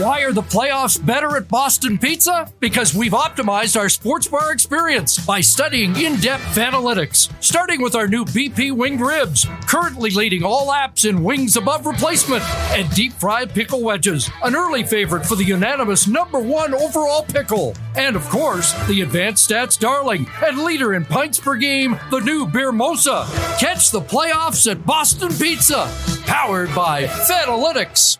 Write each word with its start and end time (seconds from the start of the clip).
Why 0.00 0.22
are 0.22 0.32
the 0.32 0.40
playoffs 0.40 1.04
better 1.04 1.36
at 1.36 1.46
Boston 1.46 1.98
Pizza? 1.98 2.50
Because 2.58 2.94
we've 2.94 3.12
optimized 3.12 3.78
our 3.78 3.90
sports 3.90 4.26
bar 4.26 4.50
experience 4.50 5.18
by 5.18 5.42
studying 5.42 5.94
in 6.00 6.16
depth 6.16 6.56
analytics. 6.56 7.30
Starting 7.44 7.82
with 7.82 7.94
our 7.94 8.08
new 8.08 8.24
BP 8.24 8.72
winged 8.74 9.02
ribs, 9.02 9.46
currently 9.66 10.08
leading 10.08 10.42
all 10.42 10.68
apps 10.72 11.06
in 11.06 11.22
wings 11.22 11.56
above 11.56 11.84
replacement, 11.84 12.42
and 12.70 12.88
deep 12.94 13.12
fried 13.12 13.50
pickle 13.50 13.82
wedges, 13.82 14.30
an 14.42 14.56
early 14.56 14.84
favorite 14.84 15.26
for 15.26 15.34
the 15.34 15.44
unanimous 15.44 16.06
number 16.06 16.38
one 16.38 16.72
overall 16.72 17.22
pickle. 17.22 17.74
And 17.94 18.16
of 18.16 18.26
course, 18.30 18.72
the 18.88 19.02
advanced 19.02 19.50
stats 19.50 19.78
darling 19.78 20.26
and 20.42 20.64
leader 20.64 20.94
in 20.94 21.04
pints 21.04 21.38
per 21.38 21.56
game, 21.56 21.98
the 22.10 22.20
new 22.20 22.46
Beer 22.46 22.72
Mosa. 22.72 23.26
Catch 23.60 23.90
the 23.90 24.00
playoffs 24.00 24.70
at 24.70 24.86
Boston 24.86 25.28
Pizza, 25.28 25.92
powered 26.24 26.74
by 26.74 27.04
Fanalytics. 27.04 28.16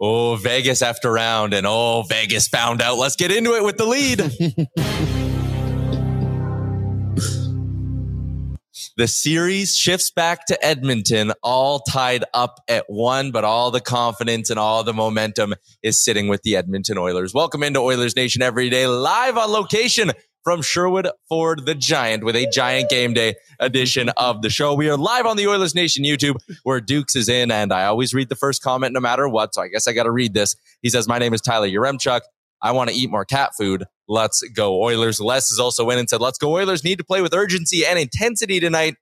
Oh, 0.00 0.36
Vegas 0.36 0.82
after 0.82 1.12
round, 1.12 1.54
and 1.54 1.66
oh, 1.66 2.04
Vegas 2.08 2.48
found 2.48 2.82
out. 2.82 2.98
Let's 2.98 3.16
get 3.16 3.30
into 3.30 3.54
it 3.54 3.62
with 3.62 3.76
the 3.76 3.86
lead. 3.86 4.18
the 8.96 9.06
series 9.06 9.76
shifts 9.76 10.10
back 10.10 10.46
to 10.46 10.64
Edmonton, 10.64 11.32
all 11.42 11.78
tied 11.78 12.24
up 12.34 12.58
at 12.68 12.84
one, 12.88 13.30
but 13.30 13.44
all 13.44 13.70
the 13.70 13.80
confidence 13.80 14.50
and 14.50 14.58
all 14.58 14.82
the 14.82 14.92
momentum 14.92 15.54
is 15.82 16.02
sitting 16.02 16.26
with 16.26 16.42
the 16.42 16.56
Edmonton 16.56 16.98
Oilers. 16.98 17.32
Welcome 17.32 17.62
into 17.62 17.78
Oilers 17.78 18.16
Nation 18.16 18.42
every 18.42 18.70
day, 18.70 18.88
live 18.88 19.38
on 19.38 19.50
location 19.50 20.10
from 20.44 20.60
Sherwood 20.60 21.08
Ford 21.28 21.64
the 21.64 21.74
Giant 21.74 22.22
with 22.22 22.36
a 22.36 22.46
giant 22.50 22.90
game 22.90 23.14
day 23.14 23.34
edition 23.58 24.10
of 24.18 24.42
the 24.42 24.50
show. 24.50 24.74
We 24.74 24.90
are 24.90 24.96
live 24.96 25.24
on 25.24 25.38
the 25.38 25.48
Oilers 25.48 25.74
Nation 25.74 26.04
YouTube 26.04 26.36
where 26.62 26.80
Dukes 26.82 27.16
is 27.16 27.30
in, 27.30 27.50
and 27.50 27.72
I 27.72 27.86
always 27.86 28.12
read 28.12 28.28
the 28.28 28.36
first 28.36 28.62
comment 28.62 28.92
no 28.92 29.00
matter 29.00 29.26
what. 29.26 29.54
So 29.54 29.62
I 29.62 29.68
guess 29.68 29.88
I 29.88 29.92
got 29.94 30.02
to 30.04 30.10
read 30.10 30.34
this. 30.34 30.54
He 30.82 30.90
says, 30.90 31.08
My 31.08 31.18
name 31.18 31.32
is 31.32 31.40
Tyler 31.40 31.66
Yaremchuk. 31.66 32.20
I 32.62 32.72
want 32.72 32.90
to 32.90 32.96
eat 32.96 33.10
more 33.10 33.24
cat 33.24 33.52
food. 33.58 33.84
Let's 34.06 34.42
go 34.54 34.82
Oilers. 34.82 35.18
Les 35.18 35.50
is 35.50 35.58
also 35.58 35.88
in 35.90 35.98
and 35.98 36.08
said, 36.08 36.20
Let's 36.20 36.38
go 36.38 36.52
Oilers. 36.52 36.84
Need 36.84 36.98
to 36.98 37.04
play 37.04 37.22
with 37.22 37.34
urgency 37.34 37.86
and 37.86 37.98
intensity 37.98 38.60
tonight. 38.60 38.96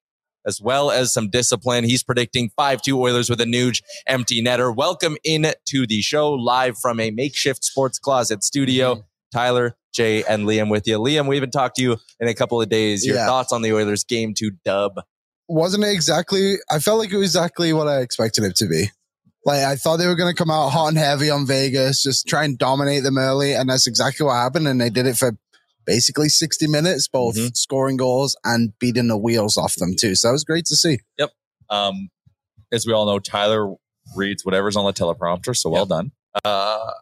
As 0.45 0.61
well 0.61 0.91
as 0.91 1.15
some 1.15 1.31
discipline. 1.31 1.85
He's 1.85 2.03
predicting 2.03 2.51
5 2.57 2.83
2 2.83 3.01
Oilers 3.01 3.31
with 3.31 3.41
a 3.41 3.45
Nuge 3.45 3.81
empty 4.09 4.43
netter. 4.43 4.75
Welcome 4.75 5.17
in 5.23 5.53
to 5.67 5.87
the 5.87 6.03
show 6.03 6.33
live 6.33 6.77
from 6.79 6.99
a 6.99 7.13
makeshift 7.13 7.65
sports 7.65 8.01
closet 8.01 8.43
studio. 8.43 8.95
Mm-hmm. 8.95 9.03
Tyler, 9.33 9.77
Jay, 9.93 10.25
and 10.25 10.47
Liam 10.47 10.71
with 10.71 10.87
you. 10.87 10.99
Liam, 10.99 11.27
we 11.29 11.37
haven't 11.37 11.51
talked 11.53 11.77
to 11.77 11.83
you 11.83 11.97
in 12.21 12.29
a 12.29 12.35
couple 12.35 12.61
of 12.61 12.69
days. 12.69 13.05
Your 13.05 13.17
Yeah. 13.17 13.27
thoughts 13.27 13.53
on 13.53 13.63
the 13.63 13.73
Oilers 13.73 14.05
game 14.05 14.35
to 14.39 14.51
dub? 14.65 14.95
wasn't 15.49 15.85
it 15.85 15.91
exactly 15.91 16.55
I 16.71 16.79
felt 16.79 16.99
like 16.99 17.11
it 17.13 17.17
was 17.19 17.31
exactly 17.31 17.75
what 17.75 17.87
I 17.87 17.99
expected 18.01 18.45
it 18.45 18.57
to 18.57 18.67
be. 18.67 18.91
Like 19.45 19.65
I 19.65 19.77
thought 19.77 19.97
they 19.99 20.07
were 20.07 20.15
gonna 20.15 20.33
come 20.35 20.51
out 20.51 20.71
hot 20.71 20.87
and 20.89 20.97
heavy 20.97 21.29
on 21.29 21.47
Vegas, 21.47 22.03
just 22.03 22.27
try 22.27 22.45
and 22.45 22.57
dominate 22.57 23.03
them 23.03 23.19
early, 23.19 23.53
and 23.53 23.69
that's 23.69 23.87
exactly 23.87 24.25
what 24.25 24.35
happened. 24.35 24.67
And 24.67 24.81
they 24.81 24.89
did 24.89 25.05
it 25.07 25.19
for 25.19 25.33
basically 25.85 26.29
60 26.31 26.69
minutes, 26.69 27.07
both 27.09 27.35
Mhm. 27.37 27.55
scoring 27.57 27.99
goals 27.99 28.35
and 28.45 28.73
beating 28.79 29.09
the 29.09 29.17
wheels 29.19 29.59
off 29.59 29.75
them 29.77 29.95
too. 29.95 30.15
So 30.15 30.29
that 30.29 30.33
was 30.33 30.45
great 30.45 30.65
to 30.67 30.77
see. 30.77 31.01
Yep. 31.19 31.33
Um, 31.69 32.09
as 32.71 32.87
we 32.87 32.95
all 32.95 33.05
know, 33.05 33.19
Tyler 33.19 33.75
reads 34.17 34.45
whatever's 34.47 34.77
on 34.77 34.87
the 34.87 34.93
teleprompter, 34.93 35.55
so 35.55 35.69
well 35.69 35.87
done. 35.87 36.13
Uh, 36.45 36.93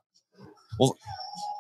well, 0.80 0.96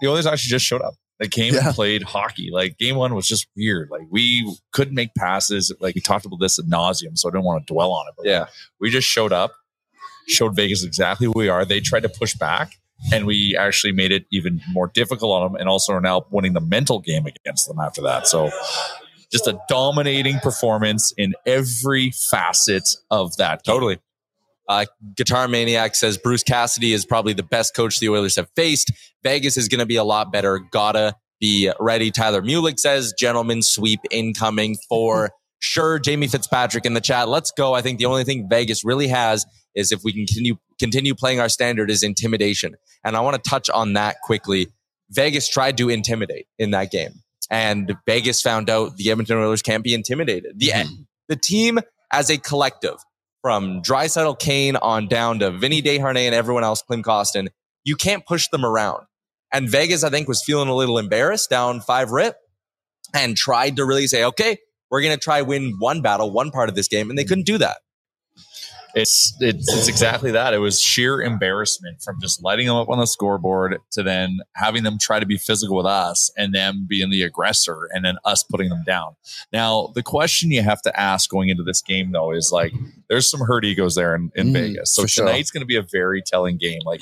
the 0.00 0.08
Oilers 0.08 0.26
actually 0.26 0.48
just 0.50 0.64
showed 0.64 0.82
up. 0.82 0.94
They 1.20 1.28
came 1.28 1.54
Yeah. 1.54 1.66
and 1.66 1.74
played 1.74 2.02
hockey. 2.02 2.48
Like 2.50 2.78
game 2.78 2.96
one 2.96 3.14
was 3.14 3.28
just 3.28 3.46
weird. 3.56 3.90
Like 3.90 4.06
we 4.10 4.52
couldn't 4.72 4.94
make 4.94 5.14
passes. 5.14 5.70
Like 5.78 5.94
we 5.94 6.00
talked 6.00 6.24
about 6.24 6.40
this 6.40 6.58
ad 6.58 6.64
nauseum, 6.64 7.16
so 7.16 7.28
I 7.28 7.30
didn't 7.30 7.44
want 7.44 7.64
to 7.66 7.72
dwell 7.72 7.92
on 7.92 8.06
it. 8.08 8.14
But 8.16 8.26
Yeah. 8.26 8.46
we 8.80 8.90
just 8.90 9.06
showed 9.06 9.32
up, 9.32 9.52
showed 10.26 10.56
Vegas 10.56 10.82
exactly 10.82 11.26
who 11.26 11.32
we 11.36 11.48
are. 11.48 11.64
They 11.64 11.80
tried 11.80 12.04
to 12.04 12.08
push 12.08 12.34
back, 12.34 12.72
and 13.12 13.26
we 13.26 13.56
actually 13.56 13.92
made 13.92 14.12
it 14.12 14.24
even 14.32 14.60
more 14.72 14.90
difficult 14.94 15.42
on 15.42 15.52
them, 15.52 15.60
and 15.60 15.68
also 15.68 15.92
are 15.92 16.00
now 16.00 16.24
winning 16.30 16.54
the 16.54 16.60
mental 16.60 17.00
game 17.00 17.26
against 17.26 17.68
them 17.68 17.78
after 17.78 18.00
that. 18.02 18.26
So 18.26 18.50
just 19.30 19.46
a 19.46 19.58
dominating 19.68 20.38
performance 20.40 21.12
in 21.16 21.34
every 21.46 22.10
facet 22.30 22.88
of 23.10 23.36
that. 23.36 23.62
game. 23.62 23.74
Totally. 23.74 23.98
Uh, 24.70 24.84
Guitar 25.16 25.48
Maniac 25.48 25.96
says 25.96 26.16
Bruce 26.16 26.44
Cassidy 26.44 26.92
is 26.92 27.04
probably 27.04 27.32
the 27.32 27.42
best 27.42 27.74
coach 27.74 27.98
the 27.98 28.08
Oilers 28.08 28.36
have 28.36 28.48
faced. 28.54 28.92
Vegas 29.24 29.56
is 29.56 29.66
going 29.66 29.80
to 29.80 29.86
be 29.86 29.96
a 29.96 30.04
lot 30.04 30.30
better. 30.30 30.60
Gotta 30.70 31.16
be 31.40 31.72
ready. 31.80 32.12
Tyler 32.12 32.40
Mulick 32.40 32.78
says 32.78 33.12
gentlemen, 33.18 33.62
sweep 33.62 33.98
incoming 34.12 34.76
for 34.88 35.32
sure. 35.58 35.98
Jamie 35.98 36.28
Fitzpatrick 36.28 36.86
in 36.86 36.94
the 36.94 37.00
chat. 37.00 37.28
Let's 37.28 37.50
go. 37.50 37.74
I 37.74 37.82
think 37.82 37.98
the 37.98 38.04
only 38.04 38.22
thing 38.22 38.46
Vegas 38.48 38.84
really 38.84 39.08
has 39.08 39.44
is 39.74 39.90
if 39.90 40.02
we 40.04 40.12
can 40.12 40.24
continue 40.24 40.54
continue 40.78 41.16
playing 41.16 41.40
our 41.40 41.48
standard 41.48 41.90
is 41.90 42.04
intimidation. 42.04 42.76
And 43.04 43.16
I 43.16 43.20
want 43.22 43.42
to 43.42 43.50
touch 43.50 43.68
on 43.70 43.94
that 43.94 44.20
quickly. 44.22 44.68
Vegas 45.10 45.48
tried 45.48 45.78
to 45.78 45.88
intimidate 45.88 46.46
in 46.60 46.70
that 46.70 46.92
game. 46.92 47.14
And 47.50 47.96
Vegas 48.06 48.40
found 48.40 48.70
out 48.70 48.96
the 48.96 49.10
Edmonton 49.10 49.36
Oilers 49.38 49.62
can't 49.62 49.82
be 49.82 49.94
intimidated. 49.94 50.52
The 50.58 50.72
the 51.28 51.34
team 51.34 51.80
as 52.12 52.30
a 52.30 52.38
collective, 52.38 52.96
from 53.42 53.82
Draisaitl 53.82 54.38
Kane 54.38 54.76
on 54.76 55.08
down 55.08 55.38
to 55.38 55.50
Vinny 55.50 55.82
Desharnais 55.82 56.26
and 56.26 56.34
everyone 56.34 56.64
else, 56.64 56.82
Klim 56.82 57.02
Kostin, 57.02 57.48
you 57.84 57.96
can't 57.96 58.26
push 58.26 58.48
them 58.48 58.64
around. 58.64 59.06
And 59.52 59.68
Vegas, 59.68 60.04
I 60.04 60.10
think, 60.10 60.28
was 60.28 60.44
feeling 60.44 60.68
a 60.68 60.74
little 60.74 60.98
embarrassed 60.98 61.50
down 61.50 61.80
five 61.80 62.10
rip 62.10 62.36
and 63.14 63.36
tried 63.36 63.76
to 63.76 63.84
really 63.84 64.06
say, 64.06 64.24
okay, 64.24 64.58
we're 64.90 65.02
going 65.02 65.14
to 65.14 65.20
try 65.20 65.42
win 65.42 65.74
one 65.78 66.02
battle, 66.02 66.30
one 66.30 66.50
part 66.50 66.68
of 66.68 66.74
this 66.74 66.88
game, 66.88 67.10
and 67.10 67.18
they 67.18 67.24
couldn't 67.24 67.46
do 67.46 67.58
that. 67.58 67.78
It's, 68.94 69.34
it's 69.40 69.72
it's 69.72 69.88
exactly 69.88 70.30
that. 70.32 70.54
It 70.54 70.58
was 70.58 70.80
sheer 70.80 71.20
embarrassment 71.22 72.02
from 72.02 72.20
just 72.20 72.42
lighting 72.42 72.66
them 72.66 72.76
up 72.76 72.88
on 72.88 72.98
the 72.98 73.06
scoreboard 73.06 73.78
to 73.92 74.02
then 74.02 74.38
having 74.56 74.82
them 74.82 74.98
try 75.00 75.20
to 75.20 75.26
be 75.26 75.36
physical 75.36 75.76
with 75.76 75.86
us 75.86 76.30
and 76.36 76.54
them 76.54 76.86
being 76.88 77.10
the 77.10 77.22
aggressor 77.22 77.88
and 77.92 78.04
then 78.04 78.16
us 78.24 78.42
putting 78.42 78.68
them 78.68 78.82
down. 78.86 79.14
Now, 79.52 79.92
the 79.94 80.02
question 80.02 80.50
you 80.50 80.62
have 80.62 80.82
to 80.82 81.00
ask 81.00 81.30
going 81.30 81.48
into 81.50 81.62
this 81.62 81.82
game 81.82 82.12
though 82.12 82.32
is 82.32 82.50
like 82.52 82.72
there's 83.08 83.30
some 83.30 83.40
hurt 83.40 83.64
egos 83.64 83.94
there 83.94 84.14
in, 84.14 84.30
in 84.34 84.48
Mm, 84.48 84.52
Vegas. 84.54 84.94
So 84.94 85.06
sure. 85.06 85.26
tonight's 85.26 85.50
going 85.50 85.62
to 85.62 85.66
be 85.66 85.76
a 85.76 85.82
very 85.82 86.22
telling 86.22 86.58
game. 86.58 86.80
Like 86.84 87.00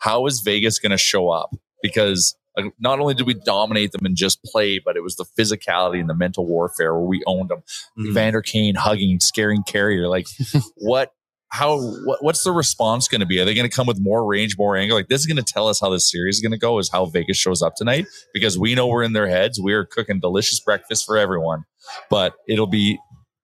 how 0.00 0.26
is 0.26 0.40
Vegas 0.40 0.78
going 0.78 0.90
to 0.92 0.98
show 0.98 1.30
up? 1.30 1.54
Because 1.82 2.36
like, 2.56 2.72
not 2.80 2.98
only 3.00 3.14
did 3.14 3.26
we 3.26 3.34
dominate 3.34 3.92
them 3.92 4.04
and 4.04 4.16
just 4.16 4.42
play, 4.42 4.80
but 4.84 4.96
it 4.96 5.02
was 5.02 5.16
the 5.16 5.24
physicality 5.38 6.00
and 6.00 6.10
the 6.10 6.14
mental 6.14 6.44
warfare 6.46 6.92
where 6.94 7.04
we 7.06 7.22
owned 7.26 7.48
them. 7.48 7.62
Mhm. 7.98 8.12
Vander 8.12 8.42
Kane 8.42 8.74
hugging, 8.74 9.20
scaring 9.20 9.62
Carrier. 9.62 10.08
Like, 10.08 10.26
what? 10.76 11.12
How? 11.50 11.78
What, 12.04 12.22
what's 12.22 12.44
the 12.44 12.52
response 12.52 13.08
going 13.08 13.20
to 13.20 13.26
be? 13.26 13.40
Are 13.40 13.44
they 13.44 13.54
going 13.54 13.68
to 13.68 13.74
come 13.74 13.86
with 13.86 13.98
more 14.00 14.24
range, 14.26 14.56
more 14.58 14.76
angle? 14.76 14.96
Like, 14.96 15.08
this 15.08 15.20
is 15.20 15.26
going 15.26 15.36
to 15.36 15.42
tell 15.52 15.68
us 15.68 15.80
how 15.80 15.90
this 15.90 16.10
series 16.10 16.36
is 16.36 16.40
going 16.42 16.52
to 16.52 16.58
go. 16.58 16.78
Is 16.78 16.90
how 16.90 17.06
Vegas 17.06 17.36
shows 17.36 17.60
up 17.62 17.74
tonight 17.76 18.06
because 18.32 18.58
we 18.58 18.74
know 18.74 18.86
we're 18.86 19.02
in 19.02 19.12
their 19.12 19.28
heads. 19.28 19.60
We 19.60 19.72
are 19.74 19.84
cooking 19.84 20.20
delicious 20.20 20.60
breakfast 20.60 21.04
for 21.06 21.16
everyone, 21.18 21.64
but 22.08 22.34
it'll 22.48 22.66
be 22.68 22.98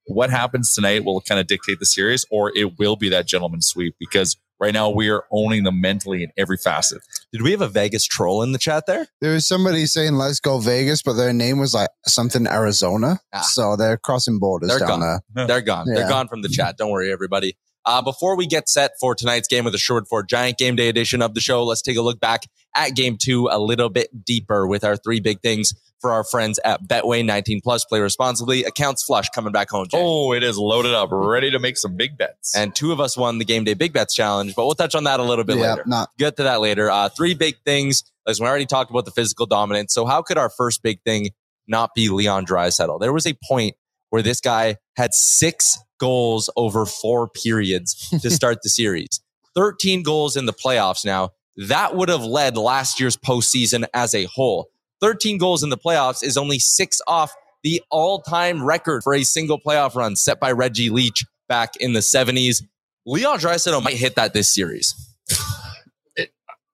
what 0.06 0.31
happens 0.31 0.73
tonight 0.73 1.05
will 1.05 1.20
kind 1.20 1.41
of 1.41 1.47
dictate 1.49 1.81
the 1.81 1.87
series, 1.87 2.25
or 2.31 2.53
it 2.56 2.79
will 2.79 2.94
be 2.97 3.08
that 3.08 3.26
gentleman 3.26 3.61
sweep 3.61 3.97
because 3.99 4.37
right 4.61 4.73
now 4.73 4.88
we 4.88 5.09
are 5.11 5.25
owning 5.32 5.64
them 5.64 5.81
mentally 5.81 6.23
in 6.23 6.31
every 6.37 6.56
facet. 6.56 7.02
Did 7.32 7.43
we 7.43 7.50
have 7.50 7.61
a 7.61 7.67
Vegas 7.69 8.06
troll 8.06 8.41
in 8.43 8.52
the 8.52 8.59
chat 8.59 8.85
there? 8.87 9.09
There 9.20 9.32
was 9.32 9.49
somebody 9.49 9.85
saying 9.87 10.14
"Let's 10.14 10.38
go 10.38 10.59
Vegas," 10.61 11.02
but 11.02 11.14
their 11.14 11.32
name 11.32 11.59
was 11.59 11.75
like 11.75 11.91
something 12.06 12.47
Arizona, 12.47 13.19
Ah. 13.32 13.41
so 13.41 13.75
they're 13.75 13.97
crossing 13.97 14.38
borders 14.38 14.70
They're 14.70 14.79
down 14.79 15.00
gone. 15.00 15.20
there. 15.35 15.47
They're 15.49 15.61
gone. 15.61 15.87
They're 15.93 16.09
gone 16.09 16.29
from 16.29 16.43
the 16.43 16.49
chat. 16.49 16.76
Don't 16.79 16.91
worry, 16.93 17.11
everybody. 17.11 17.56
Uh, 17.87 18.03
before 18.03 18.37
we 18.37 18.47
get 18.47 18.69
set 18.69 18.93
for 19.00 19.15
tonight's 19.15 19.47
game 19.49 19.65
with 19.65 19.73
the 19.73 19.79
Sherwood 19.79 20.09
Ford 20.09 20.29
Giant 20.29 20.59
Game 20.59 20.75
Day 20.77 20.88
edition 20.88 21.23
of 21.23 21.35
the 21.35 21.41
show, 21.41 21.65
let's 21.65 21.83
take 21.83 21.97
a 21.97 22.03
look 22.03 22.19
back 22.21 22.43
at 22.75 22.91
game 22.97 23.17
two 23.17 23.49
a 23.50 23.59
little 23.59 23.88
bit 23.88 24.25
deeper 24.25 24.67
with 24.67 24.83
our 24.85 24.97
three 24.97 25.21
big 25.21 25.41
things 25.41 25.73
for 26.00 26.12
our 26.12 26.25
friends 26.25 26.59
at 26.65 26.83
Betway 26.87 27.25
19 27.25 27.61
plus. 27.62 27.85
Play 27.85 28.00
responsibly. 28.00 28.65
Accounts 28.65 29.03
flush 29.05 29.29
coming 29.31 29.53
back 29.53 29.71
home. 29.71 29.87
Jay. 29.91 29.97
Oh, 30.00 30.33
it 30.33 30.43
is 30.43 30.59
loaded 30.59 30.93
up, 30.94 31.09
ready 31.12 31.50
to 31.53 31.59
make 31.59 31.79
some 31.79 31.97
big 31.97 32.19
bets. 32.19 32.55
And 32.56 32.75
two 32.75 32.93
of 32.93 33.00
us 33.00 33.17
won 33.17 33.38
the 33.38 33.44
Game 33.44 33.65
Day 33.65 33.75
Big 33.75 33.93
Bets 33.93 34.15
Challenge, 34.15 34.55
but 34.55 34.67
we'll 34.67 34.75
touch 34.75 34.94
on 34.94 35.05
that 35.05 35.21
a 35.21 35.23
little 35.23 35.44
bit 35.44 35.56
Yeah, 35.56 35.71
later. 35.71 35.85
not 35.87 36.11
Get 36.19 36.37
to 36.37 36.43
that 36.43 36.61
later. 36.61 36.91
Uh, 36.91 37.09
three 37.09 37.35
big 37.35 37.55
things. 37.65 38.03
As 38.29 38.41
we 38.41 38.47
already 38.49 38.67
talked 38.67 38.91
about 38.91 39.05
the 39.05 39.12
physical 39.12 39.47
dominance. 39.47 39.94
So 39.94 40.05
how 40.05 40.21
could 40.23 40.37
our 40.37 40.50
first 40.50 40.83
big 40.83 41.00
thing 41.03 41.31
not 41.69 41.94
be 41.94 42.09
Leon 42.09 42.44
Draisaitl? 42.47 42.99
There 43.00 43.12
was 43.12 43.27
a 43.27 43.35
point 43.49 43.77
where 44.11 44.21
this 44.23 44.41
guy 44.41 44.77
had 44.97 45.15
six 45.15 45.79
goals 45.98 46.50
over 46.56 46.87
four 46.87 47.28
periods 47.28 48.10
to 48.20 48.31
start 48.31 48.58
the 48.62 48.69
series. 48.69 49.20
13 49.54 50.02
goals 50.02 50.37
in 50.37 50.46
the 50.46 50.52
playoffs 50.52 51.04
now. 51.04 51.31
That 51.56 51.96
would 51.96 52.08
have 52.10 52.25
led 52.25 52.56
last 52.56 53.00
year's 53.00 53.16
postseason 53.16 53.87
as 53.94 54.14
a 54.14 54.25
whole. 54.25 54.69
13 55.00 55.38
goals 55.38 55.62
in 55.62 55.70
the 55.70 55.78
playoffs 55.78 56.22
is 56.22 56.37
only 56.37 56.58
six 56.58 57.00
off 57.06 57.34
the 57.62 57.82
all-time 57.90 58.64
record 58.64 59.02
for 59.02 59.14
a 59.14 59.25
single 59.25 59.58
playoff 59.58 59.94
run 59.94 60.16
set 60.16 60.38
by 60.38 60.52
Reggie 60.52 60.90
Leach 60.90 61.25
back 61.48 61.75
in 61.81 61.94
the 61.94 62.00
70s. 62.00 62.62
Leon 63.06 63.38
Draisaitl 63.38 63.82
might 63.82 63.96
hit 63.96 64.16
that 64.16 64.34
this 64.34 64.54
series. 64.54 64.94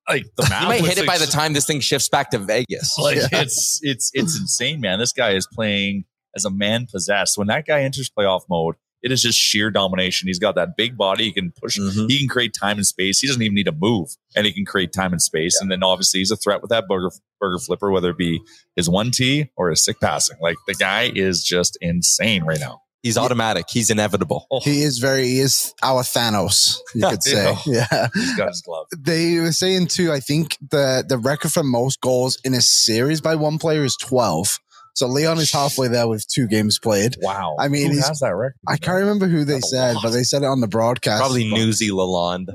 like 0.08 0.26
the 0.36 0.44
He 0.44 0.50
math 0.50 0.64
might 0.68 0.80
looks 0.82 0.94
hit 0.94 1.04
it 1.04 1.06
by 1.06 1.18
the 1.18 1.26
time 1.26 1.52
this 1.52 1.66
thing 1.66 1.80
shifts 1.80 2.08
back 2.08 2.30
to 2.30 2.38
Vegas. 2.38 2.94
Like 2.98 3.18
it's 3.32 3.80
it's 3.82 4.10
it's 4.14 4.38
insane, 4.38 4.80
man. 4.80 4.98
This 4.98 5.12
guy 5.12 5.30
is 5.32 5.46
playing 5.46 6.04
as 6.36 6.44
a 6.44 6.50
man 6.50 6.86
possessed. 6.90 7.38
When 7.38 7.46
that 7.48 7.66
guy 7.66 7.82
enters 7.82 8.10
playoff 8.10 8.42
mode, 8.48 8.76
it 9.02 9.12
is 9.12 9.22
just 9.22 9.38
sheer 9.38 9.70
domination. 9.70 10.28
He's 10.28 10.38
got 10.38 10.54
that 10.54 10.76
big 10.76 10.96
body. 10.96 11.24
He 11.24 11.32
can 11.32 11.52
push. 11.60 11.78
Mhm. 11.78 12.08
He 12.10 12.18
can 12.18 12.28
create 12.28 12.54
time 12.58 12.76
and 12.76 12.86
space. 12.86 13.18
He 13.20 13.26
doesn't 13.26 13.42
even 13.42 13.54
need 13.54 13.66
to 13.66 13.72
move, 13.72 14.10
and 14.36 14.46
he 14.46 14.52
can 14.52 14.64
create 14.64 14.92
time 14.92 15.12
and 15.12 15.20
space. 15.22 15.60
And 15.60 15.70
then 15.70 15.82
obviously 15.82 16.20
he's 16.20 16.30
a 16.30 16.36
threat 16.36 16.62
with 16.62 16.70
that 16.70 16.86
burger 16.88 17.10
burger 17.40 17.58
flipper, 17.58 17.90
whether 17.90 18.10
it 18.10 18.18
be 18.18 18.40
his 18.76 18.88
one 18.88 19.10
T 19.10 19.50
or 19.56 19.70
his 19.70 19.84
sick 19.84 20.00
passing. 20.00 20.36
Like 20.40 20.56
the 20.66 20.74
guy 20.74 21.10
is 21.14 21.42
just 21.44 21.76
insane 21.80 22.44
right 22.44 22.60
now. 22.60 22.80
He's 23.02 23.18
automatic. 23.18 23.64
He's 23.68 23.90
inevitable. 23.90 24.46
Oh, 24.48 24.60
he 24.60 24.82
is 24.82 24.98
very 24.98 25.24
he 25.26 25.40
is 25.40 25.74
our 25.82 26.02
Thanos, 26.04 26.76
you 26.94 27.04
could 27.10 27.20
say. 27.24 27.56
Yeah. 27.66 28.06
he's 28.14 28.36
got 28.36 28.46
his 28.46 28.60
glove. 28.62 28.86
They 28.96 29.40
were 29.40 29.50
saying 29.50 29.88
too, 29.88 30.12
I 30.12 30.20
think 30.20 30.56
the 30.70 31.04
the 31.08 31.18
record 31.18 31.50
for 31.50 31.64
most 31.64 32.00
goals 32.00 32.38
in 32.44 32.54
a 32.54 32.60
series 32.60 33.20
by 33.20 33.34
one 33.34 33.58
player 33.58 33.82
is 33.82 33.96
twelve. 33.96 34.60
So 34.94 35.06
Leon 35.06 35.38
is 35.38 35.50
halfway 35.52 35.88
there 35.88 36.06
with 36.08 36.26
two 36.28 36.46
games 36.46 36.78
played. 36.78 37.16
Wow. 37.20 37.56
I 37.58 37.68
mean, 37.68 37.86
who 37.88 37.92
he's- 37.94 38.08
has 38.08 38.20
that 38.20 38.34
record? 38.34 38.56
I 38.68 38.76
can't 38.76 38.98
remember 38.98 39.26
who 39.26 39.44
they 39.44 39.54
That's 39.54 39.70
said, 39.70 39.96
but 40.02 40.10
they 40.10 40.22
said 40.22 40.42
it 40.42 40.46
on 40.46 40.60
the 40.60 40.68
broadcast. 40.68 41.20
Probably 41.20 41.50
Newsy 41.50 41.90
Lalonde. 41.90 42.48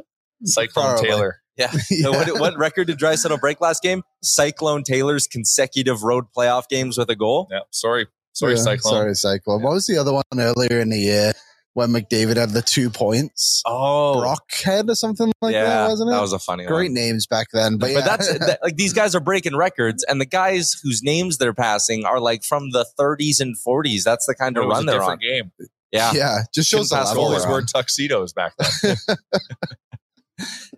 Cyclone 0.43 0.85
Probably. 0.85 1.09
Taylor. 1.09 1.35
Yeah. 1.57 1.71
Yeah. 1.89 2.01
So 2.03 2.11
what, 2.11 2.39
what 2.39 2.57
record 2.59 2.85
did 2.85 2.99
Draisaitl 2.99 3.39
break 3.39 3.59
last 3.59 3.81
game? 3.81 4.03
Cyclone 4.21 4.83
Taylor's 4.83 5.25
consecutive 5.25 6.03
road 6.03 6.25
playoff 6.37 6.67
games 6.69 6.99
with 6.99 7.09
a 7.09 7.15
goal. 7.15 7.47
Yeah. 7.49 7.61
Sorry. 7.71 8.05
Sorry, 8.33 8.53
Yeah, 8.53 8.59
Cyclone. 8.61 8.93
Sorry, 8.93 9.15
Cyclone. 9.15 9.63
What 9.63 9.73
was 9.73 9.87
the 9.87 9.97
other 9.97 10.13
one 10.13 10.21
earlier 10.37 10.79
in 10.79 10.89
the 10.89 10.99
year 10.99 11.33
when 11.77 11.91
McDavid 11.91 12.37
had 12.37 12.49
the 12.49 12.63
two 12.63 12.89
points? 12.89 13.61
Oh, 13.67 14.15
Brockhead 14.17 14.89
or 14.89 14.95
something 14.95 15.31
like 15.43 15.53
yeah, 15.53 15.63
that, 15.63 15.89
wasn't 15.89 16.09
it? 16.09 16.13
That 16.13 16.21
was 16.21 16.33
a 16.33 16.39
funny 16.39 16.65
Great 16.65 16.87
one. 16.87 16.95
names 16.95 17.27
back 17.27 17.47
then. 17.53 17.77
But, 17.77 17.93
But 17.93 17.99
yeah. 17.99 18.01
that's 18.01 18.39
that, 18.39 18.59
like 18.63 18.77
these 18.77 18.93
guys 18.93 19.13
are 19.13 19.19
breaking 19.19 19.55
records, 19.55 20.03
and 20.03 20.19
the 20.19 20.25
guys 20.25 20.73
whose 20.81 21.03
names 21.03 21.37
they're 21.37 21.53
passing 21.53 22.03
are 22.03 22.19
like 22.19 22.43
from 22.43 22.71
the 22.71 22.87
30s 22.99 23.39
and 23.39 23.55
40s. 23.55 24.03
That's 24.03 24.25
the 24.25 24.33
kind 24.33 24.57
It 24.57 24.61
of 24.61 24.67
was 24.67 24.77
run 24.77 24.89
a 24.89 24.91
they're 24.91 25.03
on. 25.03 25.19
different 25.19 25.21
game. 25.59 25.69
Yeah. 25.91 26.11
yeah, 26.13 26.37
just 26.53 26.67
shows 26.69 26.89
the 26.89 26.95
Couldn't 26.95 27.07
pass 27.09 27.15
level 27.15 27.31
Goalies 27.31 27.41
they're 27.43 27.49
wore 27.49 27.61
tuxedos 27.61 28.33
back 28.33 28.53
then. 28.57 28.95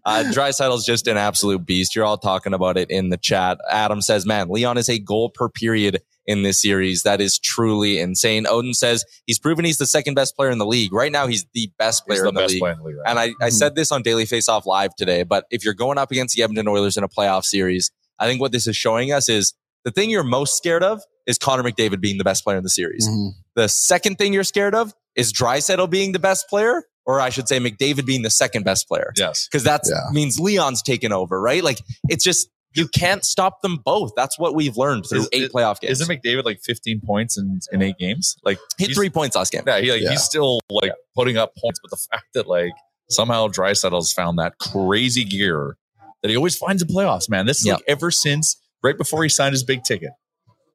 Uh, 0.06 0.24
Draisaitl's 0.28 0.86
just 0.86 1.06
an 1.08 1.18
absolute 1.18 1.66
beast. 1.66 1.94
You're 1.94 2.06
all 2.06 2.18
talking 2.18 2.54
about 2.54 2.78
it 2.78 2.90
in 2.90 3.10
the 3.10 3.18
chat. 3.18 3.58
Adam 3.70 4.02
says, 4.02 4.26
man, 4.26 4.48
Leon 4.48 4.78
is 4.78 4.88
a 4.88 4.98
goal 4.98 5.30
per 5.30 5.50
period 5.50 6.00
in 6.30 6.44
this 6.44 6.62
series. 6.62 7.02
That 7.04 7.20
is 7.20 7.40
truly 7.40 8.00
insane. 8.00 8.46
Odin 8.48 8.74
says 8.74 9.04
he's 9.26 9.40
proven 9.40 9.66
he's 9.66 9.80
the 9.80 9.86
second 9.88 10.14
best 10.14 10.36
player 10.36 10.52
in 10.52 10.60
the 10.60 10.66
league. 10.66 10.94
Right 10.94 11.12
now, 11.12 11.26
he's 11.28 11.46
the 11.54 11.72
best 11.80 12.06
player 12.06 12.22
the 12.22 12.30
in 12.30 12.36
the 12.36 12.42
best 12.42 12.54
league. 12.54 12.60
player 12.62 12.74
in 12.74 12.78
the 12.80 12.84
league. 12.86 12.96
Right 12.98 13.10
And 13.10 13.18
I, 13.20 13.34
I 13.42 13.50
said 13.50 13.76
this 13.76 13.92
on 13.92 14.04
Daily 14.04 14.26
Faceoff 14.26 14.66
Live 14.66 14.96
today, 14.96 15.24
but 15.24 15.46
if 15.50 15.66
you're 15.66 15.74
going 15.74 15.98
up 15.98 16.12
against 16.12 16.36
the 16.36 16.44
Edmonton 16.44 16.68
Oilers 16.68 16.96
in 16.98 17.04
a 17.04 17.10
playoff 17.10 17.46
series, 17.46 17.92
I 18.20 18.28
think 18.28 18.40
what 18.40 18.52
this 18.52 18.68
is 18.68 18.78
showing 18.78 19.12
us 19.12 19.28
is 19.28 19.54
the 19.86 19.92
thing 19.92 20.10
you're 20.12 20.24
most 20.24 20.56
scared 20.56 20.84
of 20.84 21.02
is 21.26 21.38
Connor 21.38 21.64
McDavid 21.64 22.00
being 22.00 22.18
the 22.20 22.24
best 22.24 22.44
player 22.44 22.58
in 22.58 22.64
the 22.64 22.70
series. 22.70 23.08
Mhm. 23.10 23.32
The 23.56 23.68
second 23.68 24.18
thing 24.18 24.32
you're 24.34 24.44
scared 24.44 24.76
of 24.76 24.94
is 25.16 25.34
Draisaitl 25.34 25.90
being 25.90 26.12
the 26.12 26.20
best 26.20 26.48
player, 26.48 26.84
or 27.06 27.20
I 27.20 27.30
should 27.30 27.48
say 27.48 27.60
McDavid 27.60 28.06
being 28.06 28.22
the 28.22 28.30
second 28.30 28.64
best 28.64 28.88
player. 28.88 29.14
yes. 29.18 29.48
Because 29.50 29.64
that 29.64 29.82
Yeah. 29.86 30.12
means 30.12 30.40
Leon's 30.40 30.82
taken 30.84 31.12
over, 31.12 31.42
right? 31.42 31.64
Like 31.64 31.80
it's 32.10 32.24
just 32.24 32.50
you 32.76 32.88
can't 32.88 33.26
stop 33.26 33.62
them 33.62 33.78
both. 33.78 34.12
That's 34.16 34.38
what 34.38 34.54
we've 34.56 34.78
learned 34.78 35.06
through 35.08 35.22
Is- 35.22 35.30
eight 35.34 35.44
is- 35.44 35.50
playoff 35.52 35.80
games. 35.80 36.02
Isn't 36.02 36.22
McDavid 36.24 36.46
like 36.46 36.60
15 36.62 37.02
points 37.02 37.38
in, 37.38 37.60
in 37.72 37.82
eight 37.82 37.98
games? 37.98 38.36
Like 38.44 38.60
Hit 38.78 38.88
he's- 38.90 38.98
three 38.98 39.10
points 39.10 39.36
last 39.36 39.52
game. 39.52 39.64
Yeah, 39.66 39.80
he, 39.80 39.92
like, 39.92 40.02
Yeah. 40.02 40.12
he's 40.12 40.24
still 40.24 40.60
like 40.70 40.94
putting 41.16 41.38
up 41.38 41.54
points, 41.58 41.80
but 41.82 41.90
the 41.92 41.98
fact 42.12 42.26
that 42.36 42.48
like 42.48 42.74
somehow 43.10 43.48
Draisaitl's 43.48 44.14
found 44.14 44.38
that 44.40 44.58
crazy 44.60 45.24
gear 45.24 45.78
that 46.22 46.30
he 46.30 46.38
always 46.38 46.56
finds 46.58 46.82
in 46.82 46.88
playoffs, 46.90 47.30
man. 47.30 47.46
This 47.46 47.60
is 47.60 47.66
Yeah. 47.66 47.74
like 47.76 47.84
ever 47.88 48.12
since 48.12 48.58
right 48.84 48.98
before 48.98 49.24
he 49.24 49.30
signed 49.30 49.54
his 49.54 49.64
big 49.64 49.84
ticket. 49.84 50.12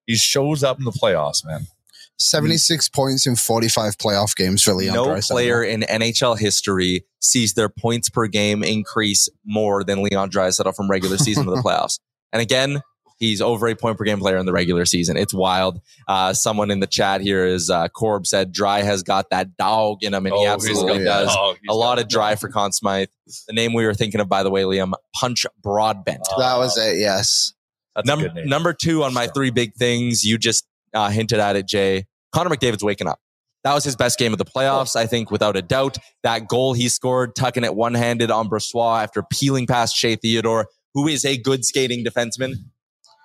He 0.07 0.17
shows 0.17 0.63
up 0.65 0.79
in 0.79 0.85
the 0.85 0.91
playoffs, 0.93 1.45
man. 1.45 1.67
76 2.19 2.89
points 2.91 3.27
in 3.27 3.37
45 3.37 3.97
playoff 3.99 4.35
games 4.37 4.63
for 4.63 4.73
Leon 4.75 4.95
no 4.95 5.07
Draisaitl. 5.07 5.31
player 5.31 5.63
in 5.65 5.81
NHL 5.83 6.39
history 6.39 7.05
sees 7.21 7.55
their 7.55 7.69
points 7.69 8.09
per 8.09 8.27
game 8.27 8.63
increase 8.63 9.29
more 9.45 9.83
than 9.85 10.03
Leon 10.03 10.31
Draisaitl 10.31 10.75
from 10.77 10.89
regular 10.91 11.17
season 11.19 11.45
to 11.47 11.51
the 11.51 11.57
playoffs. 11.65 11.99
And 12.33 12.41
again, 12.41 12.81
he's 13.19 13.41
over 13.41 13.67
a 13.69 13.75
point 13.77 13.97
per 13.99 14.05
game 14.05 14.19
player 14.19 14.37
in 14.37 14.47
the 14.47 14.53
regular 14.53 14.85
season. 14.85 15.17
It's 15.17 15.35
wild. 15.35 15.81
Uh, 16.09 16.33
someone 16.35 16.71
in 16.71 16.81
the 16.81 16.87
chat 16.87 17.21
here 17.21 17.47
is 17.47 17.71
uh, 17.71 17.89
Corb 17.89 18.27
said 18.27 18.53
Dry 18.53 18.83
has 18.83 19.03
got 19.03 19.31
that 19.31 19.57
dog 19.57 20.03
in 20.03 20.15
him, 20.15 20.27
and 20.27 20.35
he 20.35 20.41
he's 20.41 20.49
absolutely 20.49 21.05
got- 21.05 21.25
does. 21.27 21.37
oh, 21.39 21.55
a 21.69 21.75
lot 21.75 21.99
of 21.99 22.09
Dry 22.09 22.37
for 22.37 22.49
Conn 22.49 22.73
Smythe. 22.73 23.09
The 23.49 23.55
name 23.55 23.73
we 23.73 23.87
were 23.87 23.95
thinking 23.95 24.21
of, 24.21 24.29
by 24.29 24.43
the 24.43 24.51
way, 24.51 24.63
Liam, 24.63 24.93
Punch 25.15 25.47
Broadbent. 25.63 26.23
That 26.39 26.57
was 26.59 26.77
it, 26.77 26.99
yes. 26.99 27.53
That's 27.97 28.09
a 28.09 28.11
Number 28.11 28.27
good 28.29 28.35
name. 28.35 28.49
number 28.49 28.73
two 28.73 29.05
on 29.05 29.15
my 29.15 29.29
three 29.29 29.51
big 29.51 29.75
things. 29.75 30.25
You 30.25 30.37
just 30.37 30.67
uh, 30.95 31.11
hinted 31.11 31.41
at 31.41 31.57
it, 31.57 31.67
Jay. 31.67 32.07
Connor 32.33 32.51
McDavid's 32.51 32.85
waking 32.85 33.07
up. 33.07 33.21
That 33.65 33.75
was 33.75 33.85
his 33.85 33.97
best 33.97 34.19
game 34.19 34.33
of 34.33 34.39
the 34.39 34.45
playoffs, 34.45 34.95
I 34.95 35.07
think, 35.07 35.31
without 35.31 35.57
a 35.57 35.63
doubt. 35.63 35.97
That 36.23 36.49
goal 36.49 36.75
he 36.75 36.89
scored, 36.89 37.35
tucking 37.35 37.65
it 37.65 37.75
one 37.75 37.95
handed 37.95 38.31
on 38.31 38.49
Brossoit 38.49 39.03
after 39.03 39.23
peeling 39.23 39.67
past 39.67 39.97
Shea 39.97 40.17
Theodore, 40.17 40.69
who 40.93 41.09
is 41.09 41.25
a 41.25 41.39
good 41.39 41.65
skating 41.65 42.05
defenseman. 42.05 42.55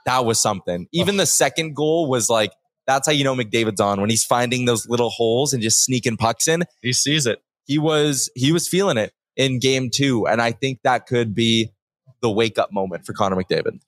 That 0.05 0.25
was 0.25 0.41
something. 0.41 0.87
Even 0.93 1.17
the 1.17 1.25
second 1.25 1.75
goal 1.75 2.09
was 2.09 2.29
like, 2.29 2.51
that's 2.87 3.05
how 3.05 3.13
you 3.13 3.23
know 3.23 3.35
McDavid's 3.35 3.81
on 3.81 3.99
when 3.99 4.09
he's 4.09 4.23
finding 4.23 4.65
those 4.65 4.87
little 4.87 5.09
holes 5.09 5.53
and 5.53 5.61
just 5.61 5.83
sneaking 5.83 6.17
pucks 6.17 6.47
in. 6.47 6.63
he 6.81 6.93
sees 6.93 7.25
it. 7.25 7.43
He 7.65 7.77
was 7.77 8.31
he 8.33 8.51
was 8.51 8.67
feeling 8.67 8.97
it 8.97 9.11
in 9.35 9.59
game 9.59 9.89
two, 9.93 10.25
and 10.25 10.41
I 10.41 10.53
think 10.53 10.79
that 10.83 11.05
could 11.05 11.35
be 11.35 11.71
the 12.21 12.29
wake 12.29 12.57
up 12.57 12.71
moment 12.71 13.05
for 13.05 13.13
Connor 13.13 13.35
McDavid. 13.35 13.79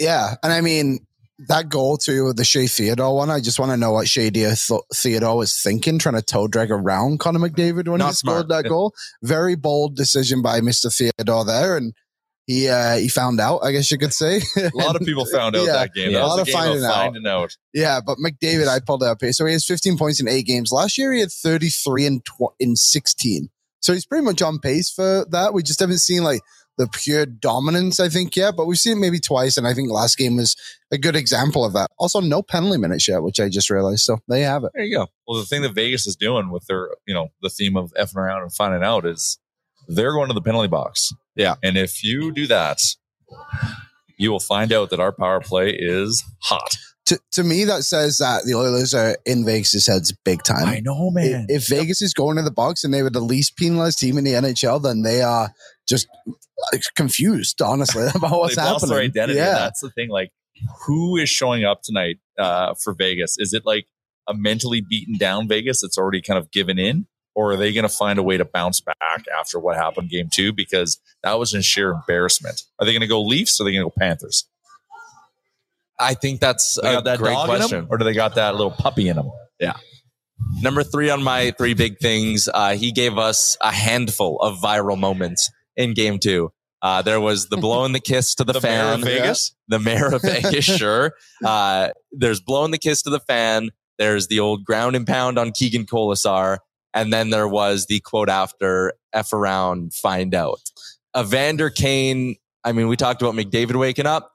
Yeah. 0.00 0.34
And 0.42 0.52
I 0.52 0.60
mean, 0.60 1.06
that 1.48 1.68
goal 1.68 1.96
to 1.98 2.32
the 2.32 2.44
Shea 2.44 2.66
Theodore 2.66 3.14
one, 3.14 3.30
I 3.30 3.40
just 3.40 3.58
want 3.58 3.70
to 3.72 3.76
know 3.76 3.92
what 3.92 4.08
Shea 4.08 4.30
Th- 4.30 4.56
Theodore 4.94 5.36
was 5.36 5.60
thinking, 5.60 5.98
trying 5.98 6.14
to 6.14 6.22
toe 6.22 6.48
drag 6.48 6.70
around 6.70 7.20
Connor 7.20 7.38
McDavid 7.40 7.88
when 7.88 7.98
Not 7.98 8.08
he 8.08 8.14
scored 8.14 8.48
that 8.48 8.64
goal. 8.68 8.94
Very 9.22 9.54
bold 9.54 9.96
decision 9.96 10.40
by 10.42 10.60
Mr. 10.60 10.90
Theodore 10.96 11.44
there, 11.44 11.76
and 11.76 11.92
he 12.46 12.68
uh, 12.68 12.96
he 12.96 13.08
found 13.08 13.38
out, 13.40 13.58
I 13.64 13.72
guess 13.72 13.90
you 13.90 13.98
could 13.98 14.14
say. 14.14 14.40
A 14.56 14.70
lot 14.74 14.96
of 14.96 15.02
people 15.02 15.26
found 15.26 15.56
out 15.56 15.66
Yeah, 15.66 15.72
that 15.74 15.92
game. 15.92 16.12
That 16.12 16.22
A 16.22 16.26
lot 16.26 16.40
of 16.40 16.48
finding 16.48 16.84
out. 16.84 16.92
finding 16.94 17.26
out. 17.26 17.56
yeah, 17.74 18.00
but 18.04 18.18
McDavid, 18.18 18.68
I 18.68 18.80
pulled 18.80 19.02
up 19.02 19.18
here, 19.20 19.32
so 19.32 19.44
he 19.46 19.52
has 19.52 19.64
15 19.66 19.98
points 19.98 20.20
in 20.20 20.28
eight 20.28 20.46
games. 20.46 20.70
Last 20.72 20.96
year, 20.96 21.12
he 21.12 21.20
had 21.20 21.32
33 21.32 22.06
in 22.06 22.20
tw- 22.20 22.54
in 22.58 22.76
16, 22.76 23.48
so 23.80 23.92
he's 23.92 24.06
pretty 24.06 24.24
much 24.24 24.40
on 24.42 24.58
pace 24.58 24.90
for 24.90 25.26
that. 25.30 25.52
We 25.54 25.62
just 25.62 25.80
haven't 25.80 25.98
seen 25.98 26.22
like 26.22 26.40
the 26.78 26.88
pure 26.88 27.26
dominance, 27.26 28.00
I 28.00 28.08
think, 28.08 28.36
yeah, 28.36 28.50
but 28.50 28.66
we've 28.66 28.78
seen 28.78 28.98
it 28.98 29.00
maybe 29.00 29.18
twice, 29.18 29.56
and 29.56 29.66
I 29.66 29.72
think 29.72 29.90
last 29.90 30.18
game 30.18 30.36
was 30.36 30.56
a 30.90 30.98
good 30.98 31.16
example 31.16 31.64
of 31.64 31.72
that. 31.72 31.88
Also, 31.98 32.20
no 32.20 32.42
penalty 32.42 32.78
minutes 32.78 33.08
yet, 33.08 33.22
which 33.22 33.40
I 33.40 33.48
just 33.48 33.70
realized. 33.70 34.00
So 34.00 34.18
there 34.28 34.38
you 34.38 34.44
have 34.44 34.64
it. 34.64 34.72
There 34.74 34.84
you 34.84 34.96
go. 34.96 35.06
Well, 35.26 35.40
the 35.40 35.46
thing 35.46 35.62
that 35.62 35.74
Vegas 35.74 36.06
is 36.06 36.16
doing 36.16 36.50
with 36.50 36.66
their, 36.66 36.90
you 37.06 37.14
know, 37.14 37.28
the 37.42 37.50
theme 37.50 37.76
of 37.76 37.92
effing 37.94 38.16
around 38.16 38.42
and 38.42 38.52
finding 38.52 38.82
out 38.82 39.06
is 39.06 39.38
they're 39.88 40.12
going 40.12 40.28
to 40.28 40.34
the 40.34 40.42
penalty 40.42 40.68
box. 40.68 41.12
Yeah. 41.34 41.54
And 41.62 41.76
if 41.76 42.04
you 42.04 42.32
do 42.32 42.46
that, 42.48 42.80
you 44.18 44.30
will 44.30 44.40
find 44.40 44.72
out 44.72 44.90
that 44.90 45.00
our 45.00 45.12
power 45.12 45.40
play 45.40 45.70
is 45.70 46.24
hot. 46.42 46.76
To, 47.06 47.20
to 47.32 47.44
me, 47.44 47.64
that 47.64 47.84
says 47.84 48.18
that 48.18 48.44
the 48.44 48.54
Oilers 48.54 48.92
are 48.92 49.16
in 49.24 49.44
Vegas' 49.44 49.86
heads 49.86 50.12
big 50.24 50.42
time. 50.42 50.66
I 50.66 50.80
know, 50.80 51.12
If, 51.14 51.46
if 51.48 51.68
Vegas 51.68 52.02
is 52.02 52.12
going 52.12 52.36
to 52.36 52.42
the 52.42 52.50
box 52.50 52.82
and 52.82 52.92
they 52.92 53.02
were 53.02 53.10
the 53.10 53.20
least 53.20 53.56
penalized 53.56 54.00
team 54.00 54.18
in 54.18 54.24
the 54.24 54.32
NHL, 54.32 54.82
then 54.82 55.02
they 55.02 55.22
are 55.22 55.52
just 55.88 56.06
confused, 56.96 57.60
honestly, 57.62 58.06
about 58.14 58.38
what's 58.38 58.56
They've 58.56 58.64
lost 58.64 58.82
happening. 58.84 58.96
their 58.96 59.04
identity. 59.04 59.38
Yeah. 59.38 59.54
That's 59.54 59.80
the 59.80 59.90
thing. 59.90 60.08
Like, 60.08 60.30
who 60.86 61.16
is 61.16 61.28
showing 61.28 61.64
up 61.64 61.82
tonight 61.82 62.16
uh, 62.38 62.74
for 62.82 62.94
Vegas? 62.94 63.36
Is 63.38 63.52
it 63.52 63.64
like 63.64 63.86
a 64.28 64.34
mentally 64.34 64.80
beaten 64.80 65.16
down 65.18 65.48
Vegas 65.48 65.80
that's 65.82 65.98
already 65.98 66.20
kind 66.22 66.38
of 66.38 66.50
given 66.50 66.78
in? 66.78 67.06
Or 67.34 67.52
are 67.52 67.56
they 67.58 67.74
going 67.74 67.82
to 67.82 67.88
find 67.94 68.18
a 68.18 68.22
way 68.22 68.38
to 68.38 68.46
bounce 68.46 68.80
back 68.80 68.96
after 69.38 69.58
what 69.60 69.76
happened 69.76 70.08
game 70.08 70.28
two? 70.32 70.54
Because 70.54 70.98
that 71.22 71.38
was 71.38 71.52
in 71.52 71.60
sheer 71.60 71.90
embarrassment. 71.90 72.62
Are 72.78 72.86
they 72.86 72.92
going 72.92 73.02
to 73.02 73.06
go 73.06 73.20
Leafs 73.20 73.60
or 73.60 73.64
are 73.64 73.66
they 73.66 73.72
going 73.72 73.84
to 73.84 73.90
go 73.90 73.94
Panthers? 73.98 74.48
I 76.00 76.14
think 76.14 76.40
that's 76.40 76.78
a 76.82 77.02
that 77.04 77.18
great 77.18 77.32
dog 77.34 77.48
in 77.48 77.54
'em, 77.54 77.60
question. 77.60 77.86
or 77.90 77.98
do 77.98 78.04
they 78.04 78.14
got 78.14 78.34
that 78.36 78.54
little 78.54 78.70
puppy 78.70 79.08
in 79.08 79.16
them? 79.16 79.30
Yeah. 79.60 79.76
Number 80.60 80.82
three 80.82 81.08
on 81.10 81.22
my 81.22 81.50
three 81.52 81.74
big 81.74 81.98
things, 81.98 82.48
uh, 82.52 82.74
he 82.74 82.92
gave 82.92 83.16
us 83.18 83.56
a 83.62 83.72
handful 83.72 84.38
of 84.40 84.58
viral 84.58 84.98
moments 84.98 85.50
in 85.76 85.94
game 85.94 86.18
two. 86.18 86.52
Uh, 86.82 87.02
there 87.02 87.20
was 87.20 87.48
the 87.48 87.56
blowing 87.56 87.92
the 87.92 88.00
kiss 88.00 88.34
to 88.36 88.44
the, 88.44 88.52
The 88.60 88.60
mayor 88.60 88.78
fan. 88.82 88.94
of 88.94 89.04
Vegas? 89.04 89.54
The 89.68 89.78
mayor 89.80 90.14
of 90.14 90.22
Vegas, 90.22 90.64
sure. 90.78 91.14
Uh, 91.44 91.90
there's 92.12 92.40
blowing 92.40 92.70
the 92.70 92.78
kiss 92.78 93.02
to 93.02 93.10
the 93.10 93.20
fan. 93.20 93.70
There's 93.98 94.28
the 94.28 94.40
old 94.40 94.64
ground 94.64 94.94
and 94.94 95.06
pound 95.06 95.38
on 95.38 95.50
Keegan 95.52 95.86
Kolesar. 95.86 96.58
And 96.94 97.12
then 97.12 97.30
there 97.30 97.48
was 97.48 97.86
the 97.86 98.00
quote 98.00 98.28
after 98.28 98.92
F 99.12 99.32
around, 99.32 99.94
find 99.94 100.34
out. 100.34 100.60
Evander 101.18 101.70
Kane, 101.70 102.36
I 102.62 102.72
mean, 102.72 102.88
we 102.88 102.96
talked 102.96 103.22
about 103.22 103.34
McDavid 103.34 103.76
waking 103.76 104.06
up. 104.06 104.32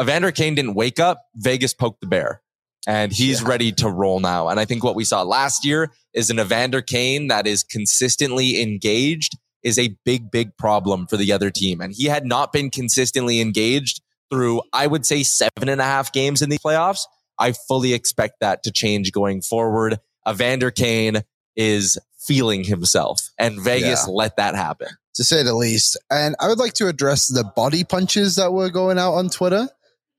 Evander 0.00 0.32
Kane 0.32 0.54
didn't 0.54 0.74
wake 0.74 0.98
up. 0.98 1.22
Vegas 1.36 1.72
poked 1.74 2.00
the 2.00 2.06
bear 2.06 2.42
and 2.86 3.12
he's 3.12 3.42
ready 3.42 3.72
to 3.72 3.88
roll 3.88 4.20
now. 4.20 4.48
And 4.48 4.58
I 4.58 4.64
think 4.64 4.82
what 4.82 4.94
we 4.94 5.04
saw 5.04 5.22
last 5.22 5.64
year 5.64 5.92
is 6.12 6.30
an 6.30 6.40
Evander 6.40 6.82
Kane 6.82 7.28
that 7.28 7.46
is 7.46 7.62
consistently 7.62 8.60
engaged 8.60 9.36
is 9.64 9.78
a 9.78 9.96
big, 10.04 10.30
big 10.30 10.56
problem 10.56 11.06
for 11.08 11.16
the 11.16 11.32
other 11.32 11.50
team. 11.50 11.80
And 11.80 11.92
he 11.92 12.04
had 12.04 12.24
not 12.24 12.52
been 12.52 12.70
consistently 12.70 13.40
engaged 13.40 14.00
through, 14.30 14.62
I 14.72 14.86
would 14.86 15.04
say, 15.04 15.22
seven 15.22 15.68
and 15.68 15.80
a 15.80 15.84
half 15.84 16.12
games 16.12 16.42
in 16.42 16.50
the 16.50 16.58
playoffs. 16.58 17.00
I 17.38 17.52
fully 17.52 17.92
expect 17.94 18.40
that 18.40 18.62
to 18.62 18.70
change 18.70 19.10
going 19.10 19.42
forward. 19.42 19.98
Evander 20.28 20.70
Kane 20.70 21.22
is 21.56 21.98
feeling 22.26 22.64
himself, 22.64 23.30
and 23.38 23.60
Vegas 23.60 24.04
Yeah. 24.06 24.12
let 24.12 24.36
that 24.36 24.54
happen. 24.54 24.88
to 25.16 25.22
say 25.22 25.44
the 25.44 25.54
least. 25.54 25.96
And 26.10 26.34
I 26.40 26.48
would 26.48 26.58
like 26.58 26.72
to 26.74 26.88
address 26.88 27.28
the 27.28 27.44
body 27.44 27.84
punches 27.84 28.34
that 28.34 28.52
were 28.52 28.68
going 28.68 28.98
out 28.98 29.12
on 29.14 29.28
Twitter. 29.28 29.68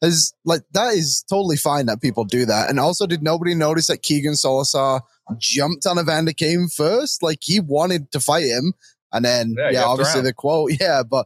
As 0.01 0.31
like 0.45 0.61
that 0.71 0.93
is 0.93 1.25
totally 1.29 1.57
fine 1.57 1.87
that 1.87 2.01
people 2.01 2.23
do 2.23 2.45
that. 2.45 2.69
And 2.69 2.79
also, 2.79 3.05
did 3.05 3.21
nobody 3.21 3.55
notice 3.55 3.87
that 3.87 4.03
Keegan 4.03 4.33
Kolesar 4.35 5.01
jumped 5.37 5.85
on 5.85 5.99
Evander 5.99 6.31
Kane 6.31 6.69
first? 6.73 7.21
Like 7.21 7.39
he 7.41 7.59
wanted 7.59 8.09
to 8.13 8.21
fight 8.21 8.45
him, 8.45 8.71
and 9.15 9.25
then 9.25 9.55
Yeah, 9.57 9.69
yeah, 9.71 9.83
obviously 9.85 10.21
the 10.21 10.33
quote, 10.33 10.71
yeah, 10.79 11.01
but. 11.03 11.25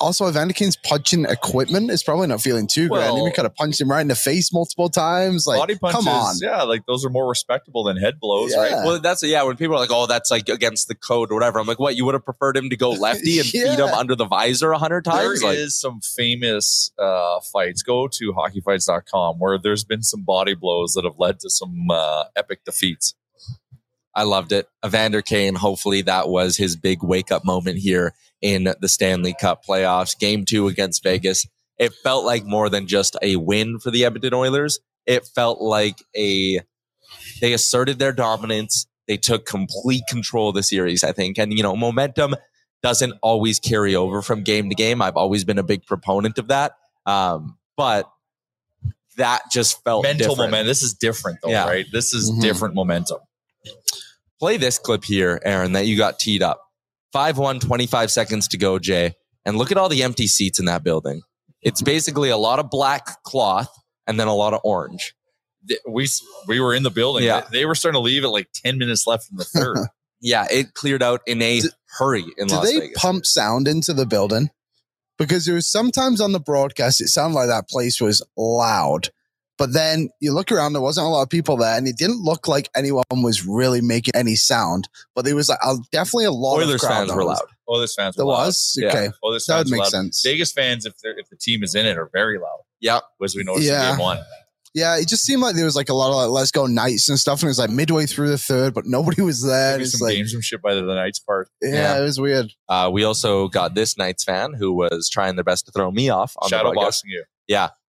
Also, 0.00 0.28
Evander 0.28 0.52
Kane's 0.54 0.76
punching 0.76 1.24
equipment 1.24 1.90
is 1.90 2.04
probably 2.04 2.28
not 2.28 2.40
feeling 2.40 2.68
too 2.68 2.88
great. 2.88 3.00
I 3.00 3.06
think 3.06 3.16
we 3.16 3.22
Well- 3.22 3.32
could 3.32 3.44
have 3.44 3.56
punched 3.56 3.80
him 3.80 3.90
right 3.90 4.02
in 4.02 4.06
the 4.06 4.14
face 4.14 4.52
multiple 4.52 4.88
times. 4.90 5.44
Like, 5.44 5.58
Body 5.58 5.74
punches, 5.76 6.04
come 6.04 6.08
on. 6.14 6.36
yeah, 6.40 6.62
like 6.62 6.86
those 6.86 7.04
are 7.04 7.08
more 7.08 7.26
respectable 7.26 7.82
than 7.82 7.96
head 7.96 8.20
blows, 8.20 8.52
Yeah. 8.52 8.58
right? 8.60 8.72
Well, 8.86 9.00
that's 9.00 9.24
yeah. 9.24 9.42
When 9.42 9.56
people 9.56 9.74
are 9.74 9.80
like, 9.80 9.90
"Oh, 9.90 10.06
that's 10.06 10.30
like 10.30 10.48
against 10.50 10.86
the 10.86 10.94
code 10.94 11.32
or 11.32 11.34
whatever," 11.34 11.58
I'm 11.58 11.66
like, 11.66 11.80
"What? 11.80 11.96
You 11.96 12.04
would 12.04 12.14
have 12.14 12.24
preferred 12.24 12.56
him 12.56 12.70
to 12.70 12.76
go 12.76 12.90
lefty 13.06 13.40
and 13.40 13.48
feed 13.48 13.66
him 13.78 13.88
under 13.88 14.14
the 14.14 14.26
visor 14.26 14.70
a 14.70 14.78
hundred 14.78 15.04
There 15.04 15.32
is 15.34 15.40
times?" 15.40 15.58
Like, 15.58 15.68
some 15.70 16.00
famous 16.00 16.92
uh, 16.98 17.40
fights. 17.52 17.82
Go 17.82 18.06
to 18.08 18.32
hockeyfights.com 18.34 19.36
where 19.38 19.58
there's 19.58 19.84
been 19.84 20.02
some 20.02 20.22
body 20.22 20.54
blows 20.54 20.92
that 20.92 21.04
have 21.04 21.18
led 21.18 21.40
to 21.40 21.50
some 21.50 21.90
uh, 21.90 22.24
epic 22.36 22.64
defeats. 22.64 23.14
I 24.18 24.24
loved 24.24 24.50
it. 24.50 24.68
Evander 24.84 25.22
Kane, 25.22 25.54
hopefully 25.54 26.02
that 26.02 26.28
was 26.28 26.56
his 26.56 26.74
big 26.74 27.04
wake 27.04 27.30
up 27.30 27.44
moment 27.44 27.78
here 27.78 28.14
in 28.42 28.74
the 28.80 28.88
Stanley 28.88 29.32
Cup 29.40 29.64
playoffs. 29.64 30.18
Game 30.18 30.44
two 30.44 30.66
against 30.66 31.04
Vegas. 31.04 31.46
It 31.78 31.92
felt 32.02 32.24
like 32.24 32.44
more 32.44 32.68
than 32.68 32.88
just 32.88 33.16
a 33.22 33.36
win 33.36 33.78
for 33.78 33.92
the 33.92 34.04
Edmonton 34.04 34.34
Oilers. 34.34 34.80
It 35.06 35.24
felt 35.24 35.60
like 35.60 36.02
a, 36.16 36.60
they 37.40 37.52
asserted 37.52 38.00
their 38.00 38.12
dominance. 38.12 38.88
They 39.06 39.16
took 39.18 39.46
complete 39.46 40.02
control 40.08 40.48
of 40.48 40.56
the 40.56 40.64
series, 40.64 41.04
I 41.04 41.12
think. 41.12 41.38
And, 41.38 41.52
you 41.56 41.62
know, 41.62 41.76
momentum 41.76 42.34
doesn't 42.82 43.12
always 43.22 43.60
carry 43.60 43.94
over 43.94 44.20
from 44.20 44.42
game 44.42 44.68
to 44.68 44.74
game. 44.74 45.00
I've 45.00 45.16
always 45.16 45.44
been 45.44 45.58
a 45.58 45.62
big 45.62 45.86
proponent 45.86 46.38
of 46.38 46.48
that. 46.48 46.72
Um, 47.06 47.56
but 47.76 48.10
that 49.16 49.42
just 49.52 49.82
felt 49.84 50.02
Mental 50.02 50.30
different. 50.30 50.50
momentum. 50.50 50.66
This 50.66 50.82
is 50.82 50.94
different, 50.94 51.38
though, 51.42 51.50
Yeah. 51.50 51.66
right? 51.68 51.86
This 51.92 52.12
is 52.12 52.30
Mhm. 52.32 52.40
different 52.40 52.74
momentum. 52.74 53.18
Play 54.38 54.56
this 54.56 54.78
clip 54.78 55.04
here, 55.04 55.40
Aaron, 55.44 55.72
that 55.72 55.86
you 55.86 55.96
got 55.96 56.18
teed 56.18 56.42
up. 56.42 56.60
5 57.12 57.38
1, 57.38 57.60
25 57.60 58.10
seconds 58.10 58.48
to 58.48 58.58
go, 58.58 58.78
Jay. 58.78 59.14
And 59.44 59.56
look 59.56 59.70
at 59.72 59.78
all 59.78 59.88
the 59.88 60.02
empty 60.02 60.26
seats 60.26 60.58
in 60.58 60.66
that 60.66 60.84
building. 60.84 61.22
It's 61.62 61.80
basically 61.82 62.28
a 62.30 62.36
lot 62.36 62.58
of 62.58 62.70
black 62.70 63.22
cloth 63.22 63.74
and 64.06 64.18
then 64.20 64.28
a 64.28 64.34
lot 64.34 64.52
of 64.54 64.60
orange. 64.64 65.14
We 65.88 66.06
we 66.46 66.60
were 66.60 66.74
in 66.74 66.82
the 66.82 66.90
building. 66.90 67.24
Yeah. 67.24 67.40
They, 67.50 67.60
they 67.60 67.64
were 67.66 67.74
starting 67.74 67.98
to 67.98 68.02
leave 68.02 68.24
at 68.24 68.30
like 68.30 68.48
ten 68.54 68.78
minutes 68.78 69.06
left 69.06 69.28
in 69.30 69.36
the 69.38 69.44
third. 69.54 69.78
Yeah, 70.20 70.46
it 70.50 70.74
cleared 70.74 71.02
out 71.02 71.20
in 71.26 71.40
a 71.42 71.60
Did- 71.60 71.72
hurry 71.98 72.24
in 72.36 72.46
Did 72.48 72.54
Las 72.54 72.64
they 72.66 72.78
Vegas. 72.80 72.98
pump 73.02 73.26
sound 73.26 73.66
into 73.68 73.92
the 73.92 74.06
building? 74.06 74.50
Because 75.18 75.46
there 75.46 75.54
was 75.56 75.68
sometimes 75.68 76.20
on 76.20 76.32
the 76.32 76.38
broadcast, 76.40 77.00
it 77.00 77.08
sounded 77.08 77.34
like 77.36 77.48
that 77.48 77.68
place 77.68 78.00
was 78.00 78.24
loud. 78.36 79.08
But 79.58 79.72
then 79.72 80.08
you 80.20 80.32
look 80.32 80.50
around, 80.52 80.72
there 80.72 80.80
wasn't 80.82 81.06
a 81.06 81.10
lot 81.10 81.22
of 81.22 81.28
people 81.30 81.56
there, 81.56 81.76
and 81.76 81.86
it 81.88 81.96
didn't 81.98 82.22
look 82.22 82.46
like 82.48 82.70
anyone 82.76 83.04
was 83.10 83.44
really 83.44 83.80
making 83.80 84.12
any 84.14 84.36
sound. 84.36 84.88
But 85.16 85.24
there 85.24 85.34
was 85.34 85.48
like, 85.48 85.58
uh, 85.64 85.76
definitely 85.92 86.26
a 86.26 86.30
lot 86.30 86.58
Oilers 86.58 86.74
of 86.74 86.80
crowd 86.80 86.94
fans 87.08 87.10
were 87.12 87.16
noise. 87.22 87.26
loud. 87.26 87.42
Oilers 87.68 87.94
fans 87.94 88.16
were 88.16 88.20
There 88.20 88.26
loud. 88.26 88.46
was? 88.46 88.76
Yeah. 88.80 88.88
Okay. 88.88 89.08
Oilers 89.24 89.46
That 89.46 89.56
would 89.58 89.62
fans 89.64 89.70
were 89.70 89.76
make 89.76 89.82
loud. 89.82 89.90
sense. 89.90 90.22
Vegas 90.24 90.52
fans, 90.52 90.86
if 90.86 90.94
if 91.02 91.28
the 91.28 91.36
team 91.36 91.62
is 91.64 91.74
in 91.74 91.84
it, 91.86 91.98
are 91.98 92.08
very 92.12 92.38
loud. 92.38 92.60
Yeah. 92.80 93.00
as 93.22 93.34
we 93.34 93.42
noticed 93.42 93.66
Yeah. 93.66 93.90
in 93.90 93.96
game 93.96 94.02
one. 94.04 94.18
Yeah, 94.74 94.96
it 94.98 95.08
just 95.08 95.24
seemed 95.24 95.42
like 95.42 95.56
there 95.56 95.64
was 95.64 95.74
like 95.74 95.88
a 95.88 95.94
lot 95.94 96.10
of 96.10 96.16
like 96.16 96.28
let's 96.28 96.52
go 96.52 96.66
Knights 96.66 97.08
and 97.08 97.18
stuff. 97.18 97.40
And 97.40 97.48
it 97.48 97.50
was 97.50 97.58
like 97.58 97.70
midway 97.70 98.06
through 98.06 98.28
the 98.28 98.38
third, 98.38 98.74
but 98.74 98.84
nobody 98.86 99.22
was 99.22 99.42
there. 99.42 99.72
Maybe 99.72 99.84
It's 99.84 99.98
some 99.98 100.06
like, 100.06 100.16
gamesmanship 100.18 100.60
by 100.60 100.74
the 100.74 100.82
Knights 100.82 101.18
part. 101.18 101.48
yeah, 101.60 101.70
Yeah. 101.72 101.98
it 101.98 102.02
was 102.02 102.20
weird. 102.20 102.52
Uh, 102.68 102.88
we 102.92 103.02
also 103.02 103.48
got 103.48 103.74
this 103.74 103.96
Knights 103.98 104.22
fan 104.22 104.52
who 104.54 104.72
was 104.72 105.08
trying 105.08 105.34
their 105.34 105.42
best 105.44 105.66
to 105.66 105.72
throw 105.72 105.90
me 105.90 106.10
off 106.10 106.34
on 106.40 106.46
the 106.46 106.50
Shadow 106.50 106.72
broadcast. 106.72 107.02
boxing 107.02 107.10
you. 107.10 107.24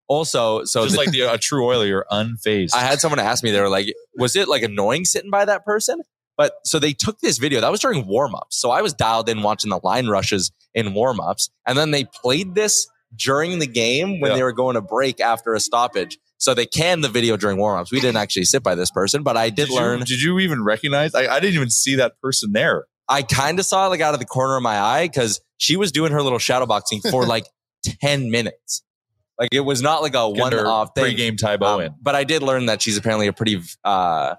Also, 0.10 0.66
so 0.66 0.84
Just 0.84 0.96
the- 0.96 0.98
like 1.02 1.12
the, 1.12 1.22
a 1.34 1.38
true 1.38 1.66
Oiler, 1.66 1.86
you're 1.86 2.06
unfazed. 2.12 2.74
I 2.74 2.80
had 2.82 3.00
someone 3.00 3.20
ask 3.20 3.44
me, 3.44 3.52
they 3.52 3.62
were 3.62 3.70
like, 3.70 3.88
was 4.18 4.36
it 4.36 4.48
like 4.50 4.64
annoying 4.64 5.06
sitting 5.06 5.30
by 5.32 5.46
that 5.46 5.64
person? 5.64 6.02
But 6.36 6.54
so 6.66 6.80
they 6.80 6.94
took 6.94 7.20
this 7.20 7.38
video. 7.38 7.62
That 7.62 7.70
was 7.70 7.80
during 7.80 8.08
warm 8.08 8.34
ups. 8.34 8.60
So 8.60 8.72
I 8.72 8.82
was 8.82 8.94
dialed 8.94 9.30
in 9.30 9.42
watching 9.44 9.70
the 9.70 9.80
line 9.84 10.08
rushes 10.08 10.52
in 10.74 10.94
warm 10.94 11.20
ups. 11.20 11.50
And 11.68 11.78
then 11.78 11.92
they 11.92 12.06
played 12.06 12.56
this 12.56 12.88
during 13.16 13.60
the 13.60 13.68
game 13.68 14.20
when 14.20 14.32
Yeah. 14.32 14.38
they 14.38 14.44
were 14.44 14.52
going 14.54 14.76
to 14.76 14.82
break 14.82 15.20
after 15.20 15.54
a 15.54 15.60
stoppage. 15.60 16.18
So 16.38 16.54
they 16.54 16.66
canned 16.66 17.04
the 17.04 17.10
video 17.10 17.36
during 17.38 17.58
warm 17.58 17.78
ups. 17.80 17.92
We 17.92 18.00
didn't 18.00 18.18
actually 18.18 18.46
sit 18.46 18.64
by 18.64 18.74
this 18.76 18.90
person, 18.90 19.22
but 19.24 19.36
I 19.38 19.50
did, 19.50 19.68
did 19.68 19.76
learn. 19.76 20.00
You, 20.00 20.06
did 20.06 20.22
you 20.22 20.40
even 20.40 20.64
recognize? 20.64 21.14
I, 21.14 21.28
I 21.28 21.40
didn't 21.42 21.56
even 21.56 21.70
see 21.70 21.96
that 21.96 22.14
person 22.22 22.54
there. 22.54 22.86
I 23.10 23.22
kind 23.24 23.60
of 23.60 23.66
saw 23.66 23.86
it 23.88 23.90
like 23.90 24.02
out 24.02 24.14
of 24.14 24.20
the 24.22 24.26
corner 24.26 24.56
of 24.56 24.64
my 24.64 24.80
eye 24.80 25.08
because 25.08 25.42
she 25.58 25.76
was 25.76 25.92
doing 25.92 26.14
her 26.14 26.24
little 26.24 26.40
shadow 26.40 26.66
boxing 26.66 27.02
for 27.02 27.26
like 27.28 27.46
10 28.02 28.32
minutes. 28.32 28.82
Like 29.40 29.50
it 29.54 29.62
was 29.62 29.82
not 29.82 30.02
like 30.02 30.16
a 30.16 30.28
one 30.30 30.54
off 30.54 30.90
thing. 30.96 31.04
Pre-game 31.06 31.38
Ty 31.38 31.54
Um, 31.54 31.60
Bowen. 31.60 31.96
but 32.02 32.14
I 32.16 32.24
did 32.26 32.44
learn 32.44 32.66
that 32.66 32.82
she's 32.82 32.98
apparently 32.98 33.28
a 33.28 33.34
pretty 33.34 33.62
uh, 33.86 34.36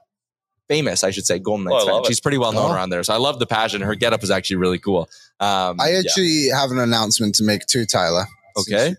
famous, 0.68 1.02
I 1.02 1.10
should 1.10 1.26
say, 1.26 1.38
Golden 1.38 1.66
Oh, 1.68 1.70
Knights 1.70 1.84
fan. 1.88 2.04
She's 2.04 2.20
pretty 2.20 2.38
well 2.38 2.52
known 2.52 2.70
Oh. 2.70 2.74
around 2.74 2.90
there. 2.90 3.02
So 3.02 3.14
I 3.14 3.16
love 3.16 3.38
the 3.38 3.46
passion. 3.46 3.80
Her 3.80 3.94
getup 3.94 4.22
is 4.22 4.30
actually 4.30 4.56
really 4.56 4.78
cool. 4.78 5.08
Um, 5.40 5.80
I 5.80 5.92
yeah. 5.92 5.98
actually 6.00 6.48
have 6.54 6.70
an 6.70 6.78
announcement 6.78 7.34
to 7.36 7.44
make 7.44 7.66
too, 7.66 7.86
Tyler. 7.86 8.26
Okay. 8.58 8.94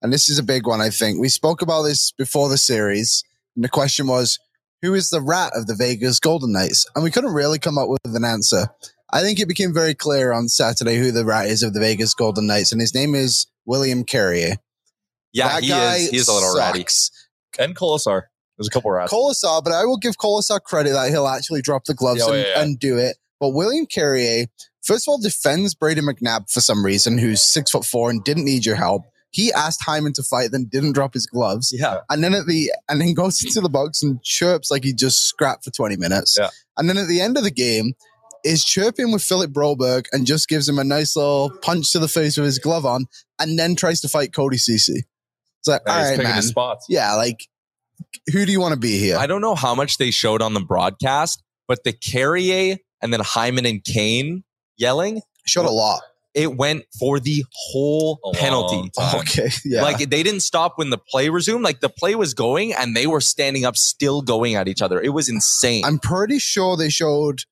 and 0.00 0.12
this 0.12 0.28
is 0.28 0.38
a 0.38 0.42
big 0.42 0.66
one, 0.66 0.80
I 0.80 0.90
think. 0.90 1.20
We 1.20 1.28
spoke 1.28 1.60
about 1.62 1.82
this 1.82 2.12
before 2.12 2.48
the 2.48 2.56
series, 2.58 3.22
and 3.54 3.64
the 3.64 3.68
question 3.68 4.06
was, 4.06 4.38
who 4.80 4.94
is 4.94 5.10
the 5.10 5.20
rat 5.20 5.52
of 5.54 5.66
the 5.68 5.74
Vegas 5.76 6.18
Golden 6.18 6.50
Knights? 6.52 6.86
And 6.94 7.04
we 7.04 7.10
couldn't 7.10 7.34
really 7.34 7.58
come 7.60 7.78
up 7.78 7.88
with 7.88 8.00
an 8.16 8.24
answer. 8.24 8.66
I 9.12 9.20
think 9.20 9.38
it 9.38 9.46
became 9.46 9.72
very 9.74 9.94
clear 9.94 10.32
on 10.32 10.48
Saturday 10.48 10.96
who 10.96 11.12
the 11.12 11.24
rat 11.24 11.46
is 11.46 11.62
of 11.62 11.72
the 11.74 11.78
Vegas 11.80 12.14
Golden 12.14 12.46
Knights, 12.46 12.72
and 12.72 12.80
his 12.80 12.94
name 12.94 13.14
is 13.14 13.46
William 13.66 14.02
Carrier. 14.02 14.56
Yeah, 15.32 15.60
That 15.60 15.64
he 15.64 15.72
is. 15.72 16.10
He's 16.10 16.28
a 16.28 16.32
little 16.32 16.56
ratty. 16.56 16.84
And 17.58 17.76
Kolesar. 17.76 18.22
There's 18.56 18.68
a 18.68 18.70
couple 18.70 18.90
rats. 18.90 19.12
Kolesar, 19.12 19.64
but 19.64 19.72
I 19.72 19.84
will 19.84 19.96
give 19.96 20.16
Kolesar 20.16 20.62
credit 20.62 20.92
that 20.92 21.10
he'll 21.10 21.26
actually 21.26 21.62
drop 21.62 21.84
the 21.84 21.94
gloves 21.94 22.22
oh, 22.22 22.32
and, 22.32 22.42
yeah, 22.42 22.48
yeah. 22.48 22.62
and 22.62 22.78
do 22.78 22.98
it. 22.98 23.16
But 23.40 23.50
William 23.50 23.86
Carrier, 23.86 24.46
first 24.84 25.08
of 25.08 25.12
all, 25.12 25.18
defends 25.18 25.74
Brady 25.74 26.00
McNabb 26.00 26.50
for 26.50 26.60
some 26.60 26.84
reason, 26.84 27.18
who's 27.18 27.42
six 27.42 27.70
foot 27.70 27.84
four 27.84 28.10
and 28.10 28.22
didn't 28.22 28.44
need 28.44 28.64
your 28.64 28.76
help. 28.76 29.02
He 29.30 29.52
asked 29.52 29.82
Hyman 29.82 30.12
to 30.14 30.22
fight, 30.22 30.52
then 30.52 30.66
didn't 30.70 30.92
drop 30.92 31.14
his 31.14 31.26
gloves. 31.26 31.74
Yeah. 31.76 32.00
And 32.10 32.22
then 32.22 32.34
at 32.34 32.46
the 32.46 32.70
and 32.88 33.00
then 33.00 33.14
goes 33.14 33.42
into 33.42 33.62
the 33.62 33.70
box 33.70 34.02
and 34.02 34.22
chirps 34.22 34.70
like 34.70 34.84
he 34.84 34.92
just 34.92 35.26
scrapped 35.26 35.64
for 35.64 35.70
20 35.70 35.96
minutes. 35.96 36.36
Yeah. 36.38 36.50
And 36.76 36.88
then 36.88 36.98
at 36.98 37.08
the 37.08 37.20
end 37.20 37.38
of 37.38 37.42
the 37.42 37.50
game, 37.50 37.94
is 38.44 38.64
chirping 38.64 39.12
with 39.12 39.22
Philip 39.22 39.52
Broberg 39.52 40.06
and 40.12 40.26
just 40.26 40.48
gives 40.48 40.68
him 40.68 40.78
a 40.78 40.84
nice 40.84 41.16
little 41.16 41.50
punch 41.62 41.92
to 41.92 41.98
the 41.98 42.08
face 42.08 42.36
with 42.36 42.46
his 42.46 42.58
glove 42.58 42.84
on, 42.84 43.06
and 43.38 43.58
then 43.58 43.74
tries 43.74 44.00
to 44.00 44.08
fight 44.08 44.32
Cody 44.32 44.56
Cece. 44.56 45.02
It's 45.62 45.68
like, 45.68 45.82
Yeah, 45.86 45.92
all 45.92 45.98
he's 46.00 46.08
right, 46.10 46.16
picking 46.18 46.30
man. 46.32 46.42
spots. 46.42 46.86
Yeah, 46.88 47.14
like 47.14 47.48
who 48.32 48.44
do 48.44 48.52
you 48.52 48.60
want 48.60 48.74
to 48.74 48.80
be 48.80 48.98
here? 48.98 49.16
I 49.16 49.26
don't 49.26 49.40
know 49.40 49.54
how 49.54 49.74
much 49.74 49.98
they 49.98 50.10
showed 50.10 50.42
on 50.42 50.54
the 50.54 50.60
broadcast, 50.60 51.42
but 51.68 51.84
the 51.84 51.92
Carrier 51.92 52.76
and 53.00 53.12
then 53.12 53.20
Hyman 53.22 53.64
and 53.66 53.82
Kane 53.84 54.44
yelling, 54.76 55.22
Showed 55.46 55.66
a 55.66 55.70
lot. 55.70 56.02
it 56.34 56.56
went 56.56 56.84
for 56.98 57.18
the 57.20 57.44
whole 57.52 58.18
A 58.24 58.32
penalty. 58.36 58.90
Okay. 59.14 59.50
Yeah. 59.64 59.82
Like 59.82 59.98
they 59.98 60.22
didn't 60.22 60.40
stop 60.40 60.74
when 60.78 60.90
the 60.90 60.98
play 60.98 61.28
resumed. 61.28 61.62
Like 61.64 61.80
the 61.80 61.88
play 61.88 62.14
was 62.14 62.34
going 62.34 62.72
and 62.74 62.96
they 62.96 63.06
were 63.06 63.20
standing 63.20 63.64
up, 63.64 63.76
still 63.76 64.20
going 64.22 64.54
at 64.56 64.68
each 64.68 64.82
other. 64.82 65.00
It 65.00 65.10
was 65.10 65.28
insane. 65.28 65.84
I'm 65.84 65.98
pretty 65.98 66.38
sure 66.38 66.76
they 66.76 66.90
showed 66.90 67.42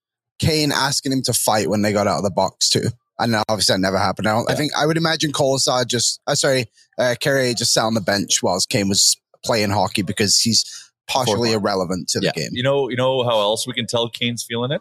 Kane 0.40 0.72
asking 0.72 1.12
him 1.12 1.22
to 1.22 1.32
fight 1.32 1.68
when 1.68 1.82
they 1.82 1.92
got 1.92 2.06
out 2.06 2.18
of 2.18 2.24
the 2.24 2.30
box 2.30 2.68
too. 2.68 2.88
And 3.20 3.36
obviously 3.48 3.74
that 3.74 3.80
never 3.80 3.98
happened. 3.98 4.26
I, 4.28 4.32
don't, 4.32 4.50
I 4.50 4.54
think 4.54 4.72
I 4.76 4.86
would 4.86 4.96
imagine 4.96 5.32
Kolesar 5.32 5.86
just, 5.86 6.20
uh, 6.26 6.34
sorry, 6.34 6.66
uh, 6.98 7.14
Carrier 7.20 7.54
just 7.54 7.72
sat 7.72 7.84
on 7.84 7.94
the 7.94 8.00
bench 8.00 8.42
whilst 8.42 8.68
Kane 8.70 8.88
was 8.88 9.16
playing 9.44 9.70
hockey 9.70 10.02
because 10.02 10.38
he's 10.40 10.64
partially 11.06 11.52
irrelevant 11.52 12.08
to 12.10 12.20
the 12.20 12.26
Yeah. 12.26 12.32
game. 12.34 12.50
You 12.52 12.62
know, 12.62 12.88
you 12.88 12.96
know 12.96 13.22
how 13.24 13.40
else 13.40 13.66
we 13.66 13.72
can 13.72 13.86
tell 13.86 14.08
Kane's 14.08 14.44
feeling 14.48 14.70
it? 14.72 14.80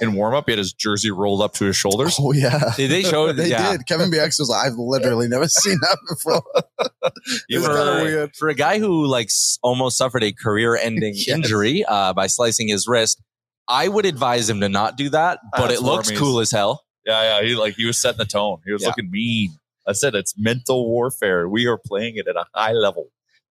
In 0.00 0.14
warm 0.14 0.34
up, 0.34 0.46
he 0.46 0.52
had 0.52 0.58
his 0.58 0.72
jersey 0.72 1.10
rolled 1.10 1.42
up 1.42 1.52
to 1.54 1.66
his 1.66 1.76
shoulders. 1.76 2.16
Oh 2.18 2.32
yeah, 2.32 2.72
Did 2.76 2.90
they 2.90 3.02
showed. 3.02 3.36
they 3.36 3.50
yeah. 3.50 3.72
did. 3.72 3.86
Kevin 3.86 4.10
Bieksa 4.10 4.38
was 4.40 4.48
like, 4.48 4.66
I've 4.66 4.78
literally 4.78 5.28
never 5.28 5.46
seen 5.46 5.78
that 5.82 5.98
before. 6.08 6.42
You 7.50 7.60
were 7.62 8.02
weird. 8.02 8.34
For 8.36 8.48
a 8.48 8.54
guy 8.54 8.78
who 8.78 9.06
like 9.06 9.28
almost 9.62 9.98
suffered 9.98 10.22
a 10.24 10.32
career-ending 10.32 11.12
Yes. 11.16 11.28
injury 11.28 11.84
uh, 11.86 12.14
by 12.14 12.28
slicing 12.28 12.68
his 12.68 12.86
wrist, 12.88 13.20
I 13.68 13.88
would 13.88 14.06
advise 14.06 14.48
him 14.48 14.60
to 14.60 14.68
not 14.70 14.96
do 14.96 15.10
that. 15.10 15.38
But 15.52 15.68
That's 15.68 15.80
it 15.80 15.84
looks 15.84 16.10
cool 16.12 16.40
as 16.40 16.50
hell. 16.50 16.82
Yeah, 17.06 17.40
yeah. 17.40 17.46
He 17.46 17.54
like 17.54 17.74
he 17.74 17.84
was 17.86 18.00
setting 18.00 18.18
the 18.18 18.24
tone. 18.24 18.60
He 18.64 18.72
was 18.72 18.82
Yeah. 18.82 18.88
looking 18.88 19.10
mean. 19.10 19.50
I 19.86 19.92
said 19.92 20.14
it's 20.14 20.34
mental 20.38 20.88
warfare. 20.88 21.48
We 21.48 21.66
are 21.66 21.78
playing 21.78 22.16
it 22.16 22.26
at 22.26 22.36
a 22.36 22.44
high 22.54 22.72
level. 22.72 23.08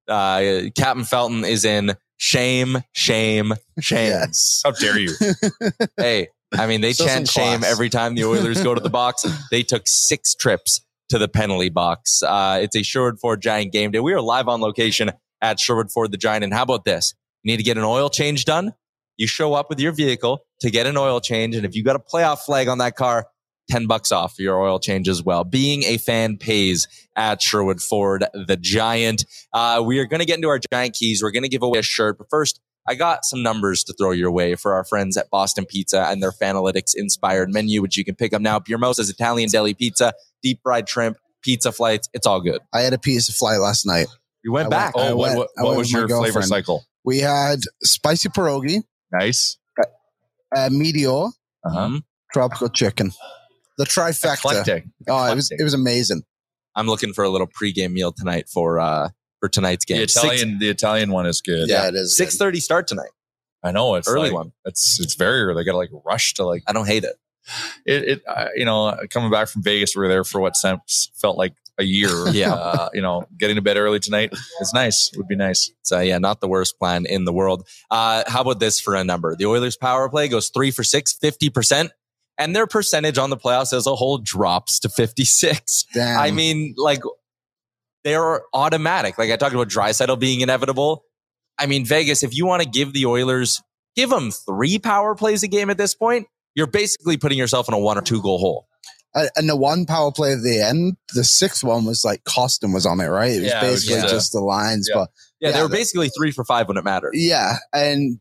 Uh, 0.07 0.63
Captain 0.75 1.05
Felton 1.05 1.45
is 1.45 1.63
in 1.63 1.95
shame, 2.17 2.79
shame, 2.93 3.53
shame. 3.79 4.09
Yes. 4.09 4.61
How 4.65 4.71
dare 4.71 4.97
you? 4.99 5.13
hey, 5.97 6.29
I 6.57 6.65
mean, 6.67 6.81
they 6.81 6.93
Show 6.93 7.05
chant 7.05 7.29
shame 7.29 7.59
class. 7.59 7.71
every 7.71 7.89
time 7.89 8.15
the 8.15 8.25
Oilers 8.25 8.61
go 8.63 8.73
to 8.73 8.81
the 8.81 8.89
box. 8.89 9.25
They 9.51 9.61
took 9.63 9.83
six 9.85 10.33
trips 10.35 10.81
to 11.09 11.19
the 11.19 11.27
penalty 11.27 11.69
box. 11.69 12.23
Uh, 12.23 12.59
it's 12.61 12.75
a 12.75 12.81
Sherwood 12.83 13.19
Ford 13.19 13.41
Giant 13.41 13.71
game 13.71 13.91
day. 13.91 13.99
We 13.99 14.13
are 14.13 14.21
live 14.21 14.47
on 14.47 14.59
location 14.61 15.11
at 15.41 15.59
Sherwood 15.59 15.91
Ford 15.91 16.11
the 16.11 16.17
Giant. 16.17 16.43
And 16.43 16.53
how 16.53 16.63
about 16.63 16.85
this? 16.85 17.13
You 17.43 17.51
need 17.51 17.57
to 17.57 17.63
get 17.63 17.77
an 17.77 17.83
oil 17.83 18.09
change 18.09 18.45
done. 18.45 18.73
You 19.17 19.27
show 19.27 19.53
up 19.53 19.69
with 19.69 19.79
your 19.79 19.91
vehicle 19.91 20.43
to 20.61 20.71
get 20.71 20.87
an 20.87 20.97
oil 20.97 21.21
change. 21.21 21.55
And 21.55 21.65
if 21.65 21.75
you 21.75 21.83
got 21.83 21.95
a 21.95 21.99
playoff 21.99 22.39
flag 22.39 22.67
on 22.67 22.79
that 22.79 22.95
car, 22.95 23.27
10 23.69 23.87
bucks 23.87 24.11
off 24.11 24.35
your 24.39 24.61
oil 24.61 24.79
change 24.79 25.07
as 25.07 25.23
well. 25.23 25.43
Being 25.43 25.83
a 25.83 25.97
fan 25.97 26.37
pays 26.37 26.87
at 27.15 27.41
Sherwood 27.41 27.81
Ford, 27.81 28.25
the 28.33 28.57
Giant. 28.57 29.25
Uh, 29.53 29.81
we 29.85 29.99
are 29.99 30.05
going 30.05 30.19
to 30.19 30.25
get 30.25 30.35
into 30.37 30.49
our 30.49 30.59
Giant 30.71 30.95
keys. 30.95 31.23
We're 31.23 31.31
going 31.31 31.43
to 31.43 31.49
give 31.49 31.63
away 31.63 31.79
a 31.79 31.83
shirt. 31.83 32.17
But 32.17 32.27
first, 32.29 32.59
I 32.87 32.95
got 32.95 33.23
some 33.23 33.41
numbers 33.41 33.83
to 33.85 33.93
throw 33.93 34.11
your 34.11 34.29
way 34.31 34.55
for 34.55 34.73
our 34.73 34.83
friends 34.83 35.15
at 35.15 35.29
Boston 35.29 35.65
Pizza 35.65 36.05
and 36.09 36.21
their 36.21 36.31
Fanalytics 36.33 36.91
inspired 36.95 37.49
menu, 37.53 37.81
which 37.81 37.97
you 37.97 38.03
can 38.03 38.15
pick 38.15 38.33
up 38.33 38.41
now. 38.41 38.59
Piermosa's 38.59 39.09
Italian 39.09 39.49
deli 39.49 39.73
pizza, 39.73 40.11
deep 40.41 40.59
fried 40.63 40.89
shrimp, 40.89 41.17
pizza 41.41 41.71
flights. 41.71 42.09
It's 42.13 42.27
all 42.27 42.41
good. 42.41 42.59
I 42.73 42.81
had 42.81 42.91
a 42.93 42.97
piece 42.99 43.29
of 43.29 43.35
fly 43.35 43.55
last 43.55 43.85
night. 43.85 44.07
We 44.43 44.49
went 44.49 44.67
I 44.67 44.69
back. 44.69 44.93
I 44.97 45.09
Oh, 45.09 45.15
what, 45.15 45.27
went- 45.29 45.37
what, 45.39 45.49
I 45.57 45.63
what 45.63 45.77
was 45.77 45.87
with 45.93 45.93
my 46.03 46.07
your 46.09 46.19
flavor 46.19 46.41
cycle? 46.41 46.83
We 47.05 47.19
had 47.19 47.59
spicy 47.83 48.27
pierogi, 48.29 48.81
Nice. 49.13 49.57
uh, 50.55 50.69
meteor, 50.71 51.27
Uh-huh. 51.65 51.99
Tropical 52.33 52.67
chicken. 52.69 53.11
The 53.77 53.85
trifecta. 53.85 54.33
Eclectic. 54.35 54.85
Oh, 55.07 55.31
it 55.31 55.35
was 55.35 55.49
it 55.51 55.63
was 55.63 55.73
amazing. 55.73 56.23
I'm 56.75 56.87
looking 56.87 57.13
for 57.13 57.23
a 57.23 57.29
little 57.29 57.47
pregame 57.47 57.91
meal 57.93 58.11
tonight 58.11 58.47
for 58.49 58.79
uh 58.79 59.09
for 59.39 59.49
tonight's 59.49 59.85
game. 59.85 59.97
The 59.97 60.03
Italian, 60.03 60.59
the 60.59 60.69
Italian 60.69 61.11
one 61.11 61.25
is 61.25 61.41
good. 61.41 61.69
Yeah, 61.69 61.87
it 61.87 61.95
is. 61.95 62.15
Six 62.17 62.37
thirty 62.37 62.59
start 62.59 62.87
tonight. 62.87 63.09
I 63.63 63.71
know 63.71 63.95
it's 63.95 64.07
Early 64.07 64.29
like- 64.29 64.33
one. 64.33 64.51
It's 64.65 64.99
it's 64.99 65.15
very 65.15 65.41
early. 65.43 65.61
They 65.61 65.65
got 65.65 65.71
to 65.73 65.77
like 65.77 65.89
rush 66.05 66.33
to 66.35 66.45
like 66.45 66.63
I 66.67 66.73
don't 66.73 66.87
hate 66.87 67.03
it. 67.03 67.15
it. 67.85 68.03
it 68.09 68.21
uh, 68.27 68.47
you 68.55 68.65
know, 68.65 68.97
coming 69.09 69.31
back 69.31 69.47
from 69.47 69.63
Vegas, 69.63 69.95
we 69.95 70.01
were 70.01 70.07
there 70.07 70.23
for 70.23 70.39
what 70.41 70.55
sem- 70.55 70.81
felt 71.15 71.37
like 71.37 71.53
a 71.77 71.83
year. 71.83 72.09
Yeah. 72.31 72.53
uh, 72.53 72.89
you 72.93 73.01
know, 73.01 73.25
getting 73.37 73.55
to 73.55 73.61
bed 73.61 73.77
early 73.77 73.99
tonight 73.99 74.31
is 74.61 74.73
nice. 74.73 75.11
Would 75.17 75.27
be 75.27 75.35
nice. 75.35 75.71
So 75.81 75.99
yeah, 75.99 76.17
not 76.19 76.39
the 76.41 76.47
worst 76.47 76.77
plan 76.79 77.05
in 77.05 77.25
the 77.25 77.33
world. 77.33 77.67
Uh, 77.91 78.23
how 78.27 78.41
about 78.41 78.59
this 78.59 78.79
for 78.79 78.95
a 78.95 79.03
number? 79.03 79.35
The 79.35 79.45
Oilers 79.45 79.75
power 79.77 80.07
play 80.09 80.27
goes 80.27 80.49
three 80.49 80.71
for 80.71 80.83
six, 80.83 81.17
50%, 81.21 81.89
and 82.37 82.55
their 82.55 82.67
percentage 82.67 83.17
on 83.17 83.29
the 83.29 83.37
playoffs 83.37 83.73
as 83.73 83.85
a 83.87 83.95
whole 83.95 84.17
drops 84.17 84.79
to 84.79 84.89
56. 84.89 85.85
Damn. 85.93 86.19
I 86.19 86.31
mean, 86.31 86.73
like 86.77 87.01
they're 88.03 88.41
automatic. 88.53 89.17
Like 89.17 89.31
I 89.31 89.37
talked 89.37 89.53
about 89.53 89.69
Draisaitl 89.69 90.19
being 90.19 90.41
inevitable. 90.41 91.05
I 91.57 91.67
mean, 91.67 91.85
Vegas, 91.85 92.23
if 92.23 92.35
you 92.35 92.45
want 92.45 92.63
to 92.63 92.69
give 92.69 92.93
the 92.93 93.05
Oilers, 93.05 93.61
give 93.95 94.09
them 94.09 94.31
three 94.31 94.79
power 94.79 95.15
plays 95.15 95.43
a 95.43 95.47
game 95.47 95.69
at 95.69 95.77
this 95.77 95.93
point, 95.93 96.27
you're 96.55 96.67
basically 96.67 97.17
putting 97.17 97.37
yourself 97.37 97.67
in 97.67 97.73
a 97.73 97.79
one 97.79 97.97
or 97.97 98.01
two 98.01 98.21
goal 98.21 98.39
hole. 98.39 98.67
And 99.35 99.47
the 99.47 99.55
one 99.55 99.85
power 99.85 100.11
play 100.11 100.33
at 100.33 100.41
the 100.41 100.59
end, 100.59 100.97
the 101.13 101.23
sixth 101.23 101.63
one 101.63 101.85
was 101.85 102.03
like 102.03 102.23
Kostin 102.23 102.73
was 102.73 102.87
on 102.87 102.99
it, 102.99 103.05
right? 103.05 103.31
It 103.31 103.41
was 103.41 103.49
Yeah, 103.51 103.63
it 103.65 103.69
was 103.69 103.85
basically 103.85 104.01
just, 104.01 104.13
just 104.13 104.31
the 104.31 104.39
lines, 104.39 104.87
yeah. 104.89 105.01
but 105.01 105.09
Yeah, 105.39 105.51
they 105.51 105.61
were 105.61 105.69
basically 105.69 106.09
three 106.09 106.31
for 106.31 106.43
five 106.43 106.67
when 106.67 106.77
it 106.77 106.83
mattered. 106.83 107.11
yeah, 107.13 107.57
and 107.71 108.19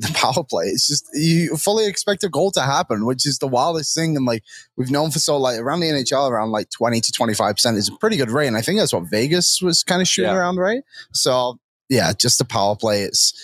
the 0.00 0.12
power 0.14 0.42
play, 0.44 0.66
it's 0.66 0.86
just 0.88 1.06
you 1.14 1.56
fully 1.56 1.86
expect 1.86 2.24
a 2.24 2.28
goal 2.28 2.50
to 2.52 2.60
happen, 2.62 3.06
which 3.06 3.26
is 3.26 3.38
the 3.38 3.46
wildest 3.46 3.94
thing. 3.94 4.16
And 4.16 4.26
like 4.26 4.42
we've 4.76 4.90
known 4.90 5.10
for 5.10 5.18
so 5.18 5.36
like 5.36 5.58
around 5.60 5.80
the 5.80 5.86
NHL, 5.90 6.28
around 6.30 6.50
like 6.50 6.70
twenty 6.70 7.00
to 7.00 7.12
twenty 7.12 7.34
five 7.34 7.54
percent 7.56 7.76
is 7.76 7.88
a 7.88 7.96
pretty 7.96 8.16
good 8.16 8.30
rate, 8.30 8.48
and 8.48 8.56
I 8.56 8.62
think 8.62 8.78
that's 8.78 8.92
what 8.92 9.04
Vegas 9.10 9.60
was 9.62 9.82
kind 9.82 10.00
of 10.02 10.08
shooting 10.08 10.30
Yeah. 10.30 10.36
around, 10.38 10.56
right? 10.56 10.82
So 11.12 11.58
yeah, 11.88 12.12
just 12.12 12.38
the 12.38 12.44
power 12.44 12.76
play 12.76 13.02
is 13.02 13.34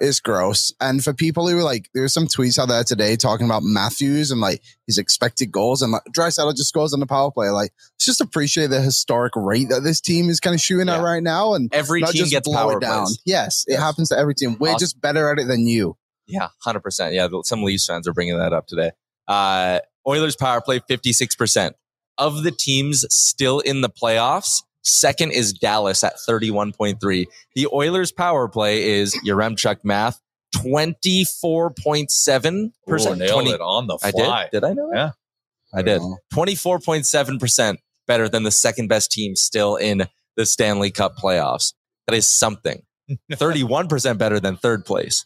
is 0.00 0.20
gross. 0.20 0.72
And 0.80 1.02
for 1.02 1.12
people 1.12 1.48
who 1.48 1.60
like, 1.62 1.88
there's 1.94 2.12
some 2.12 2.26
tweets 2.26 2.58
out 2.58 2.68
there 2.68 2.84
today 2.84 3.16
talking 3.16 3.46
about 3.46 3.62
Matthews 3.62 4.30
and 4.30 4.40
like 4.40 4.62
his 4.86 4.98
expected 4.98 5.52
goals, 5.52 5.82
and 5.82 5.92
like 5.92 6.02
Draisaitl 6.16 6.56
just 6.56 6.74
goes 6.74 6.92
on 6.92 7.00
the 7.00 7.06
power 7.06 7.30
play. 7.30 7.48
Like, 7.50 7.72
let's 7.94 8.04
just 8.04 8.20
appreciate 8.20 8.68
the 8.68 8.80
historic 8.80 9.32
rate 9.36 9.68
that 9.70 9.82
this 9.82 10.00
team 10.00 10.28
is 10.28 10.40
kind 10.40 10.54
of 10.54 10.60
shooting 10.60 10.88
at 10.88 11.00
right 11.02 11.22
now, 11.22 11.54
and 11.54 11.72
Every 11.74 12.00
not 12.00 12.10
team 12.12 12.20
just 12.20 12.30
gets 12.32 12.48
blow 12.48 12.56
power 12.56 12.76
it 12.78 12.80
down. 12.80 13.04
plays. 13.04 13.18
Yes, 13.24 13.64
it 13.66 13.78
happens 13.78 14.08
to 14.10 14.18
every 14.18 14.34
team. 14.34 14.56
We're 14.58 14.68
Awesome. 14.70 14.78
just 14.80 15.00
better 15.00 15.30
at 15.30 15.38
it 15.38 15.46
than 15.48 15.66
you. 15.66 15.96
Yeah, 16.26 16.48
hundred 16.62 16.80
percent. 16.80 17.14
Yeah, 17.14 17.28
some 17.44 17.62
Leafs 17.62 17.86
fans 17.86 18.08
are 18.08 18.12
bringing 18.12 18.38
that 18.38 18.52
up 18.52 18.66
today. 18.66 18.92
Uh, 19.28 19.80
Oilers 20.06 20.36
power 20.36 20.60
play 20.60 20.80
fifty 20.86 21.12
six 21.12 21.34
percent 21.36 21.76
of 22.18 22.42
the 22.42 22.50
teams 22.50 23.04
still 23.10 23.60
in 23.60 23.80
the 23.80 23.88
playoffs. 23.90 24.62
Second 24.84 25.32
is 25.32 25.52
Dallas 25.52 26.04
at 26.04 26.20
thirty 26.20 26.50
one 26.50 26.72
point 26.72 27.00
three. 27.00 27.26
The 27.54 27.66
Oilers 27.72 28.12
power 28.12 28.48
play 28.48 28.90
is 28.98 29.18
your 29.24 29.38
Yaremchuk 29.38 29.78
math 29.82 30.20
twenty 30.54 31.24
four 31.24 31.70
point 31.70 32.10
seven 32.10 32.72
Ooh, 32.88 32.90
percent. 32.90 33.18
nailed 33.18 33.48
it 33.48 33.60
on 33.60 33.86
the 33.86 33.98
I 34.02 34.10
fly. 34.10 34.42
did. 34.44 34.60
Did 34.60 34.64
I 34.64 34.72
know 34.74 34.90
that? 34.92 34.96
Yeah. 34.96 35.10
I 35.78 35.82
did. 35.82 36.02
Twenty 36.32 36.54
four 36.54 36.78
point 36.78 37.06
seven 37.06 37.38
percent 37.38 37.80
better 38.06 38.28
than 38.28 38.42
the 38.42 38.50
second 38.50 38.88
best 38.88 39.10
team 39.10 39.34
still 39.36 39.76
in 39.76 40.06
the 40.36 40.46
Stanley 40.46 40.90
Cup 40.90 41.16
playoffs. 41.16 41.72
That 42.06 42.14
is 42.14 42.28
something. 42.28 42.82
Thirty 43.32 43.62
one 43.62 43.88
percent 43.88 44.18
better 44.18 44.38
than 44.38 44.56
third 44.56 44.84
place. 44.84 45.24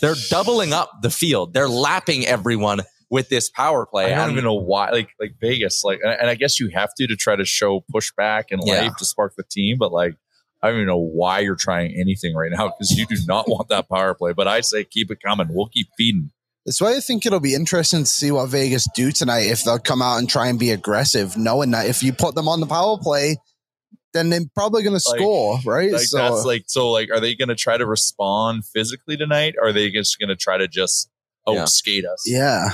They're 0.00 0.14
doubling 0.30 0.72
up 0.72 0.90
the 1.02 1.10
field. 1.10 1.52
They're 1.52 1.68
lapping 1.68 2.26
everyone 2.26 2.80
with 3.10 3.28
this 3.28 3.48
power 3.48 3.86
play. 3.86 4.06
I 4.06 4.16
don't 4.16 4.24
And- 4.24 4.32
even 4.32 4.44
know 4.44 4.54
why, 4.54 4.90
like 4.90 5.10
like 5.20 5.34
Vegas, 5.40 5.82
like, 5.84 6.00
and 6.02 6.12
and 6.12 6.28
I 6.30 6.34
guess 6.34 6.58
you 6.60 6.70
have 6.74 6.90
to 6.98 7.06
to 7.06 7.16
try 7.16 7.36
to 7.36 7.44
show 7.44 7.84
pushback 7.94 8.44
and 8.50 8.60
Yeah. 8.64 8.82
life 8.82 8.96
to 8.98 9.04
spark 9.04 9.34
the 9.36 9.44
team, 9.44 9.76
but 9.78 9.92
like, 9.92 10.14
I 10.62 10.68
don't 10.68 10.76
even 10.78 10.86
know 10.88 10.98
why 10.98 11.40
you're 11.40 11.54
trying 11.54 11.94
anything 11.98 12.34
right 12.34 12.50
now 12.50 12.68
because 12.68 12.90
you 12.98 13.06
do 13.06 13.16
not 13.26 13.48
want 13.48 13.68
that 13.68 13.88
power 13.88 14.14
play. 14.14 14.32
But 14.32 14.48
I 14.48 14.60
say 14.62 14.84
keep 14.84 15.10
it 15.10 15.20
coming. 15.24 15.48
We'll 15.50 15.68
keep 15.68 15.88
feeding. 15.96 16.30
That's 16.64 16.80
why 16.80 16.96
I 16.96 17.00
think 17.00 17.24
it'll 17.24 17.38
be 17.38 17.54
interesting 17.54 18.00
to 18.00 18.06
see 18.06 18.32
what 18.32 18.48
Vegas 18.48 18.88
do 18.96 19.12
tonight 19.12 19.42
if 19.46 19.62
they'll 19.62 19.78
come 19.78 20.02
out 20.02 20.16
and 20.18 20.28
try 20.28 20.48
and 20.48 20.58
be 20.58 20.72
aggressive, 20.72 21.36
knowing 21.36 21.70
that 21.70 21.86
if 21.86 22.02
you 22.02 22.12
put 22.12 22.34
them 22.34 22.48
on 22.48 22.58
the 22.58 22.66
power 22.66 22.98
play, 22.98 23.36
then 24.14 24.30
they're 24.30 24.40
probably 24.54 24.82
going 24.82 24.98
to 24.98 25.08
Like- 25.10 25.18
score, 25.20 25.60
right? 25.64 25.92
Like 25.92 26.02
so 26.02 26.16
that's 26.18 26.44
like 26.44 26.64
so. 26.66 26.90
Like, 26.90 27.10
are 27.12 27.20
they 27.20 27.36
going 27.36 27.50
to 27.50 27.54
try 27.54 27.76
to 27.76 27.86
respond 27.86 28.64
physically 28.66 29.16
tonight? 29.16 29.54
Or 29.60 29.68
are 29.68 29.72
they 29.72 29.90
just 29.92 30.18
going 30.18 30.30
to 30.30 30.34
try 30.36 30.56
to 30.58 30.66
just 30.66 31.08
Yeah. 31.54 31.62
outskate 31.62 32.04
us? 32.04 32.24
yeah, 32.26 32.70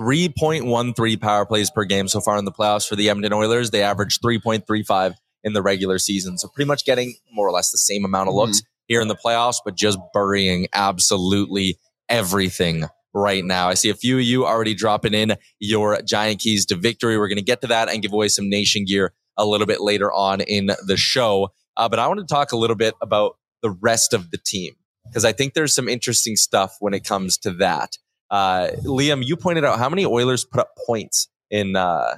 3.13 0.00 1.20
power 1.20 1.46
plays 1.46 1.70
per 1.70 1.84
game 1.84 2.08
so 2.08 2.20
far 2.20 2.36
in 2.38 2.44
the 2.44 2.52
playoffs 2.52 2.88
for 2.88 2.96
the 2.96 3.08
Edmonton 3.08 3.32
Oilers. 3.32 3.70
They 3.70 3.82
averaged 3.82 4.22
3.35 4.22 5.14
in 5.44 5.52
the 5.52 5.62
regular 5.62 5.98
season. 5.98 6.38
So 6.38 6.48
pretty 6.48 6.68
much 6.68 6.84
getting 6.84 7.14
more 7.32 7.46
or 7.48 7.52
less 7.52 7.70
the 7.70 7.78
same 7.78 8.04
amount 8.04 8.28
of 8.28 8.34
looks 8.34 8.62
here 8.86 9.00
in 9.00 9.08
the 9.08 9.16
playoffs, 9.16 9.56
but 9.64 9.74
just 9.76 9.98
burying 10.12 10.68
absolutely 10.72 11.78
everything 12.08 12.84
right 13.14 13.44
now. 13.44 13.68
I 13.68 13.74
see 13.74 13.90
a 13.90 13.94
few 13.94 14.16
of 14.18 14.24
you 14.24 14.46
already 14.46 14.74
dropping 14.74 15.14
in 15.14 15.36
your 15.58 16.00
giant 16.02 16.40
keys 16.40 16.66
to 16.66 16.76
victory. 16.76 17.18
We're 17.18 17.28
going 17.28 17.36
to 17.36 17.44
get 17.44 17.60
to 17.62 17.66
that 17.68 17.88
and 17.88 18.02
give 18.02 18.12
away 18.12 18.28
some 18.28 18.48
nation 18.48 18.84
gear 18.84 19.12
a 19.36 19.46
little 19.46 19.66
bit 19.66 19.80
later 19.80 20.12
on 20.12 20.40
in 20.40 20.70
the 20.86 20.96
show. 20.96 21.52
Uh, 21.76 21.88
but 21.88 21.98
I 21.98 22.06
want 22.06 22.20
to 22.20 22.26
talk 22.26 22.52
a 22.52 22.56
little 22.56 22.76
bit 22.76 22.94
about 23.00 23.36
the 23.62 23.70
rest 23.70 24.12
of 24.12 24.30
the 24.30 24.38
team 24.38 24.74
because 25.06 25.24
I 25.24 25.32
think 25.32 25.54
there's 25.54 25.74
some 25.74 25.88
interesting 25.88 26.36
stuff 26.36 26.76
when 26.80 26.94
it 26.94 27.04
comes 27.04 27.38
to 27.38 27.50
that. 27.54 27.96
Uh, 28.30 28.68
Liam, 28.84 29.22
you 29.24 29.36
pointed 29.36 29.64
out 29.64 29.78
how 29.78 29.88
many 29.88 30.06
Oilers 30.06 30.44
put 30.44 30.60
up 30.60 30.70
points 30.86 31.28
in 31.50 31.76
uh, 31.76 32.16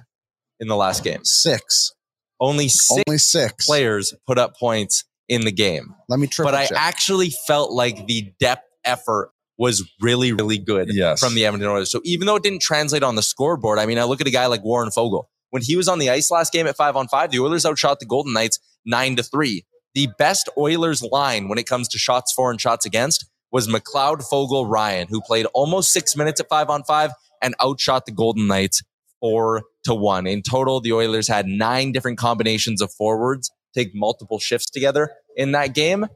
in 0.61 0.69
the 0.69 0.77
last 0.77 1.03
game. 1.03 1.25
six, 1.25 1.93
Only 2.41 2.69
six 2.69 3.03
only 3.09 3.19
six. 3.19 3.67
players 3.67 4.15
put 4.27 4.39
up 4.39 4.57
points 4.57 5.05
in 5.29 5.41
the 5.45 5.51
game, 5.53 5.95
Let 6.09 6.21
me 6.21 6.27
triple 6.27 6.53
but 6.53 6.59
I 6.61 6.67
check. 6.67 6.77
actually 6.79 7.31
felt 7.47 7.73
like 7.73 8.07
the 8.07 8.33
depth 8.39 8.69
effort 8.85 9.31
was 9.57 9.83
really, 10.01 10.33
really 10.33 10.59
good 10.59 10.89
Yes. 10.93 11.19
from 11.19 11.35
the 11.35 11.47
Edmonton 11.47 11.71
Oilers. 11.71 11.91
So 11.91 12.01
even 12.05 12.27
though 12.27 12.37
it 12.37 12.43
didn't 12.43 12.61
translate 12.61 13.03
on 13.03 13.15
the 13.15 13.23
scoreboard, 13.23 13.79
I 13.79 13.87
mean, 13.87 13.99
I 13.99 14.05
look 14.05 14.21
at 14.21 14.27
a 14.27 14.31
guy 14.31 14.47
like 14.47 14.63
Warren 14.63 14.91
Foegele. 14.91 15.25
When 15.51 15.63
he 15.63 15.77
was 15.77 15.89
on 15.89 15.99
the 15.99 16.11
ice 16.11 16.31
last 16.31 16.53
game 16.53 16.67
at 16.67 16.77
five 16.77 16.95
on 16.97 17.09
five, 17.09 17.31
the 17.31 17.39
Oilers 17.41 17.65
outshot 17.65 18.01
the 18.01 18.07
Golden 18.07 18.33
Knights 18.35 18.59
nine 18.85 19.17
to 19.17 19.23
three. 19.23 19.65
The 19.95 20.09
best 20.19 20.49
Oilers 20.59 21.03
line 21.03 21.49
when 21.49 21.59
it 21.59 21.69
comes 21.69 21.89
to 21.89 21.99
shots 21.99 22.33
for 22.33 22.51
and 22.51 22.61
shots 22.61 22.85
against 22.85 23.27
was 23.53 23.69
McLeod 23.69 24.29
Foegele 24.29 24.69
Ryan, 24.69 25.07
who 25.09 25.21
played 25.21 25.47
almost 25.55 25.93
six 25.93 26.17
minutes 26.17 26.41
at 26.41 26.49
five 26.49 26.69
on 26.69 26.83
five 26.83 27.13
and 27.41 27.55
outshot 27.63 28.07
the 28.07 28.13
Golden 28.13 28.47
Knights 28.49 28.83
four 29.21 29.63
to 29.85 29.95
one. 29.95 30.27
In 30.27 30.43
total, 30.43 30.81
the 30.81 30.93
Oilers 30.93 31.29
had 31.29 31.47
nine 31.47 31.93
different 31.93 32.19
combinations 32.19 32.83
of 32.83 32.93
forwards 32.93 33.51
take 33.75 33.95
multiple 33.95 34.39
shifts 34.39 34.71
together 34.71 35.11
in 35.37 35.53
that 35.53 35.75
game. 35.75 36.07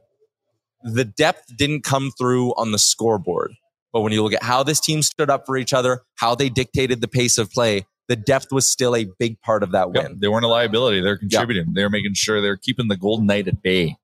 The 0.83 1.05
depth 1.05 1.57
didn't 1.57 1.83
come 1.83 2.11
through 2.17 2.51
on 2.51 2.71
the 2.71 2.79
scoreboard. 2.79 3.53
But 3.91 4.01
when 4.01 4.13
you 4.13 4.23
look 4.23 4.33
at 4.33 4.43
how 4.43 4.63
this 4.63 4.79
team 4.79 5.01
stood 5.01 5.29
up 5.29 5.45
for 5.45 5.57
each 5.57 5.73
other, 5.73 6.01
how 6.15 6.35
they 6.35 6.49
dictated 6.49 7.01
the 7.01 7.07
pace 7.07 7.37
of 7.37 7.51
play, 7.51 7.85
the 8.09 8.17
depth 8.17 8.47
was 8.51 8.67
still 8.67 8.95
a 8.95 9.05
big 9.19 9.39
part 9.41 9.63
of 9.63 9.71
that 9.71 9.87
Yep, 9.93 10.03
win. 10.03 10.17
They 10.19 10.27
weren't 10.27 10.43
a 10.43 10.49
liability. 10.49 10.99
They're 10.99 11.17
contributing. 11.17 11.73
They're 11.73 11.89
making 11.89 12.15
sure 12.15 12.41
they're 12.41 12.57
keeping 12.57 12.89
the 12.89 12.97
Golden 12.97 13.25
Knight 13.27 13.47
at 13.47 13.61
bay. 13.63 13.95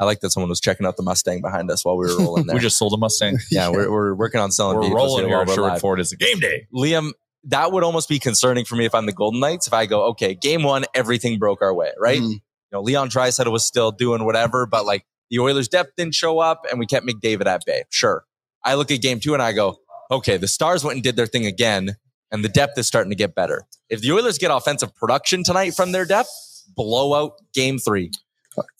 I 0.00 0.04
like 0.04 0.20
that 0.20 0.30
someone 0.30 0.48
was 0.48 0.60
checking 0.60 0.86
out 0.86 0.96
the 0.96 1.02
Mustang 1.02 1.40
behind 1.42 1.70
us 1.70 1.84
while 1.84 1.96
we 1.96 2.06
were 2.06 2.16
rolling 2.18 2.46
there. 2.46 2.54
We 2.54 2.60
just 2.60 2.78
sold 2.78 2.92
a 2.94 2.96
Mustang. 2.96 3.38
yeah, 3.50 3.68
we're, 3.68 3.90
we're 3.90 4.14
working 4.14 4.40
on 4.40 4.52
selling 4.52 4.76
We're 4.76 4.82
vehicles 4.84 4.96
rolling 5.08 5.24
here 5.26 5.28
here 5.34 5.40
at 5.42 5.48
we're 5.48 5.54
Sherwood 5.54 5.72
live. 5.72 5.80
Ford. 5.80 6.00
It's 6.00 6.12
a 6.12 6.16
game 6.16 6.38
day. 6.38 6.66
Liam, 6.72 7.10
that 7.44 7.72
would 7.72 7.82
almost 7.82 8.08
be 8.08 8.18
concerning 8.20 8.64
for 8.64 8.76
me 8.76 8.84
if 8.86 8.94
I'm 8.94 9.06
the 9.06 9.12
Golden 9.12 9.40
Knights. 9.40 9.66
If 9.66 9.72
I 9.72 9.86
go, 9.86 10.04
okay, 10.10 10.34
game 10.34 10.62
one, 10.62 10.84
everything 10.94 11.38
broke 11.38 11.60
our 11.62 11.74
way, 11.74 11.90
right? 11.98 12.20
Mhm. 12.20 12.30
You 12.30 12.40
know, 12.72 12.80
Leon 12.82 13.10
Draisaitl 13.10 13.50
was 13.50 13.64
still 13.66 13.90
doing 13.90 14.24
whatever, 14.24 14.66
but 14.66 14.86
like 14.86 15.04
the 15.30 15.40
Oilers' 15.40 15.66
depth 15.68 15.92
didn't 15.96 16.14
show 16.14 16.38
up, 16.38 16.64
and 16.70 16.78
we 16.78 16.86
kept 16.86 17.04
McDavid 17.04 17.46
at 17.46 17.64
bay. 17.66 17.82
Sure. 17.90 18.24
I 18.64 18.74
look 18.74 18.90
at 18.92 19.00
game 19.02 19.18
two 19.20 19.34
and 19.34 19.42
I 19.42 19.52
go, 19.52 19.78
okay, 20.10 20.36
the 20.36 20.46
Stars 20.48 20.84
went 20.84 20.94
and 20.96 21.02
did 21.02 21.16
their 21.16 21.26
thing 21.26 21.44
again, 21.46 21.96
and 22.30 22.44
the 22.44 22.48
depth 22.48 22.78
is 22.78 22.86
starting 22.86 23.10
to 23.10 23.16
get 23.16 23.34
better. 23.34 23.66
If 23.88 24.00
the 24.00 24.12
Oilers 24.12 24.38
get 24.38 24.50
offensive 24.50 24.94
production 24.94 25.42
tonight 25.44 25.74
from 25.74 25.92
their 25.92 26.04
depth, 26.04 26.30
blow 26.76 27.14
out 27.14 27.32
game 27.54 27.78
three. 27.78 28.10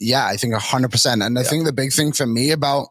Yeah, 0.01 0.27
I 0.27 0.37
think 0.37 0.55
100%. 0.55 1.25
And 1.25 1.39
I 1.39 1.43
think 1.43 1.65
the 1.65 1.73
big 1.73 1.93
thing 1.93 2.13
for 2.13 2.27
me 2.27 2.51
about 2.51 2.89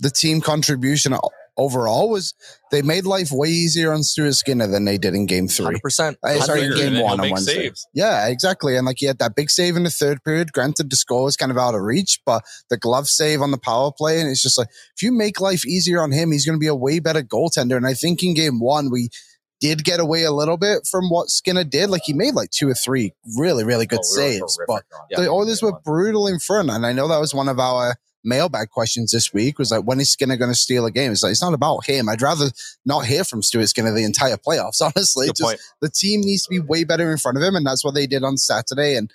the 0.00 0.10
team 0.10 0.40
contribution 0.40 1.14
overall 1.56 2.10
was 2.10 2.34
they 2.70 2.82
made 2.82 3.06
life 3.06 3.30
way 3.32 3.48
easier 3.48 3.92
on 3.92 4.02
Stuart 4.02 4.34
Skinner 4.34 4.66
than 4.66 4.84
they 4.84 4.98
did 4.98 5.14
in 5.14 5.26
game 5.26 5.48
three. 5.48 5.76
100%. 5.76 6.16
Uh, 6.22 6.40
sorry, 6.40 6.64
in 6.64 6.74
game 6.74 7.02
one 7.02 7.20
on 7.20 7.30
Wednesday. 7.30 7.54
saves. 7.54 7.86
Yeah, 7.94 8.26
exactly. 8.28 8.76
And 8.76 8.86
like 8.86 8.96
he 8.98 9.06
had 9.06 9.18
that 9.20 9.34
big 9.34 9.50
save 9.50 9.76
in 9.76 9.84
the 9.84 9.90
third 9.90 10.22
period. 10.24 10.52
Granted, 10.52 10.90
the 10.90 10.96
score 10.96 11.24
was 11.24 11.36
kind 11.36 11.50
of 11.50 11.58
out 11.58 11.74
of 11.74 11.82
reach, 11.82 12.20
but 12.26 12.44
the 12.68 12.76
glove 12.76 13.08
save 13.08 13.40
on 13.40 13.52
the 13.52 13.58
power 13.58 13.90
play. 13.96 14.20
And 14.20 14.28
it's 14.28 14.42
just 14.42 14.58
like, 14.58 14.68
if 14.96 15.02
you 15.02 15.12
make 15.12 15.40
life 15.40 15.64
easier 15.64 16.02
on 16.02 16.12
him, 16.12 16.32
he's 16.32 16.44
going 16.44 16.56
to 16.56 16.60
be 16.60 16.66
a 16.66 16.74
way 16.74 16.98
better 16.98 17.22
goaltender. 17.22 17.76
And 17.76 17.86
I 17.86 17.94
think 17.94 18.22
in 18.22 18.34
game 18.34 18.60
one, 18.60 18.90
we 18.90 19.10
did 19.60 19.84
get 19.84 20.00
away 20.00 20.24
a 20.24 20.32
little 20.32 20.56
bit 20.56 20.86
from 20.90 21.08
what 21.08 21.28
Skinner 21.30 21.64
did. 21.64 21.90
Like 21.90 22.02
he 22.04 22.12
made 22.12 22.34
like 22.34 22.50
two 22.50 22.68
or 22.68 22.74
three 22.74 23.12
really, 23.38 23.64
really 23.64 23.86
good 23.86 24.00
Oh, 24.02 24.16
we 24.16 24.22
saves, 24.22 24.58
but 24.66 24.84
Yeah. 25.10 25.20
the. 25.22 25.28
Oilers 25.30 25.62
were 25.62 25.78
brutal 25.84 26.26
in 26.26 26.38
front. 26.38 26.70
And 26.70 26.84
I 26.86 26.92
know 26.92 27.08
that 27.08 27.18
was 27.20 27.34
one 27.34 27.48
of 27.48 27.58
our 27.58 27.96
mailbag 28.24 28.70
questions 28.70 29.12
this 29.12 29.32
week 29.32 29.56
was 29.58 29.70
like, 29.70 29.84
when 29.84 30.00
is 30.00 30.10
Skinner 30.10 30.36
going 30.36 30.50
to 30.50 30.56
steal 30.56 30.84
a 30.84 30.90
game? 30.90 31.12
It's 31.12 31.22
like, 31.22 31.30
it's 31.30 31.40
not 31.42 31.54
about 31.54 31.86
him. 31.86 32.08
I'd 32.08 32.20
rather 32.20 32.50
not 32.84 33.06
hear 33.06 33.22
from 33.24 33.40
Stuart 33.42 33.68
Skinner 33.68 33.92
the 33.92 34.04
entire 34.04 34.36
playoffs, 34.36 34.80
honestly. 34.96 35.26
Good 35.28 35.36
Just 35.36 35.48
point. 35.48 35.60
the 35.80 35.90
team 35.90 36.20
needs 36.22 36.42
to 36.44 36.50
be 36.50 36.58
way 36.60 36.84
better 36.84 37.10
in 37.12 37.18
front 37.18 37.36
of 37.38 37.42
him. 37.44 37.54
And 37.54 37.64
that's 37.64 37.84
what 37.84 37.94
they 37.94 38.06
did 38.06 38.24
on 38.24 38.36
Saturday. 38.36 38.96
And 38.96 39.10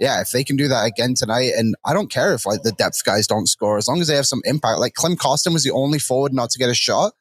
yeah, 0.00 0.20
if 0.20 0.30
they 0.32 0.42
can 0.44 0.56
do 0.56 0.68
that 0.68 0.84
again 0.84 1.14
tonight, 1.16 1.52
and 1.56 1.74
I 1.84 1.94
don't 1.94 2.10
care 2.10 2.34
if 2.34 2.44
like 2.44 2.62
the 2.62 2.72
depth 2.72 3.02
guys 3.04 3.26
don't 3.26 3.46
score, 3.46 3.78
as 3.78 3.88
long 3.88 4.00
as 4.00 4.08
they 4.08 4.16
have 4.16 4.26
some 4.26 4.42
impact. 4.44 4.78
Like 4.80 4.94
Klim 4.94 5.16
Kostin 5.16 5.52
was 5.52 5.62
the 5.64 5.70
only 5.70 5.98
forward 5.98 6.34
not 6.34 6.50
to 6.50 6.58
get 6.58 6.68
a 6.68 6.74
shot. 6.74 7.12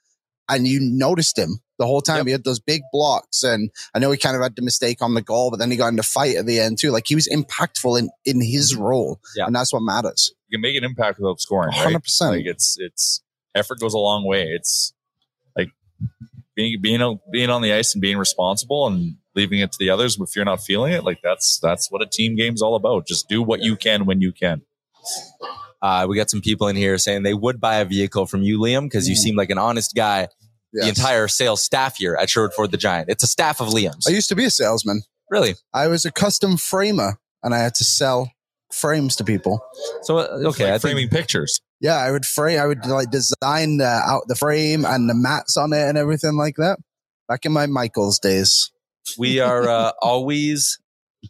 And 0.49 0.67
you 0.67 0.79
noticed 0.81 1.37
him 1.37 1.59
the 1.77 1.85
whole 1.85 2.01
time. 2.01 2.17
Yep. 2.17 2.25
He 2.25 2.31
had 2.31 2.43
those 2.43 2.59
big 2.59 2.81
blocks. 2.91 3.43
And 3.43 3.69
I 3.93 3.99
know 3.99 4.11
he 4.11 4.17
kind 4.17 4.35
of 4.35 4.41
had 4.41 4.55
the 4.55 4.61
mistake 4.61 5.01
on 5.01 5.13
the 5.13 5.21
goal, 5.21 5.51
but 5.51 5.57
then 5.57 5.71
he 5.71 5.77
got 5.77 5.89
into 5.89 6.03
fight 6.03 6.35
at 6.35 6.45
the 6.45 6.59
end 6.59 6.79
too. 6.79 6.91
Like 6.91 7.05
he 7.07 7.15
was 7.15 7.27
impactful 7.27 7.99
in, 7.99 8.09
in 8.25 8.41
his 8.41 8.75
role. 8.75 9.19
Yeah. 9.35 9.45
And 9.45 9.55
that's 9.55 9.73
what 9.73 9.81
matters. 9.81 10.33
You 10.49 10.57
can 10.57 10.61
make 10.61 10.77
an 10.77 10.83
impact 10.83 11.19
without 11.19 11.39
scoring. 11.41 11.69
Right? 11.69 11.95
100%. 11.95 12.21
Like 12.29 12.45
it's 12.45 12.77
it's 12.79 13.21
effort 13.53 13.79
goes 13.79 13.93
a 13.93 13.97
long 13.99 14.25
way. 14.25 14.43
It's 14.43 14.93
like 15.57 15.69
being 16.55 16.79
being 16.81 17.01
on 17.01 17.19
being 17.31 17.49
on 17.49 17.61
the 17.61 17.73
ice 17.73 17.93
and 17.93 18.01
being 18.01 18.17
responsible 18.17 18.87
and 18.87 19.15
leaving 19.35 19.59
it 19.59 19.71
to 19.71 19.77
the 19.79 19.89
others 19.89 20.17
if 20.19 20.35
you're 20.35 20.45
not 20.45 20.61
feeling 20.61 20.93
it. 20.93 21.03
Like 21.03 21.19
that's 21.23 21.59
that's 21.59 21.91
what 21.91 22.01
a 22.01 22.05
team 22.05 22.35
game's 22.35 22.61
all 22.61 22.75
about. 22.75 23.07
Just 23.07 23.27
do 23.27 23.41
what 23.41 23.61
you 23.61 23.75
can 23.75 24.05
when 24.05 24.21
you 24.21 24.31
can. 24.31 24.61
Uh, 25.81 26.05
we 26.09 26.15
got 26.15 26.29
some 26.29 26.41
people 26.41 26.67
in 26.67 26.75
here 26.75 26.97
saying 26.97 27.23
they 27.23 27.33
would 27.33 27.59
buy 27.61 27.75
a 27.75 27.85
vehicle 27.85 28.25
from 28.25 28.41
you, 28.41 28.59
Liam, 28.59 28.83
because 28.83 29.07
you 29.07 29.15
Mm. 29.15 29.19
seem 29.19 29.35
like 29.35 29.49
an 29.51 29.57
honest 29.57 29.93
guy. 29.93 30.27
The 30.81 30.87
entire 30.89 31.27
sales 31.27 31.63
staff 31.63 31.97
here 31.97 32.15
at 32.15 32.29
Sherwood 32.29 32.53
Ford 32.53 32.71
the 32.71 32.77
Giant. 32.77 33.09
It's 33.09 33.23
a 33.23 33.27
staff 33.27 33.59
of 33.61 33.69
Liam's. 33.69 34.07
I 34.07 34.11
used 34.11 34.29
to 34.29 34.35
be 34.35 34.45
a 34.45 34.49
salesman. 34.49 35.01
really? 35.29 35.55
I 35.73 35.87
was 35.87 36.05
a 36.05 36.11
custom 36.11 36.57
framer 36.57 37.17
and 37.43 37.53
I 37.55 37.59
had 37.59 37.75
to 37.75 37.83
sell 37.83 38.31
frames 38.73 39.15
to 39.17 39.23
people. 39.23 39.61
So, 40.03 40.17
uh, 40.17 40.21
okay. 40.49 40.65
Like 40.65 40.73
I 40.73 40.77
think 40.77 40.81
framing 40.81 41.09
pictures. 41.09 41.59
Yeah, 41.81 41.95
I 41.97 42.11
would 42.11 42.25
frame. 42.25 42.59
I 42.59 42.65
would 42.65 42.85
like 42.85 43.11
design 43.11 43.77
the 43.77 43.85
out 43.85 44.23
the 44.27 44.35
frame 44.35 44.85
and 44.85 45.09
the 45.09 45.13
mats 45.13 45.55
on 45.57 45.71
it 45.73 45.81
and 45.87 45.97
everything 45.97 46.35
like 46.35 46.55
that. 46.57 46.77
Back 47.27 47.45
in 47.45 47.51
my 47.51 47.65
Michaels 47.67 48.19
days, 48.19 48.71
we 49.17 49.39
are 49.39 49.67
uh, 49.67 49.91
always, 50.01 50.79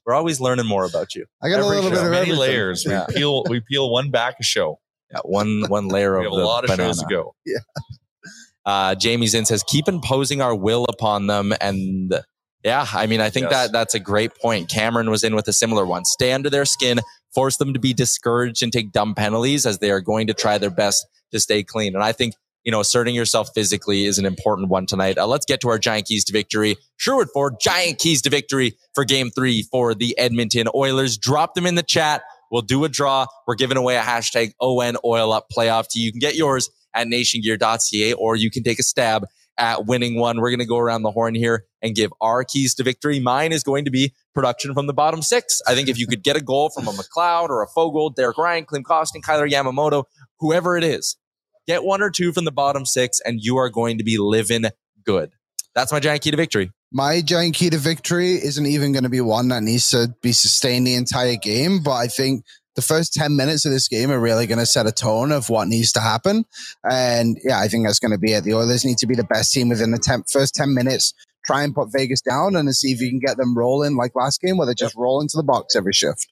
we're 0.05 0.13
always 0.13 0.39
learning 0.39 0.65
more 0.67 0.85
about 0.85 1.15
you. 1.15 1.25
I 1.43 1.49
got 1.49 1.59
Every 1.59 1.77
a 1.77 1.81
little 1.81 1.89
show. 1.89 1.95
bit 1.95 2.05
of 2.05 2.11
Many 2.11 2.21
everything. 2.31 2.39
layers. 2.39 2.85
Yeah. 2.85 3.05
We 3.09 3.13
peel 3.15 3.43
we 3.49 3.59
peel 3.61 3.89
one 3.91 4.11
back 4.11 4.35
a 4.39 4.43
show. 4.43 4.79
Yeah, 5.11 5.19
one, 5.23 5.63
one 5.67 5.87
layer 5.87 6.19
We 6.19 6.25
of 6.25 6.31
have 6.33 6.41
a 6.41 6.45
lot 6.45 6.63
of 6.63 6.69
banana. 6.69 6.89
shows 6.89 6.99
to 6.99 7.05
go. 7.09 7.35
Uh, 8.65 8.95
Jamie's 8.95 9.33
in 9.33 9.45
says, 9.45 9.63
keep 9.63 9.87
imposing 9.87 10.41
our 10.41 10.55
will 10.55 10.85
upon 10.85 11.27
them. 11.27 11.53
And 11.61 12.13
yeah, 12.63 12.85
I 12.93 13.05
mean, 13.05 13.21
I 13.21 13.29
think 13.29 13.49
Yes. 13.49 13.65
that 13.67 13.71
that's 13.71 13.93
a 13.93 13.99
great 13.99 14.33
point. 14.35 14.69
Cameron 14.69 15.09
was 15.11 15.23
in 15.23 15.35
with 15.35 15.47
a 15.47 15.53
similar 15.53 15.85
one. 15.85 16.03
Stay 16.05 16.33
under 16.33 16.49
their 16.49 16.65
skin, 16.65 16.99
force 17.33 17.57
them 17.57 17.73
to 17.73 17.79
be 17.79 17.93
discouraged 17.93 18.63
and 18.63 18.73
take 18.73 18.91
dumb 18.91 19.13
penalties 19.13 19.65
as 19.67 19.79
they 19.79 19.91
are 19.91 20.01
going 20.01 20.27
to 20.27 20.33
try 20.33 20.57
their 20.57 20.71
best 20.71 21.05
to 21.31 21.39
stay 21.39 21.61
clean. 21.63 21.93
And 21.93 22.03
I 22.03 22.11
think, 22.11 22.33
you 22.63 22.71
know, 22.71 22.79
asserting 22.79 23.13
yourself 23.13 23.49
physically 23.53 24.05
is 24.05 24.17
an 24.17 24.25
important 24.25 24.69
one 24.69 24.87
tonight. 24.87 25.19
Uh, 25.19 25.27
let's 25.27 25.45
get 25.45 25.61
to 25.61 25.69
our 25.69 25.77
giant 25.77 26.07
keys 26.07 26.25
to 26.25 26.33
victory. 26.33 26.75
Sherwood 26.97 27.27
Ford, 27.31 27.55
giant 27.61 27.99
keys 27.99 28.23
to 28.23 28.31
victory 28.31 28.73
for 28.95 29.05
game 29.05 29.29
three 29.29 29.61
for 29.71 29.93
the 29.93 30.17
Edmonton 30.17 30.67
Oilers. 30.73 31.19
Drop 31.19 31.53
them 31.53 31.67
in 31.67 31.75
the 31.75 31.83
chat. 31.83 32.23
We'll 32.49 32.63
do 32.63 32.83
a 32.83 32.89
draw. 32.89 33.27
We're 33.45 33.55
giving 33.55 33.77
away 33.77 33.95
a 33.97 34.01
hashtag 34.01 34.53
ON 34.59 34.97
Oil 35.05 35.31
Up 35.33 35.47
playoff 35.55 35.87
tee. 35.89 35.99
You 35.99 36.11
can 36.11 36.19
get 36.19 36.35
yours 36.35 36.69
at 36.95 37.07
nationgear.ca 37.07 38.13
or 38.13 38.35
you 38.35 38.49
can 38.49 38.63
take 38.63 38.79
a 38.79 38.83
stab 38.83 39.25
at 39.57 39.85
winning 39.85 40.19
one. 40.19 40.39
We're 40.39 40.49
going 40.49 40.59
to 40.59 40.65
go 40.65 40.77
around 40.77 41.03
the 41.03 41.11
horn 41.11 41.35
here 41.35 41.65
and 41.81 41.95
give 41.95 42.11
our 42.21 42.43
keys 42.43 42.75
to 42.75 42.83
victory. 42.83 43.19
Mine 43.19 43.51
is 43.51 43.63
going 43.63 43.85
to 43.85 43.91
be 43.91 44.13
production 44.33 44.73
from 44.73 44.87
the 44.87 44.93
bottom 44.93 45.21
six. 45.21 45.61
I 45.67 45.75
think 45.75 45.87
if 45.87 45.97
you 45.97 46.07
could 46.07 46.23
get 46.23 46.35
a 46.35 46.41
goal 46.41 46.69
from 46.69 46.87
a 46.87 46.91
McLeod 46.91 47.49
or 47.49 47.63
a 47.63 47.67
Foegele, 47.67 48.15
Derek 48.15 48.37
Ryan, 48.37 48.65
Klim 48.65 48.83
Kostin, 48.83 49.23
Kailer 49.23 49.47
Yamamoto, 49.47 50.05
whoever 50.39 50.77
it 50.77 50.83
is, 50.83 51.17
get 51.67 51.83
one 51.83 52.01
or 52.01 52.09
two 52.09 52.31
from 52.31 52.45
the 52.45 52.51
bottom 52.51 52.85
six 52.85 53.21
and 53.23 53.39
you 53.41 53.57
are 53.57 53.69
going 53.69 53.97
to 53.97 54.03
be 54.03 54.17
living 54.17 54.65
good. 55.05 55.31
That's 55.73 55.91
my 55.91 55.99
giant 55.99 56.21
key 56.21 56.31
to 56.31 56.37
victory. 56.37 56.71
My 56.91 57.21
giant 57.21 57.55
key 57.55 57.69
to 57.69 57.77
victory 57.77 58.33
isn't 58.35 58.65
even 58.65 58.93
going 58.93 59.03
to 59.03 59.09
be 59.09 59.19
one 59.19 59.49
that 59.49 59.63
needs 59.63 59.89
to 59.89 60.15
be 60.21 60.31
sustained 60.31 60.87
the 60.87 60.95
entire 60.95 61.35
game, 61.35 61.83
but 61.83 61.91
I 61.91 62.07
think 62.07 62.45
the 62.75 62.81
first 62.81 63.13
10 63.13 63.35
minutes 63.35 63.65
of 63.65 63.71
this 63.71 63.87
game 63.87 64.11
are 64.11 64.19
really 64.19 64.47
going 64.47 64.59
to 64.59 64.65
set 64.65 64.85
a 64.85 64.91
tone 64.91 65.31
of 65.31 65.49
what 65.49 65.67
needs 65.67 65.91
to 65.93 65.99
happen. 66.01 66.45
And 66.83 67.37
yeah, 67.43 67.59
I 67.59 67.67
think 67.67 67.85
that's 67.87 67.99
going 67.99 68.11
to 68.11 68.17
be 68.17 68.33
it. 68.33 68.43
The 68.43 68.53
Oilers 68.53 68.83
need 68.85 68.97
to 68.99 69.07
be 69.07 69.15
the 69.15 69.23
best 69.23 69.51
team 69.53 69.69
within 69.69 69.91
the 69.91 69.97
10, 69.97 70.23
first 70.31 70.55
10 70.55 70.73
minutes. 70.73 71.13
try 71.45 71.63
and 71.63 71.73
put 71.75 71.89
Vegas 71.91 72.21
down 72.21 72.55
and 72.55 72.75
see 72.75 72.91
if 72.91 72.99
you 72.99 73.09
can 73.09 73.19
get 73.19 73.37
them 73.37 73.57
rolling 73.57 73.95
like 73.95 74.11
last 74.15 74.41
game 74.41 74.57
where 74.57 74.65
they 74.67 74.73
just 74.73 74.95
roll 74.95 75.21
into 75.21 75.37
the 75.37 75.43
box 75.43 75.75
every 75.75 75.93
shift. 75.93 76.27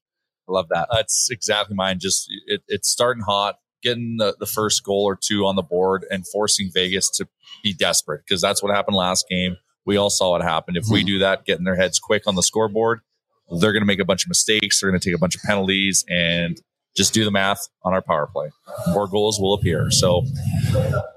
I 0.50 0.52
love 0.52 0.68
that. 0.70 0.90
That's 0.92 1.30
exactly 1.32 1.76
mine. 1.76 2.00
Just 2.00 2.28
it, 2.48 2.62
it's 2.68 2.90
starting 2.90 3.24
hot, 3.24 3.60
getting 3.82 4.18
the, 4.18 4.36
the 4.40 4.46
first 4.46 4.84
goal 4.84 5.04
or 5.06 5.16
two 5.16 5.46
on 5.46 5.56
the 5.56 5.62
board 5.62 6.06
and 6.12 6.28
forcing 6.28 6.70
Vegas 6.74 7.10
to 7.12 7.28
be 7.64 7.74
desperate 7.74 8.24
because 8.28 8.42
that's 8.42 8.62
what 8.62 8.76
happened 8.76 8.98
last 8.98 9.28
game. 9.30 9.56
We 9.86 9.96
all 9.98 10.10
saw 10.10 10.32
what 10.32 10.42
happened. 10.42 10.76
If 10.78 10.86
we 10.90 11.04
Mhm. 11.04 11.08
do 11.08 11.20
that, 11.20 11.46
getting 11.46 11.64
their 11.64 11.76
heads 11.76 12.00
quick 12.00 12.24
on 12.28 12.36
the 12.36 12.44
scoreboard, 12.44 13.02
they're 13.60 13.74
going 13.74 13.82
to 13.82 13.88
make 13.88 14.00
a 14.00 14.06
bunch 14.06 14.26
of 14.26 14.30
mistakes. 14.30 14.80
They're 14.80 14.90
going 14.90 15.00
to 15.00 15.10
take 15.10 15.16
a 15.16 15.20
bunch 15.20 15.36
of 15.36 15.42
penalties 15.42 16.06
and 16.10 16.60
just 16.96 17.14
do 17.14 17.26
the 17.26 17.32
math 17.32 17.68
on 17.84 17.94
our 17.94 18.02
power 18.02 18.28
play. 18.32 18.50
More 18.90 19.08
goals 19.08 19.40
will 19.40 19.54
appear. 19.54 19.90
So, 19.92 20.26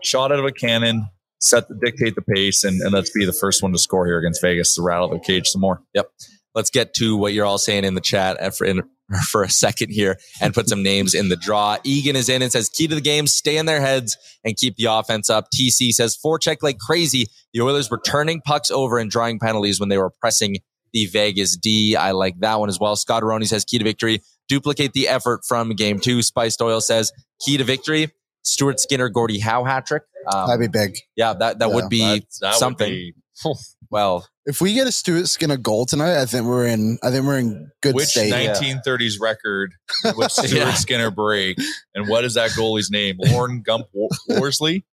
shot 0.02 0.32
out 0.32 0.38
of 0.38 0.44
a 0.44 0.52
cannon, 0.52 1.08
set 1.40 1.68
the 1.68 1.74
dictate 1.74 2.14
the 2.14 2.22
pace, 2.22 2.64
and, 2.64 2.80
and 2.80 2.92
let's 2.92 3.10
be 3.10 3.24
the 3.24 3.32
first 3.32 3.62
one 3.62 3.72
to 3.72 3.78
score 3.78 4.06
here 4.06 4.18
against 4.18 4.40
Vegas 4.40 4.74
to 4.76 4.82
rattle 4.82 5.08
the 5.08 5.18
cage 5.18 5.48
some 5.48 5.60
more. 5.60 5.82
Yep. 5.94 6.10
Let's 6.54 6.70
get 6.70 6.94
to 6.94 7.16
what 7.18 7.34
you're 7.34 7.44
all 7.44 7.58
saying 7.58 7.84
in 7.84 7.94
the 7.94 8.00
chat 8.00 8.40
uh, 8.40 8.48
for, 8.48 8.64
in, 8.64 8.82
for 9.28 9.42
a 9.42 9.50
second 9.50 9.90
here 9.90 10.18
and 10.40 10.54
put 10.54 10.70
some 10.70 10.82
names 10.82 11.14
in 11.14 11.28
the 11.28 11.36
draw. 11.36 11.76
Egan 11.84 12.16
is 12.16 12.30
in 12.30 12.40
and 12.40 12.50
says, 12.50 12.70
key 12.70 12.88
to 12.88 12.94
the 12.94 13.00
game, 13.02 13.26
stay 13.26 13.58
in 13.58 13.66
their 13.66 13.80
heads 13.80 14.16
and 14.42 14.56
keep 14.56 14.76
the 14.76 14.86
offense 14.86 15.28
up. 15.28 15.48
TC 15.50 15.92
says, 15.92 16.16
forecheck 16.16 16.62
like 16.62 16.78
crazy. 16.78 17.26
The 17.52 17.60
Oilers 17.60 17.90
were 17.90 18.00
turning 18.00 18.40
pucks 18.40 18.70
over 18.70 18.98
and 18.98 19.10
drawing 19.10 19.38
penalties 19.38 19.78
when 19.78 19.90
they 19.90 19.98
were 19.98 20.10
pressing 20.20 20.56
the 20.96 21.06
Vegas 21.06 21.56
D. 21.58 21.94
I 21.94 22.12
like 22.12 22.40
that 22.40 22.58
one 22.58 22.70
as 22.70 22.80
well. 22.80 22.96
Scott 22.96 23.22
Aroni 23.22 23.46
says, 23.46 23.64
key 23.66 23.76
to 23.76 23.84
victory, 23.84 24.22
duplicate 24.48 24.94
the 24.94 25.08
effort 25.08 25.42
from 25.46 25.70
game 25.70 26.00
two. 26.00 26.22
Spiced 26.22 26.62
Oil 26.62 26.80
says, 26.80 27.12
key 27.44 27.58
to 27.58 27.64
victory, 27.64 28.08
Stuart 28.42 28.80
Skinner, 28.80 29.10
Gordie 29.10 29.38
Howe 29.40 29.64
hat 29.64 29.84
trick. 29.86 30.04
Um, 30.32 30.48
That'd 30.48 30.72
be 30.72 30.78
big. 30.78 30.96
yeah, 31.16 31.34
that, 31.34 31.58
that 31.58 31.68
Yeah, 31.68 31.74
would 31.74 31.88
be 31.90 32.00
That- 32.00 32.22
that 32.40 32.48
would 32.52 32.58
something. 32.58 32.88
be- 32.90 33.14
well, 33.90 34.26
If 34.46 34.62
we 34.62 34.72
get 34.72 34.86
a 34.86 34.92
Stuart 34.92 35.26
Skinner 35.28 35.58
goal 35.58 35.84
tonight, 35.84 36.18
I 36.18 36.24
think 36.24 36.46
we're 36.46 36.66
in. 36.66 36.98
I 37.02 37.10
think 37.10 37.26
we're 37.26 37.38
in 37.38 37.70
good 37.82 37.94
which 37.94 38.06
state. 38.06 38.32
1930s 38.32 39.20
record 39.20 39.74
would 40.16 40.30
Stuart 40.30 40.50
Yeah. 40.52 40.72
Skinner 40.74 41.10
break? 41.10 41.58
And 41.94 42.08
what 42.08 42.24
is 42.24 42.34
that 42.34 42.52
goalie's 42.52 42.90
name? 42.90 43.16
Lorne 43.18 43.60
Gump 43.60 43.88
Worsley? 44.28 44.86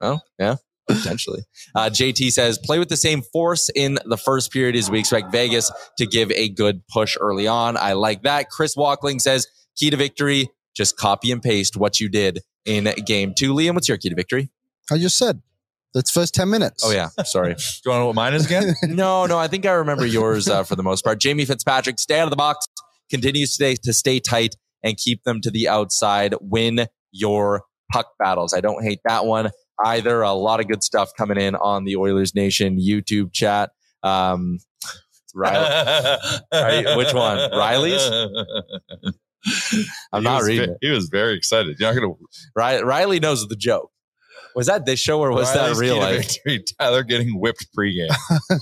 Oh, 0.00 0.20
yeah, 0.38 0.56
potentially. 0.86 1.42
Uh, 1.74 1.90
JT 1.90 2.32
says, 2.32 2.58
play 2.58 2.78
with 2.78 2.88
the 2.88 2.96
same 2.96 3.22
force 3.22 3.70
in 3.74 3.98
the 4.04 4.16
first 4.16 4.52
period 4.52 4.76
as 4.76 4.90
we 4.90 4.98
expect 4.98 5.32
Vegas 5.32 5.70
to 5.98 6.06
give 6.06 6.30
a 6.32 6.48
good 6.48 6.86
push 6.88 7.16
early 7.20 7.46
on. 7.46 7.76
I 7.76 7.94
like 7.94 8.22
that. 8.22 8.50
Chris 8.50 8.76
Walkling 8.76 9.18
says, 9.18 9.46
key 9.76 9.90
to 9.90 9.96
victory, 9.96 10.48
just 10.74 10.96
copy 10.96 11.32
and 11.32 11.42
paste 11.42 11.76
what 11.76 12.00
you 12.00 12.08
did 12.08 12.40
in 12.64 12.92
game 13.04 13.34
two. 13.36 13.54
Liam, 13.54 13.74
what's 13.74 13.88
your 13.88 13.98
key 13.98 14.08
to 14.08 14.14
victory? 14.14 14.50
I 14.90 14.98
just 14.98 15.18
said 15.18 15.42
that's 15.94 16.10
first 16.10 16.34
ten 16.34 16.50
minutes. 16.50 16.84
Oh, 16.84 16.92
yeah. 16.92 17.08
Sorry. 17.24 17.54
Do 17.54 17.62
you 17.84 17.90
want 17.90 17.96
to 17.96 18.00
know 18.00 18.06
what 18.06 18.14
mine 18.14 18.34
is 18.34 18.46
again? 18.46 18.74
no, 18.82 19.26
no, 19.26 19.38
I 19.38 19.48
think 19.48 19.66
I 19.66 19.72
remember 19.72 20.06
yours 20.06 20.48
uh, 20.48 20.62
for 20.62 20.76
the 20.76 20.82
most 20.82 21.02
part. 21.02 21.18
Jamie 21.18 21.44
Fitzpatrick, 21.44 21.98
stay 21.98 22.20
out 22.20 22.24
of 22.24 22.30
the 22.30 22.36
box, 22.36 22.66
continues 23.10 23.50
to 23.50 23.54
stay, 23.54 23.74
to 23.76 23.92
stay 23.92 24.20
tight 24.20 24.56
and 24.82 24.96
keep 24.96 25.24
them 25.24 25.40
to 25.40 25.50
the 25.50 25.68
outside. 25.68 26.34
Win 26.40 26.86
your 27.12 27.62
puck 27.90 28.08
battles. 28.18 28.52
I 28.52 28.60
don't 28.60 28.84
hate 28.84 29.00
that 29.06 29.24
one 29.24 29.50
either. 29.84 30.22
A 30.22 30.32
lot 30.32 30.60
of 30.60 30.68
good 30.68 30.82
stuff 30.82 31.10
coming 31.16 31.38
in 31.38 31.54
on 31.54 31.84
the 31.84 31.96
Oilers 31.96 32.34
Nation 32.34 32.78
YouTube 32.80 33.32
chat. 33.32 33.70
Um, 34.02 34.58
Riley, 35.34 36.88
you- 36.88 36.96
which 36.96 37.12
one? 37.12 37.50
Riley's? 37.50 38.02
I'm 40.12 40.22
He 40.22 40.24
not 40.24 40.38
was 40.38 40.48
reading 40.48 40.70
it. 40.70 40.78
He 40.80 40.90
was 40.90 41.08
very 41.10 41.34
excited. 41.36 41.76
You're 41.78 41.92
not 41.94 42.00
going 42.00 42.14
to. 42.14 42.26
Ri- 42.54 42.82
Riley 42.82 43.20
knows 43.20 43.46
the 43.46 43.56
joke. 43.56 43.90
Was 44.54 44.66
that 44.68 44.86
this 44.86 44.98
show 44.98 45.20
or 45.20 45.32
was 45.32 45.52
that 45.52 45.76
real 45.76 45.98
life? 45.98 46.26
Victory, 46.44 46.64
Tyler 46.80 47.02
getting 47.02 47.38
whipped 47.38 47.66
pregame. 47.76 48.08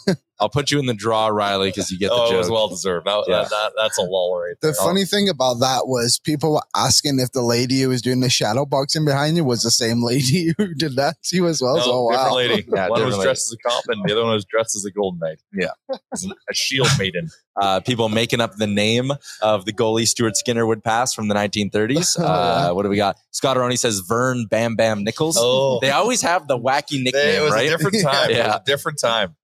I'll 0.45 0.51
put 0.51 0.71
you 0.71 0.79
in 0.79 0.85
the 0.87 0.93
draw, 0.95 1.29
Riley, 1.29 1.69
because 1.71 1.91
you 1.91 1.99
get 1.99 2.09
the 2.11 2.15
oh, 2.17 2.33
it 2.35 2.37
was 2.37 2.51
well 2.51 2.69
deserved. 2.69 3.07
That, 3.07 3.25
Yeah. 3.27 3.43
that, 3.43 3.51
that, 3.51 3.73
that's 3.77 3.97
a 3.99 4.03
lull 4.03 4.37
right 4.39 4.55
The 4.61 4.69
there. 4.69 4.75
funny 4.75 5.05
thing 5.07 5.29
about 5.31 5.55
that 5.61 5.87
was 5.89 6.19
people 6.19 6.53
were 6.53 6.63
asking 6.77 7.19
if 7.19 7.33
the 7.33 7.41
lady 7.43 7.81
who 7.81 7.89
was 7.89 8.03
doing 8.03 8.21
the 8.21 8.29
shadow 8.29 8.67
boxing 8.67 9.05
behind 9.07 9.37
you 9.39 9.45
was 9.45 9.63
the 9.63 9.71
same 9.71 10.03
lady 10.05 10.53
who 10.59 10.75
did 10.75 10.97
that 10.97 11.17
to 11.25 11.37
you 11.37 11.47
as 11.47 11.63
well. 11.63 11.77
No, 11.79 11.83
so 11.83 12.11
different 12.11 12.31
wow. 12.31 12.37
lady. 12.37 12.69
Yeah, 12.75 12.89
one 12.89 13.01
was 13.05 13.15
different 13.15 13.23
dressed 13.25 13.49
as 13.49 13.53
a 13.55 13.69
cop, 13.69 13.85
and 13.89 14.05
the 14.05 14.13
other 14.13 14.23
one 14.25 14.35
was 14.35 14.45
dressed 14.45 14.77
as 14.77 14.85
a 14.85 14.91
golden 14.91 15.21
knight. 15.21 15.39
Yeah. 15.55 15.69
A 16.13 16.55
shield 16.55 16.89
maiden. 16.99 17.31
uh, 17.57 17.81
people 17.81 18.09
making 18.09 18.41
up 18.41 18.57
the 18.57 18.67
name 18.67 19.13
of 19.41 19.65
the 19.65 19.73
goalie 19.73 20.07
Stuart 20.07 20.37
Skinner 20.37 20.67
would 20.67 20.83
pass 20.85 21.15
from 21.15 21.29
the 21.29 21.35
1930s. 21.35 22.19
Uh, 22.35 22.73
what 22.73 22.83
do 22.83 22.89
we 22.89 22.97
got? 22.97 23.17
Scott 23.31 23.57
Aroni 23.57 23.79
says 23.79 24.01
Vern 24.01 24.47
Bam 24.47 24.77
Bam 24.77 25.05
Nichols. 25.05 25.37
Oh, 25.41 25.79
They 25.81 25.91
always 25.91 26.21
have 26.23 26.49
the 26.49 26.59
wacky 26.59 26.99
it 26.99 27.05
nickname, 27.05 27.43
was 27.45 27.53
right? 27.53 27.67
a 27.67 27.71
different 27.71 28.03
time. 28.03 28.31
It 28.31 28.37
was 28.37 28.37
Yeah. 28.39 28.57
a 28.57 28.63
different 28.65 28.99
time. 29.01 29.37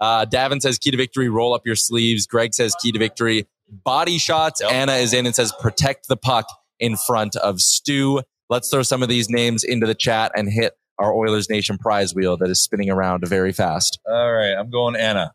Uh, 0.00 0.24
Davin 0.26 0.60
says 0.62 0.78
key 0.78 0.90
to 0.90 0.96
victory, 0.96 1.28
roll 1.28 1.54
up 1.54 1.66
your 1.66 1.76
sleeves. 1.76 2.26
Greg 2.26 2.54
says 2.54 2.74
key 2.80 2.90
to 2.92 2.98
victory, 2.98 3.46
body 3.68 4.18
shots. 4.18 4.60
Yep. 4.62 4.72
Anna 4.72 4.92
is 4.94 5.12
in 5.12 5.26
and 5.26 5.34
says 5.34 5.52
protect 5.60 6.08
the 6.08 6.16
puck 6.16 6.46
in 6.78 6.96
front 6.96 7.36
of 7.36 7.60
Stu. 7.60 8.22
Let's 8.48 8.70
throw 8.70 8.82
some 8.82 9.02
of 9.02 9.08
these 9.08 9.28
names 9.28 9.62
into 9.62 9.86
the 9.86 9.94
chat 9.94 10.32
and 10.34 10.48
hit 10.50 10.72
our 10.98 11.14
Oilers 11.14 11.48
Nation 11.48 11.78
prize 11.78 12.14
wheel 12.14 12.36
that 12.38 12.50
is 12.50 12.60
spinning 12.62 12.90
around 12.90 13.26
very 13.26 13.52
fast. 13.52 13.98
All 14.08 14.32
right, 14.32 14.52
I'm 14.52 14.70
going 14.70 14.96
Anna. 14.96 15.32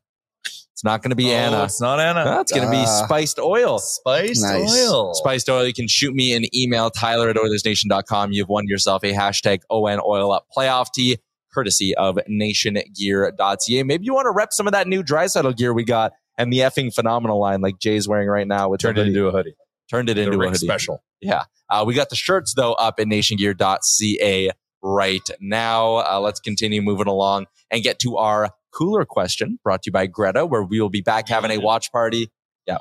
It's 0.74 0.84
not 0.84 1.02
going 1.02 1.12
to 1.12 1.16
be 1.16 1.32
Oh, 1.32 1.36
Anna. 1.38 1.64
It's 1.64 1.80
not 1.80 2.02
Anna. 2.02 2.26
That's 2.26 2.52
going 2.52 2.66
to 2.66 2.70
be 2.72 2.84
Ah. 2.86 3.06
spiced 3.06 3.40
oil. 3.40 3.80
Spiced 3.80 4.42
Nice. 4.44 4.70
oil. 4.90 5.14
Spiced 5.14 5.50
Oil, 5.50 5.66
you 5.66 5.72
can 5.74 5.88
shoot 5.88 6.14
me 6.14 6.34
an 6.36 6.44
email, 6.54 6.90
Tyler 6.92 7.30
at 7.30 7.38
OilersNation.com. 7.38 8.34
You've 8.34 8.50
won 8.50 8.68
yourself 8.68 9.04
a 9.06 9.14
hashtag 9.14 9.60
ON 9.70 10.02
Oil 10.06 10.34
Up 10.34 10.48
playoff 10.56 10.88
tee, 10.94 11.18
courtesy 11.56 11.96
of 11.96 12.18
nationgear.ca. 12.30 13.84
Maybe 13.84 14.06
you 14.06 14.14
want 14.14 14.26
to 14.26 14.32
rep 14.32 14.52
some 14.54 14.68
of 14.68 14.74
that 14.74 14.88
new 14.88 15.02
Draisaitl 15.04 15.56
gear 15.58 15.74
we 15.74 15.84
got 15.86 16.12
and 16.38 16.52
the 16.52 16.60
effing 16.60 16.94
phenomenal 16.94 17.40
line 17.40 17.62
like 17.62 17.80
Jay's 17.80 18.08
wearing 18.08 18.28
right 18.28 18.48
now 18.48 18.70
with 18.70 18.82
Turned 18.82 18.98
it 18.98 19.08
into 19.08 19.28
a 19.28 19.32
hoodie. 19.32 19.56
Turned 19.90 20.10
it 20.10 20.16
The 20.16 20.24
into 20.24 20.42
a 20.42 20.46
hoodie. 20.48 20.58
special. 20.58 21.04
Yeah. 21.22 21.44
Uh, 21.70 21.84
we 21.88 21.94
got 21.94 22.10
the 22.10 22.16
shirts 22.16 22.54
though 22.56 22.74
up 22.74 23.00
at 23.00 23.08
nationgear.ca 23.08 24.52
right 24.84 25.30
now. 25.40 25.96
Uh, 25.98 26.20
let's 26.20 26.40
continue 26.40 26.82
moving 26.82 27.08
along 27.08 27.46
and 27.72 27.82
get 27.84 28.00
to 28.00 28.18
our 28.18 28.50
cooler 28.72 29.06
question 29.06 29.58
brought 29.64 29.84
to 29.84 29.88
you 29.88 29.94
by 29.94 30.06
Greta, 30.08 30.46
where 30.46 30.62
we 30.64 30.82
will 30.82 30.90
be 30.90 31.02
back 31.02 31.30
having 31.30 31.52
a 31.52 31.58
watch 31.60 31.92
party. 31.92 32.30
Yeah. 32.68 32.78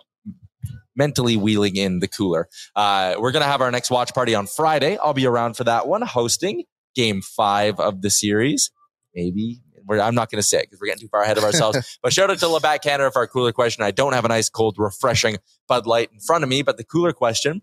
Mentally 0.96 1.36
wheeling 1.36 1.76
in 1.76 2.00
the 2.00 2.08
cooler. 2.08 2.48
Uh, 2.76 3.14
we're 3.18 3.32
going 3.32 3.42
to 3.44 3.48
have 3.48 3.60
our 3.60 3.70
next 3.70 3.90
watch 3.90 4.12
party 4.14 4.34
on 4.34 4.46
Friday. 4.46 4.96
I'll 4.96 5.14
be 5.14 5.26
around 5.26 5.56
for 5.56 5.64
that 5.64 5.86
one, 5.86 6.02
hosting 6.02 6.64
game 6.94 7.22
five 7.22 7.78
of 7.80 8.02
the 8.02 8.10
series. 8.10 8.70
Maybe. 9.14 9.60
We're, 9.86 10.00
I'm 10.00 10.14
not 10.14 10.30
going 10.30 10.40
to 10.40 10.46
say 10.46 10.62
because 10.62 10.80
we're 10.80 10.86
getting 10.86 11.02
too 11.02 11.08
far 11.08 11.22
ahead 11.22 11.36
of 11.36 11.44
ourselves. 11.44 11.98
but 12.02 12.12
shout 12.12 12.30
out 12.30 12.38
to 12.38 12.48
Labatt 12.48 12.82
Canada 12.82 13.10
for 13.10 13.18
our 13.18 13.26
cooler 13.26 13.52
question. 13.52 13.84
I 13.84 13.90
don't 13.90 14.14
have 14.14 14.24
a 14.24 14.28
nice, 14.28 14.48
cold, 14.48 14.76
refreshing 14.78 15.36
Bud 15.68 15.86
Light 15.86 16.10
in 16.10 16.20
front 16.20 16.42
of 16.42 16.48
me, 16.48 16.62
but 16.62 16.78
the 16.78 16.84
cooler 16.84 17.12
question 17.12 17.62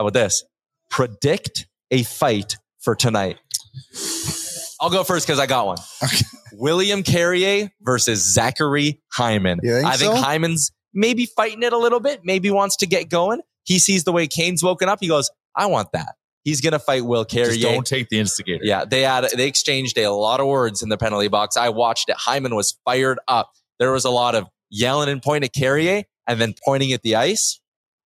how 0.00 0.06
about 0.06 0.14
this? 0.14 0.44
Predict 0.88 1.66
a 1.90 2.02
fight 2.04 2.56
for 2.78 2.94
tonight. 2.94 3.36
I'll 4.80 4.88
go 4.88 5.04
first 5.04 5.26
because 5.26 5.38
I 5.38 5.44
got 5.44 5.66
one. 5.66 5.76
Okay. 6.02 6.24
William 6.54 7.02
Carrier 7.02 7.70
versus 7.82 8.34
Zachary 8.34 9.00
Hyman. 9.12 9.60
Think 9.60 9.84
I 9.84 9.96
think 9.96 10.14
so? 10.14 10.22
Hyman's 10.22 10.72
maybe 10.94 11.26
fighting 11.26 11.62
it 11.62 11.74
a 11.74 11.76
little 11.76 12.00
bit, 12.00 12.22
maybe 12.24 12.50
wants 12.50 12.76
to 12.78 12.86
get 12.86 13.10
going. 13.10 13.40
He 13.64 13.78
sees 13.78 14.04
the 14.04 14.12
way 14.12 14.26
Kane's 14.26 14.62
woken 14.62 14.88
up. 14.88 14.98
He 15.00 15.08
goes, 15.08 15.30
I 15.54 15.66
want 15.66 15.92
that. 15.92 16.14
He's 16.42 16.60
going 16.60 16.72
to 16.72 16.78
fight 16.78 17.04
Will 17.04 17.24
Carrier. 17.24 17.50
Just 17.52 17.60
don't 17.62 17.86
take 17.86 18.08
the 18.08 18.18
instigator. 18.18 18.64
Yeah, 18.64 18.84
they 18.84 19.02
had 19.02 19.28
they 19.36 19.46
exchanged 19.46 19.98
a 19.98 20.08
lot 20.08 20.40
of 20.40 20.46
words 20.46 20.82
in 20.82 20.88
the 20.88 20.96
penalty 20.96 21.28
box. 21.28 21.56
I 21.56 21.68
watched 21.68 22.08
it. 22.08 22.16
Hyman 22.16 22.54
was 22.54 22.78
fired 22.84 23.18
up. 23.28 23.50
There 23.78 23.92
was 23.92 24.04
a 24.04 24.10
lot 24.10 24.34
of 24.34 24.46
yelling 24.70 25.08
and 25.08 25.22
pointing 25.22 25.48
at 25.48 25.54
Carrier 25.54 26.04
and 26.26 26.40
then 26.40 26.54
pointing 26.64 26.92
at 26.92 27.02
the 27.02 27.16
ice. 27.16 27.60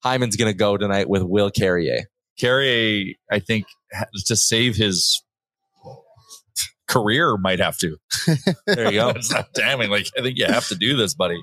Hyman's 0.02 0.36
going 0.36 0.50
to 0.50 0.56
go 0.56 0.76
tonight 0.76 1.08
with 1.08 1.22
Will 1.22 1.50
Carrier. 1.50 2.04
Carrier, 2.38 3.14
I 3.30 3.38
think, 3.38 3.66
to 4.26 4.36
save 4.36 4.76
his 4.76 5.22
career, 6.88 7.36
might 7.36 7.60
have 7.60 7.78
to. 7.78 7.96
There 8.66 8.86
you 8.90 8.98
go. 8.98 9.08
it's 9.10 9.30
not 9.30 9.52
damning. 9.54 9.90
Like 9.90 10.06
I 10.18 10.22
think 10.22 10.38
you 10.38 10.46
have 10.46 10.68
to 10.68 10.74
do 10.74 10.96
this, 10.96 11.14
buddy. 11.14 11.42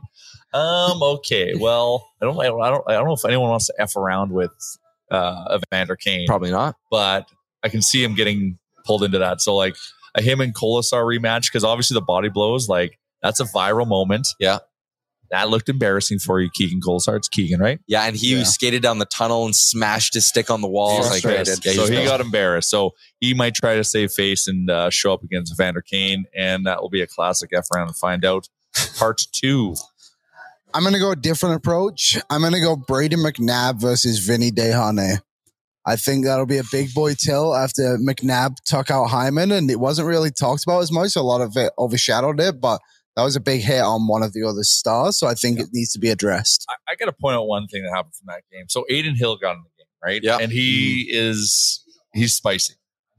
Um. 0.54 1.02
Okay. 1.02 1.54
Well, 1.56 2.08
I 2.21 2.25
don't. 2.25 2.39
I 2.39 2.45
don't. 2.47 2.84
I 2.88 2.93
don't 2.93 3.06
know 3.06 3.13
if 3.13 3.25
anyone 3.25 3.49
wants 3.49 3.67
to 3.67 3.73
f 3.78 3.95
around 3.95 4.32
with 4.32 4.52
uh, 5.12 5.58
Evander 5.72 5.95
Kane, 5.95 6.26
Probably 6.28 6.52
not. 6.52 6.76
but 6.91 7.28
I 7.63 7.69
can 7.69 7.82
see 7.82 8.04
him 8.04 8.15
getting 8.15 8.58
pulled 8.86 9.04
into 9.04 9.19
that. 9.19 9.41
So 9.41 9.56
like 9.56 9.76
a 10.15 10.22
him 10.22 10.41
and 10.41 10.54
Kolesar 10.56 11.04
rematch 11.04 11.48
because 11.52 11.63
obviously 11.63 11.95
the 11.95 12.02
body 12.02 12.30
blows 12.30 12.67
like 12.69 12.98
that's 13.22 13.39
a 13.39 13.45
viral 13.45 13.88
moment. 13.88 14.28
Yeah. 14.39 14.60
That 15.32 15.50
looked 15.50 15.69
embarrassing 15.69 16.17
for 16.17 16.41
you, 16.41 16.50
Keegan 16.52 16.82
Kolesar. 16.82 17.15
It's 17.15 17.28
Keegan, 17.28 17.60
right? 17.60 17.80
Yeah, 17.88 18.02
and 18.06 18.15
he 18.15 18.36
Yeah. 18.38 18.43
skated 18.45 18.82
down 18.82 18.98
the 18.98 19.06
tunnel 19.06 19.45
and 19.45 19.56
smashed 19.56 20.15
his 20.15 20.28
stick 20.28 20.50
on 20.50 20.62
the 20.62 20.67
wall. 20.67 21.02
Like, 21.04 21.24
yeah, 21.24 21.43
so 21.43 21.54
he 21.62 21.89
pissed. 21.89 22.06
got 22.06 22.19
embarrassed. 22.19 22.72
So 22.72 22.95
he 23.19 23.36
might 23.36 23.54
try 23.54 23.76
to 23.76 23.84
save 23.84 24.12
face 24.12 24.48
and 24.48 24.72
uh, 24.72 24.89
show 24.89 25.13
up 25.13 25.22
against 25.22 25.54
Evander 25.54 25.84
Kane, 25.84 26.26
and 26.36 26.65
that 26.65 26.82
will 26.82 26.89
be 26.89 27.02
a 27.02 27.08
classic 27.08 27.52
F 27.54 27.67
round 27.76 27.89
and 27.89 27.95
find 27.98 28.26
out. 28.26 28.48
Part 28.98 29.22
two. 29.32 29.76
I'm 30.74 30.84
going 30.84 30.94
to 30.94 31.00
go 31.00 31.12
a 31.12 31.16
different 31.16 31.56
approach. 31.56 32.18
I'm 32.30 32.42
going 32.42 32.54
to 32.54 32.60
go 32.60 32.76
Brady 32.76 33.16
McNabb 33.16 33.82
versus 33.82 34.20
Vinny 34.20 34.52
Desharnais. 34.52 35.20
I 35.86 35.96
think 35.96 36.26
that'll 36.26 36.46
be 36.46 36.60
a 36.60 36.64
big 36.72 36.94
boy 36.94 37.16
till 37.16 37.56
after 37.56 37.98
McNabb 37.98 38.56
took 38.66 38.92
out 38.92 39.06
Hyman, 39.08 39.52
and 39.52 39.72
it 39.72 39.80
wasn't 39.80 40.08
really 40.08 40.30
talked 40.30 40.64
about 40.64 40.82
as 40.82 40.92
much. 40.92 41.16
A 41.16 41.22
lot 41.22 41.42
of 41.42 41.58
it 41.58 41.74
overshadowed 41.80 42.40
it, 42.40 42.62
but 42.62 42.80
that 43.16 43.24
was 43.24 43.36
a 43.36 43.40
big 43.40 43.62
hit 43.62 43.82
on 43.82 44.08
one 44.08 44.22
of 44.22 44.34
the 44.34 44.44
other 44.44 44.64
stars. 44.64 45.18
So 45.18 45.26
I 45.28 45.34
think 45.34 45.60
it 45.60 45.68
needs 45.74 45.92
to 45.94 46.00
be 46.00 46.10
addressed. 46.10 46.66
I, 46.70 46.92
I 46.92 46.96
got 46.96 47.06
to 47.06 47.14
point 47.14 47.36
out 47.36 47.48
one 47.48 47.66
thing 47.68 47.82
that 47.84 47.90
happened 47.96 48.14
from 48.16 48.28
that 48.28 48.44
game. 48.52 48.66
So 48.70 48.86
Adin 48.92 49.16
Hill 49.16 49.38
got 49.38 49.54
in 49.56 49.64
the 49.64 49.70
game, 49.84 49.88
right? 50.04 50.22
Yeah. 50.24 50.38
and 50.40 50.52
he 50.52 51.08
is 51.12 51.84
he's 52.14 52.36
spicy, 52.36 52.76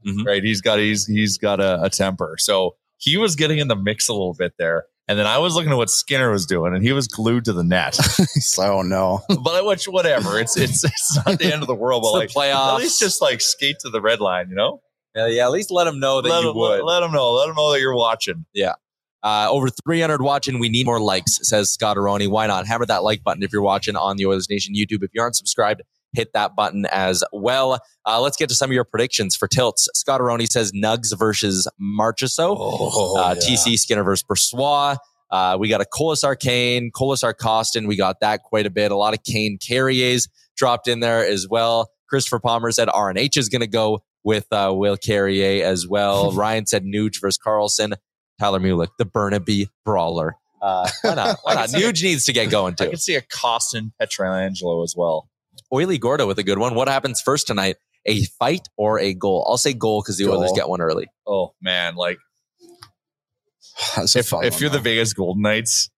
Mhm. 0.07 0.25
right? 0.25 0.43
He's 0.43 0.61
got 0.61 0.79
he's 0.79 1.05
he's 1.05 1.37
got 1.37 1.59
a, 1.59 1.83
a 1.83 1.89
temper. 1.89 2.35
So 2.39 2.75
he 2.97 3.17
was 3.17 3.35
getting 3.35 3.57
in 3.57 3.67
the 3.67 3.75
mix 3.75 4.07
a 4.07 4.13
little 4.13 4.35
bit 4.35 4.53
there. 4.57 4.85
And 5.11 5.19
then 5.19 5.27
I 5.27 5.39
was 5.39 5.55
looking 5.55 5.71
at 5.73 5.75
what 5.75 5.89
Skinner 5.89 6.31
was 6.31 6.45
doing, 6.45 6.73
and 6.73 6.81
he 6.81 6.93
was 6.93 7.09
glued 7.09 7.43
to 7.43 7.51
the 7.51 7.65
net. 7.65 7.95
so 7.95 8.77
oh 8.77 8.81
no. 8.81 9.19
but 9.43 9.65
which 9.65 9.83
whatever, 9.83 10.39
it's 10.39 10.55
it's 10.55 10.85
it's 10.85 11.17
not 11.25 11.37
the 11.37 11.51
end 11.51 11.61
of 11.61 11.67
the 11.67 11.75
world. 11.75 12.03
But 12.03 12.23
It's 12.23 12.33
the 12.33 12.39
like 12.39 12.49
playoffs. 12.53 12.75
at 12.75 12.79
least 12.79 12.99
just 13.01 13.21
like 13.21 13.41
skate 13.41 13.75
to 13.81 13.89
the 13.89 13.99
red 13.99 14.21
line, 14.21 14.47
you 14.47 14.55
know. 14.55 14.81
Yeah, 15.13 15.27
yeah, 15.27 15.43
at 15.43 15.51
least 15.51 15.69
let 15.69 15.83
them 15.83 15.99
know 15.99 16.21
that 16.21 16.29
let 16.29 16.43
you 16.43 16.47
them, 16.47 16.55
would. 16.55 16.83
let 16.83 17.01
them 17.01 17.11
know. 17.11 17.33
Let 17.33 17.47
them 17.47 17.57
know 17.57 17.73
that 17.73 17.81
you're 17.81 17.93
watching. 17.93 18.45
Yeah. 18.53 18.75
Uh, 19.21 19.47
over 19.51 19.67
300 19.83 20.21
watching. 20.21 20.59
We 20.59 20.69
need 20.69 20.85
more 20.85 21.01
likes, 21.01 21.39
says 21.41 21.69
Scott 21.69 21.97
Aroni. 21.97 22.29
Why 22.29 22.47
not? 22.47 22.65
Hammer 22.65 22.85
that 22.85 23.03
like 23.03 23.21
button 23.21 23.43
if 23.43 23.51
you're 23.51 23.61
watching 23.61 23.97
on 23.97 24.15
the 24.15 24.25
Oilers 24.27 24.49
Nation 24.49 24.73
YouTube. 24.73 25.03
If 25.03 25.09
you 25.13 25.21
aren't 25.21 25.35
subscribed, 25.35 25.81
hit 26.13 26.33
that 26.33 26.55
button 26.55 26.85
as 26.87 27.23
well. 27.31 27.79
Uh, 28.05 28.19
let's 28.19 28.37
get 28.37 28.49
to 28.49 28.55
some 28.55 28.69
of 28.69 28.73
your 28.73 28.83
predictions 28.83 29.35
for 29.35 29.47
tilts. 29.47 29.87
Scott 29.93 30.21
Aroni 30.21 30.47
says 30.47 30.71
Nugs 30.71 31.17
versus 31.17 31.67
Marchessault. 31.81 32.55
Oh, 32.59 33.17
uh, 33.17 33.35
TC 33.35 33.77
Skinner 33.77 34.03
versus 34.03 34.23
Brossoit. 34.23 34.97
Uh, 35.29 35.57
we 35.59 35.69
got 35.69 35.79
a 35.81 35.85
Kolesar 35.85 36.37
Kane, 36.37 36.91
Kolesar 36.91 37.33
Kostin. 37.33 37.87
We 37.87 37.95
got 37.95 38.19
that 38.19 38.43
quite 38.43 38.65
a 38.65 38.69
bit. 38.69 38.91
A 38.91 38.97
lot 38.97 39.13
of 39.13 39.23
Kane 39.23 39.57
Carriers 39.57 40.27
dropped 40.57 40.87
in 40.87 40.99
there 40.99 41.25
as 41.25 41.47
well. 41.47 41.89
Christopher 42.09 42.39
Palmer 42.39 42.71
said 42.71 42.89
RNH 42.89 43.37
is 43.37 43.47
going 43.47 43.61
to 43.61 43.67
go 43.67 44.03
with 44.23 44.45
uh, 44.51 44.71
Will 44.75 44.97
Carrier 44.97 45.65
as 45.65 45.87
well. 45.87 46.31
Ryan 46.35 46.65
said 46.65 46.83
Nuge 46.83 47.21
versus 47.21 47.37
Carlson. 47.37 47.95
Tyler 48.39 48.59
Mulick, 48.59 48.89
the 48.97 49.05
Burnaby 49.05 49.69
brawler. 49.85 50.35
Uh, 50.61 50.89
why 51.01 51.13
not? 51.15 51.37
Why 51.43 51.53
not? 51.55 51.69
Nuge 51.69 52.03
needs 52.03 52.25
to 52.25 52.33
get 52.33 52.49
going 52.49 52.75
too. 52.75 52.85
I 52.85 52.87
can 52.87 52.97
see 52.97 53.15
a 53.15 53.21
Kostin 53.21 53.91
Pietrangelo 54.01 54.83
as 54.83 54.95
well. 54.97 55.29
Oily 55.73 55.97
Gordo 55.97 56.27
with 56.27 56.39
a 56.39 56.43
good 56.43 56.57
one. 56.57 56.75
What 56.75 56.87
happens 56.87 57.21
first 57.21 57.47
tonight? 57.47 57.77
A 58.05 58.23
fight 58.39 58.67
or 58.77 58.99
a 58.99 59.13
goal? 59.13 59.45
I'll 59.49 59.57
say 59.57 59.73
goal 59.73 60.01
because 60.01 60.17
the 60.17 60.25
Goal. 60.25 60.39
Oilers 60.39 60.51
get 60.55 60.67
one 60.67 60.81
early. 60.81 61.07
Oh 61.27 61.53
man, 61.61 61.95
like 61.95 62.17
That's 63.95 64.15
if, 64.15 64.27
if 64.27 64.31
one, 64.33 64.51
you're 64.59 64.69
the. 64.69 64.79
Vegas 64.79 65.13
Golden 65.13 65.41
Knights, 65.43 65.89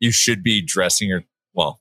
you 0.00 0.10
should 0.12 0.42
be 0.42 0.62
dressing 0.64 1.08
your 1.08 1.22
well 1.54 1.80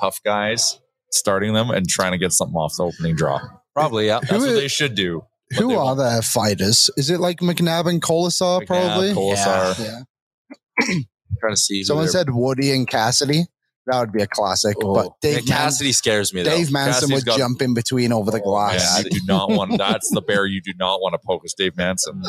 tough 0.00 0.20
guys, 0.24 0.80
starting 1.10 1.52
them, 1.54 1.70
and 1.70 1.88
trying 1.88 2.12
to 2.12 2.18
get 2.18 2.32
something 2.32 2.56
off 2.56 2.74
the 2.76 2.84
opening 2.84 3.14
draw. 3.14 3.40
Probably, 3.74 4.06
yeah. 4.06 4.20
That's 4.20 4.32
Who 4.32 4.38
what 4.40 4.48
is- 4.50 4.60
they 4.60 4.68
should 4.68 4.94
do. 4.94 5.24
Who 5.58 5.68
they 5.68 5.74
are 5.74 5.84
want. 5.84 5.98
their 5.98 6.22
fighters? 6.22 6.90
Is 6.96 7.10
it 7.10 7.18
like 7.18 7.40
McNabb 7.40 7.86
and 7.86 8.00
Kolesar, 8.00 8.60
McNabb, 8.62 8.66
probably? 8.68 9.12
Kolesar. 9.12 9.78
Yeah. 9.80 10.94
trying 11.40 11.52
to 11.54 11.56
see. 11.56 11.82
Someone 11.82 12.06
said 12.06 12.30
Woody 12.30 12.70
and 12.70 12.86
Cassidy. 12.86 13.46
That 13.90 14.00
would 14.00 14.12
be 14.12 14.22
a 14.22 14.26
classic. 14.26 14.76
Oh, 14.82 14.94
but 14.94 15.12
Dave, 15.20 15.46
Yeah, 15.48 15.54
Cassidy 15.56 15.92
scares 15.92 16.32
me 16.32 16.42
though. 16.42 16.50
Dave 16.50 16.70
Manson 16.72 16.92
Cassidy's 16.92 17.14
would 17.16 17.24
got- 17.26 17.38
jump 17.38 17.62
in 17.62 17.74
between 17.74 18.12
over 18.12 18.30
the 18.30 18.38
Man, 18.38 18.44
glass. 18.44 19.04
you 19.04 19.10
do 19.10 19.20
not 19.26 19.50
want. 19.50 19.72
That's 19.78 20.10
the 20.10 20.20
bear 20.22 20.46
you 20.46 20.60
do 20.60 20.72
not 20.78 21.00
want 21.00 21.14
to 21.14 21.18
poke. 21.26 21.42
Is 21.44 21.54
Dave 21.54 21.76
Manson? 21.76 22.22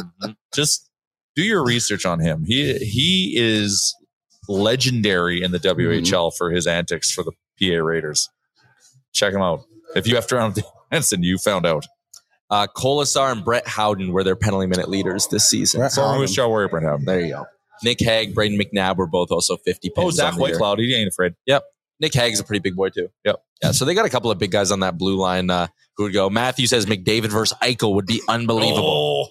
Just 0.54 0.90
do 1.36 1.44
your 1.44 1.64
research 1.64 2.06
on 2.06 2.20
him. 2.20 2.44
He 2.46 2.74
he 2.80 3.36
is 3.38 3.96
legendary 4.48 5.42
in 5.42 5.52
the 5.52 5.60
WHL 5.60 6.32
for 6.38 6.52
his 6.52 6.68
antics 6.68 7.12
for 7.12 7.24
the 7.24 7.32
PA 7.60 7.82
Raiders. 7.84 8.30
Check 9.14 9.34
him 9.34 9.42
out. 9.42 9.62
If 9.96 10.08
you 10.08 10.16
have 10.16 10.28
to 10.28 10.36
round 10.36 10.56
Dave 10.56 10.66
Manson, 10.92 11.24
you 11.24 11.38
found 11.38 11.66
out. 11.66 11.86
Uh, 12.50 12.68
Kolesar 12.76 13.32
and 13.32 13.46
Brett 13.46 13.66
Howden 13.66 14.12
were 14.12 14.26
their 14.26 14.36
penalty 14.36 14.68
minute 14.68 14.90
leaders 14.90 15.28
this 15.28 15.48
season. 15.48 15.80
Brett 15.80 15.94
Former 15.94 16.10
Howden. 16.10 16.22
Moose 16.22 16.34
Jaw 16.34 16.48
Warrior 16.50 16.68
Brent 16.68 16.86
Howden. 16.86 17.06
There 17.06 17.22
you 17.22 17.34
go. 17.34 17.46
Nick 17.84 18.00
Hague, 18.00 18.34
Braden 18.36 18.60
McNabb 18.60 18.98
were 18.98 19.08
both 19.08 19.32
also 19.32 19.58
50 19.58 19.90
pins. 19.90 19.98
Oh, 19.98 20.06
on 20.08 20.12
Zach 20.12 20.36
the 20.36 20.40
year. 20.46 20.58
Whitecloud. 20.58 20.80
He 20.80 20.94
ain't 20.96 21.08
afraid. 21.10 21.34
Yep. 21.46 21.64
Nick 22.00 22.14
Hague's 22.14 22.40
a 22.40 22.44
pretty 22.44 22.60
big 22.60 22.76
boy 22.76 22.90
too. 22.90 23.10
Yep. 23.26 23.44
Yeah, 23.64 23.72
so 23.72 23.86
they 23.86 23.94
got 23.94 24.06
a 24.06 24.10
couple 24.10 24.32
of 24.32 24.40
big 24.40 24.50
guys 24.52 24.72
on 24.72 24.80
that 24.80 24.98
blue 24.98 25.18
line 25.18 25.50
uh, 25.52 25.68
who 25.96 26.04
would 26.04 26.14
go. 26.14 26.30
Matthew 26.32 26.66
says 26.66 26.88
McDavid 26.88 27.28
versus 27.30 27.56
Eichel 27.62 27.94
would 27.94 28.08
be 28.08 28.22
unbelievable. 28.28 29.30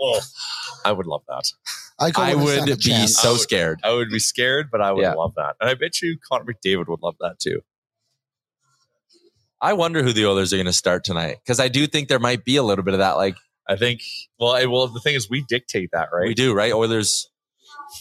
Oh. 0.00 0.20
I 0.84 0.92
would 0.92 1.06
love 1.06 1.22
that. 1.28 1.50
I, 1.98 2.12
I 2.16 2.34
wouldn't 2.36 2.44
would 2.44 2.54
stand 2.54 2.70
a 2.70 2.76
be 2.76 2.82
chance. 2.82 3.16
so 3.18 3.28
I 3.28 3.32
would- 3.32 3.40
scared. 3.40 3.80
I 3.82 3.92
would 3.92 4.08
be 4.10 4.20
scared, 4.20 4.68
but 4.70 4.80
I 4.80 4.92
would 4.92 5.02
Yeah. 5.02 5.14
love 5.14 5.32
that. 5.36 5.56
And 5.60 5.68
I 5.68 5.74
bet 5.74 6.00
you 6.00 6.16
Connor 6.30 6.44
McDavid 6.44 6.86
would 6.88 7.02
love 7.02 7.16
that 7.20 7.38
too. 7.40 7.60
I 9.60 9.72
wonder 9.74 10.02
who 10.02 10.12
the 10.12 10.26
Oilers 10.26 10.52
are 10.52 10.56
going 10.56 10.66
to 10.66 10.72
start 10.72 11.04
tonight 11.04 11.36
because 11.44 11.60
I 11.60 11.68
do 11.68 11.86
think 11.86 12.08
there 12.08 12.18
might 12.18 12.44
be 12.44 12.56
a 12.56 12.62
little 12.62 12.84
bit 12.84 12.94
of 12.94 12.98
that. 13.00 13.16
Like 13.16 13.36
I 13.68 13.76
think. 13.76 14.00
Well, 14.38 14.52
I, 14.52 14.64
well, 14.66 14.88
the 14.88 15.00
thing 15.00 15.14
is, 15.14 15.28
we 15.28 15.44
dictate 15.48 15.90
that, 15.92 16.08
right? 16.12 16.26
we 16.28 16.34
do, 16.34 16.54
right? 16.54 16.72
Oilers. 16.72 17.28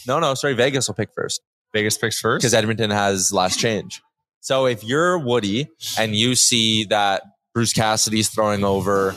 No, 0.07 0.19
no, 0.19 0.33
sorry. 0.33 0.53
Vegas 0.53 0.87
will 0.87 0.95
pick 0.95 1.09
first 1.15 1.41
Vegas 1.73 1.97
picks 1.97 2.19
first. 2.19 2.41
because 2.41 2.53
Edmonton 2.53 2.89
has 2.91 3.31
last 3.33 3.59
change. 3.59 4.01
So 4.41 4.65
if 4.65 4.83
you're 4.83 5.17
Woody 5.19 5.67
and 5.97 6.15
you 6.15 6.35
see 6.35 6.85
that 6.85 7.23
Bruce 7.53 7.73
Cassidy's 7.73 8.29
throwing 8.29 8.63
over 8.63 9.15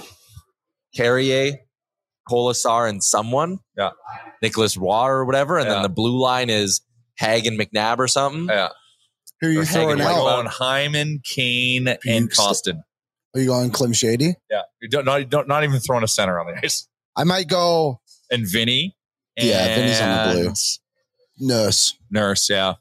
Carrier, 0.95 1.53
Kolesar, 2.29 2.89
and 2.89 3.03
someone, 3.03 3.59
Yeah. 3.77 3.91
Nicholas 4.43 4.77
Roy 4.77 5.07
or 5.07 5.25
whatever, 5.25 5.59
and 5.59 5.67
Yeah. 5.67 5.75
then 5.75 5.83
the 5.83 5.89
blue 5.89 6.19
line 6.21 6.51
is 6.51 6.81
Hag 7.19 7.47
and 7.47 7.59
McNabb 7.59 7.99
or 7.99 8.09
something. 8.09 8.47
yeah, 8.49 8.69
Who 9.41 9.49
are 9.49 9.51
you 9.51 9.61
or 9.61 9.65
Hagen 9.65 9.83
throwing 9.83 9.99
White 10.01 10.05
we're 10.23 10.31
out? 10.31 10.35
going 10.37 10.47
Hyman, 10.47 11.21
Kane, 11.25 11.89
and 11.89 12.29
Bukes. 12.29 12.39
Kostin. 12.39 12.83
Are 13.35 13.41
you 13.41 13.47
going 13.47 13.71
Klim 13.71 13.93
Shady? 13.93 14.35
Yeah, 14.51 14.63
you 14.81 14.89
don't 14.89 15.05
not, 15.05 15.29
don't 15.31 15.49
not 15.49 15.65
even 15.65 15.81
throwing 15.81 16.05
a 16.05 16.09
center 16.09 16.39
on 16.39 16.47
the 16.53 16.61
ice. 16.65 16.87
I 17.17 17.25
might 17.25 17.49
go 17.49 18.01
And 18.31 18.47
Vinny. 18.51 18.97
Yeah, 19.37 19.75
Vinny's 19.77 20.01
on 20.01 20.29
the 20.29 20.35
blue. 20.43 20.53
Nurse. 21.49 21.97
Nurse. 22.11 22.49
Yeah, 22.51 22.75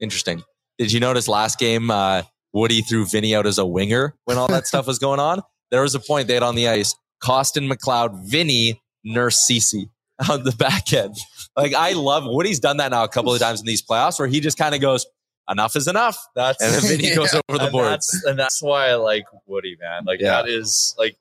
Interesting. 0.00 0.42
Did 0.78 0.92
you 0.92 1.00
notice 1.00 1.26
last 1.26 1.58
game 1.58 1.90
uh, 1.90 2.22
Woody 2.52 2.82
threw 2.82 3.04
Vinny 3.04 3.34
out 3.34 3.46
as 3.46 3.58
a 3.58 3.66
winger 3.66 4.14
when 4.24 4.38
all 4.38 4.48
that 4.48 4.66
stuff 4.68 4.86
was 4.86 4.98
going 4.98 5.20
on? 5.20 5.42
There 5.70 5.82
was 5.82 5.94
a 5.94 6.00
point 6.00 6.28
they 6.28 6.34
had 6.34 6.42
on 6.42 6.54
the 6.54 6.68
ice 6.68 6.94
Kostin 7.22 7.70
McLeod, 7.70 8.28
Vinny, 8.30 8.80
Nurse 9.04 9.46
Cece 9.50 9.88
on 10.30 10.44
the 10.44 10.52
back 10.52 10.92
end. 10.92 11.16
Like 11.56 11.74
I 11.74 11.92
love 11.92 12.24
Woody's 12.26 12.60
done 12.60 12.76
that 12.76 12.90
now 12.92 13.04
a 13.04 13.08
couple 13.08 13.32
of 13.34 13.40
times 13.40 13.60
in 13.60 13.66
these 13.66 13.82
playoffs 13.82 14.18
where 14.18 14.28
he 14.28 14.40
just 14.40 14.56
kind 14.56 14.74
of 14.74 14.80
goes, 14.80 15.04
enough 15.50 15.74
is 15.76 15.88
enough. 15.88 16.16
that's 16.36 16.62
And 16.62 16.72
then 16.74 16.82
Vinny 16.98 17.14
goes 17.16 17.34
over 17.34 17.58
the 17.58 17.64
and 17.64 17.72
boards. 17.72 18.06
That's, 18.12 18.24
and 18.24 18.38
that's 18.38 18.62
why 18.62 18.88
I 18.90 18.94
like 18.94 19.24
Woody, 19.46 19.76
man. 19.80 20.04
Like 20.04 20.20
Yeah. 20.20 20.42
that 20.42 20.48
is 20.48 20.94
like 20.98 21.16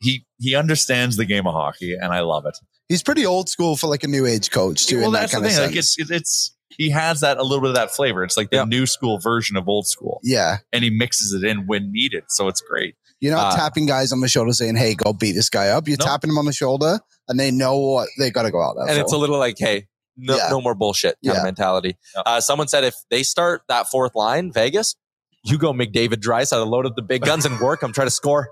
he 0.00 0.24
he 0.38 0.54
understands 0.54 1.16
the 1.16 1.24
game 1.24 1.46
of 1.46 1.54
hockey, 1.54 1.94
and 1.94 2.12
I 2.12 2.20
love 2.20 2.46
it. 2.46 2.56
He's 2.88 3.02
pretty 3.02 3.24
old 3.26 3.48
school 3.48 3.76
for 3.76 3.86
like 3.88 4.02
a 4.04 4.08
new 4.08 4.26
age 4.26 4.50
coach 4.50 4.86
too. 4.86 4.96
well, 4.98 5.06
in 5.06 5.12
that 5.12 5.20
that's 5.30 5.32
the 5.32 5.36
kind 5.36 5.46
of 5.46 5.52
thing. 5.52 5.60
Like 5.62 5.74
sense. 5.74 5.96
it's, 5.98 6.10
it's 6.10 6.10
it's 6.10 6.56
he 6.70 6.90
has 6.90 7.20
that 7.20 7.38
a 7.38 7.42
little 7.42 7.60
bit 7.60 7.70
of 7.70 7.76
that 7.76 7.90
flavor. 7.90 8.24
It's 8.24 8.36
like 8.36 8.50
the 8.50 8.58
Yeah. 8.58 8.64
new 8.64 8.86
school 8.86 9.18
version 9.18 9.56
of 9.56 9.68
old 9.68 9.86
school, 9.86 10.20
yeah. 10.22 10.58
and 10.72 10.82
he 10.84 10.90
mixes 10.90 11.32
it 11.32 11.44
in 11.48 11.66
when 11.66 11.92
needed. 11.92 12.24
So 12.28 12.48
it's 12.48 12.60
great. 12.60 12.94
You're 13.20 13.34
not 13.34 13.52
Uh, 13.52 13.56
tapping 13.56 13.84
guys 13.86 14.12
on 14.12 14.20
the 14.20 14.28
shoulder 14.28 14.52
saying, 14.52 14.76
"Hey, 14.76 14.94
go 14.94 15.12
beat 15.12 15.32
this 15.32 15.50
guy 15.50 15.68
up." 15.68 15.86
You're 15.88 15.98
Nope. 15.98 16.08
tapping 16.08 16.28
them 16.30 16.38
on 16.38 16.46
the 16.46 16.52
shoulder, 16.52 17.00
and 17.28 17.38
they 17.38 17.50
know 17.50 17.76
what 17.76 18.08
they 18.18 18.30
got 18.30 18.42
to 18.42 18.50
go 18.50 18.62
out 18.62 18.76
there. 18.78 18.86
and 18.88 18.96
for. 18.96 19.02
it's 19.02 19.12
a 19.12 19.18
little 19.18 19.38
like, 19.38 19.56
hey, 19.58 19.88
no, 20.16 20.36
Yeah. 20.36 20.48
no 20.48 20.60
more 20.62 20.74
bullshit 20.74 21.16
kind 21.24 21.34
Yeah. 21.34 21.40
of 21.40 21.44
mentality. 21.44 21.98
Yeah. 22.16 22.22
Uh, 22.24 22.40
someone 22.40 22.68
said 22.68 22.82
if 22.84 22.94
they 23.10 23.22
start 23.22 23.62
that 23.68 23.88
fourth 23.90 24.14
line, 24.14 24.50
Vegas, 24.52 24.96
you 25.44 25.58
go 25.58 25.72
McDavid 25.74 26.14
Draisaitl 26.22 26.66
load 26.66 26.86
up 26.86 26.96
the 26.96 27.02
big 27.02 27.22
guns 27.22 27.44
and 27.44 27.60
work. 27.60 27.82
I'm 27.82 27.92
trying 27.92 28.06
to 28.06 28.10
score. 28.12 28.48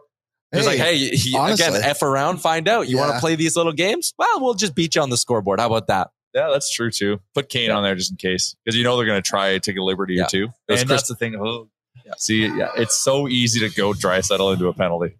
It's 0.53 0.67
like, 0.67 0.79
hey, 0.79 0.97
he, 0.97 1.37
honestly. 1.37 1.67
again, 1.67 1.83
F 1.83 2.03
around, 2.03 2.39
find 2.39 2.69
out. 2.69 2.89
You 2.89 2.97
want 2.97 3.13
to 3.13 3.21
play 3.21 3.35
these 3.35 3.55
little 3.57 3.73
games? 3.73 4.15
Well, 4.19 4.41
we'll 4.41 4.55
just 4.55 4.75
beat 4.75 4.95
you 4.95 5.03
on 5.03 5.11
the 5.11 5.17
scoreboard. 5.19 5.61
How 5.61 5.67
about 5.67 5.89
that? 5.89 6.09
Yeah, 6.35 6.49
that's 6.51 6.73
true 6.73 6.91
too. 6.91 7.21
Put 7.35 7.49
Kane 7.49 7.71
on 7.71 7.83
there 7.83 7.95
just 7.95 8.11
in 8.11 8.17
case, 8.17 8.57
because 8.65 8.77
you 8.77 8.85
know 8.85 8.97
they're 8.97 9.07
going 9.07 9.23
to 9.23 9.29
try 9.29 9.53
to 9.53 9.61
take 9.61 9.77
a 9.77 9.83
liberty 9.83 10.15
Yeah. 10.15 10.25
or 10.25 10.29
two. 10.29 10.45
It 10.69 10.73
was 10.73 10.81
And 10.81 10.89
Chris- 10.89 11.01
that's 11.03 11.09
the 11.09 11.15
thing. 11.17 11.37
Oh, 11.37 11.69
yeah. 12.07 12.13
See, 12.17 12.47
yeah, 12.47 12.71
it's 12.77 12.97
so 12.97 13.29
easy 13.29 13.61
to 13.69 13.75
go 13.75 13.93
Draisaitl 13.93 14.53
into 14.55 14.69
a 14.69 14.73
penalty. 14.75 15.17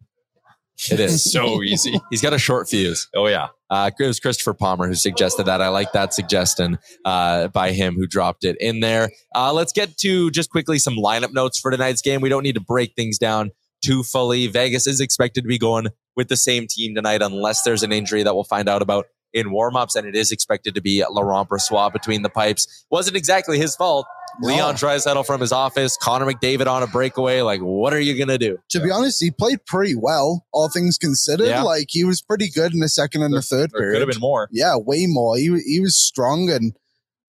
It 0.91 1.01
is. 1.01 1.25
So 1.33 1.63
easy. 1.63 1.99
He's 2.11 2.23
got 2.23 2.33
a 2.33 2.39
short 2.39 2.69
fuse. 2.69 3.09
Oh 3.15 3.27
yeah. 3.27 3.49
Uh, 3.69 3.91
it 3.99 4.07
was 4.07 4.21
Christopher 4.21 4.55
Palmer 4.55 4.87
who 4.87 4.95
suggested 4.95 5.45
that. 5.45 5.61
I 5.61 5.69
like 5.69 5.93
that 5.93 6.15
suggestion 6.15 6.79
uh, 7.05 7.49
by 7.49 7.73
him 7.73 7.97
who 7.97 8.07
dropped 8.07 8.45
it 8.45 8.57
in 8.61 8.81
there. 8.81 9.11
Uh, 9.35 9.53
let's 9.53 9.73
get 9.73 9.99
to 9.99 10.31
just 10.31 10.51
quickly 10.51 10.79
some 10.79 10.95
lineup 10.97 11.35
notes 11.35 11.59
for 11.59 11.71
tonight's 11.71 12.01
game. 12.01 12.21
We 12.23 12.29
don't 12.31 12.45
need 12.45 12.55
to 12.55 12.61
break 12.63 12.95
things 12.95 13.19
down 13.19 13.51
too 13.89 14.03
fully. 14.03 14.47
Vegas 14.47 14.87
is 14.87 15.01
expected 15.01 15.43
to 15.43 15.49
be 15.49 15.59
going 15.59 15.87
with 16.17 16.29
the 16.29 16.37
same 16.37 16.67
team 16.69 16.95
tonight 16.95 17.23
unless 17.23 17.63
there's 17.63 17.83
an 17.83 17.93
injury 17.93 18.23
that 18.23 18.35
we'll 18.35 18.45
find 18.45 18.69
out 18.69 18.83
about 18.83 19.07
in 19.35 19.49
warmups, 19.49 19.95
and 19.95 20.07
it 20.07 20.15
is 20.17 20.33
expected 20.33 20.75
to 20.75 20.81
be 20.81 21.05
Laurent 21.11 21.49
Brossoit 21.49 21.93
between 21.93 22.23
the 22.23 22.31
pipes. 22.31 22.87
Wasn't 22.91 23.17
exactly 23.17 23.59
his 23.59 23.77
fault. 23.77 24.07
No. 24.41 24.49
Leon 24.49 24.75
Draisaitl 24.77 25.27
from 25.27 25.41
his 25.41 25.53
office, 25.53 25.97
Connor 26.01 26.27
McDavid 26.27 26.67
on 26.67 26.83
a 26.83 26.87
breakaway. 26.87 27.41
Like, 27.43 27.61
what 27.61 27.93
are 27.93 28.01
you 28.01 28.17
gonna 28.19 28.39
do? 28.39 28.59
to 28.71 28.81
be 28.81 28.91
honest, 28.91 29.23
he 29.23 29.31
played 29.31 29.65
pretty 29.67 29.95
well, 29.95 30.47
all 30.53 30.69
things 30.71 30.97
considered. 30.99 31.49
Yeah. 31.49 31.63
Like 31.63 31.87
he 31.91 32.05
was 32.05 32.23
pretty 32.23 32.49
good 32.51 32.73
in 32.73 32.81
the 32.81 32.89
second 32.89 33.23
and 33.23 33.35
the 33.35 33.43
third 33.43 33.71
There 33.73 33.81
could 33.81 33.85
period. 33.95 34.01
have 34.01 34.09
been 34.09 34.21
more. 34.21 34.49
Yeah, 34.53 34.77
way 34.77 35.07
more. 35.07 35.37
He 35.37 35.51
he 35.67 35.81
was 35.81 35.97
strong, 35.97 36.51
and 36.51 36.75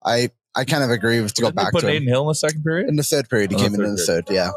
I 0.06 0.30
I 0.56 0.66
kind 0.66 0.84
of 0.84 0.90
agree 0.92 1.20
with 1.22 1.34
to 1.36 1.42
go 1.42 1.48
Didn't 1.48 1.58
they 1.58 1.64
back 1.64 1.72
put 1.74 1.82
to 1.82 1.88
him. 1.88 1.96
Adin 1.98 2.08
Hill 2.08 2.22
in 2.22 2.28
the 2.28 2.36
second 2.36 2.64
period. 2.64 2.88
in 2.90 2.96
the 2.96 3.04
third 3.04 3.30
period. 3.30 3.52
He 3.52 3.58
Oh, 3.58 3.60
came 3.60 3.74
in 3.76 3.82
in 3.84 3.96
the 3.96 4.04
third. 4.06 4.26
Yeah. 4.30 4.52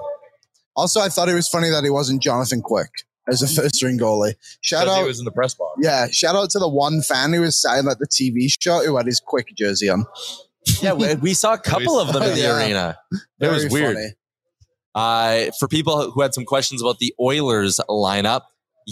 Also, 0.77 1.01
I 1.01 1.09
thought 1.09 1.29
it 1.29 1.35
was 1.35 1.49
funny 1.49 1.70
that 1.70 1.85
he 1.85 1.91
wasn't 1.91 2.23
Jonathan 2.23 2.62
Quick. 2.62 2.91
as 3.29 3.41
a 3.43 3.47
first 3.49 3.77
string 3.77 3.99
goalie. 3.99 4.35
Shout 4.62 4.85
Because 4.85 4.97
he 4.97 5.03
out, 5.03 5.07
was 5.07 5.18
in 5.20 5.25
the 5.25 5.31
press 5.31 5.55
box. 5.55 5.79
yeah, 5.81 6.09
shout 6.09 6.35
out 6.35 6.51
to 6.51 6.59
the 6.59 6.68
one 6.68 7.03
fan 7.03 7.33
who 7.33 7.41
was 7.43 7.61
signing 7.61 7.89
at 7.91 7.99
the 7.99 8.07
TV 8.07 8.49
shot 8.61 8.85
who 8.85 8.97
had 8.97 9.07
his 9.07 9.20
quick 9.20 9.49
jersey 9.57 9.89
on. 9.89 10.07
Yeah, 10.81 10.93
we, 10.95 11.14
we 11.16 11.35
saw 11.35 11.55
a 11.55 11.59
couple 11.59 11.99
of 12.01 12.12
them 12.12 12.23
in 12.23 12.35
the 12.35 12.41
Yeah. 12.41 12.57
arena. 12.64 12.99
It 13.41 13.49
was 13.49 13.68
weird. 13.68 13.95
funny. 13.97 14.12
Uh, 14.95 15.51
for 15.59 15.68
people 15.68 16.11
who 16.11 16.20
had 16.20 16.35
some 16.35 16.45
questions 16.45 16.83
about 16.83 16.99
the 16.99 17.14
Oilers 17.20 17.81
lineup, 17.89 18.43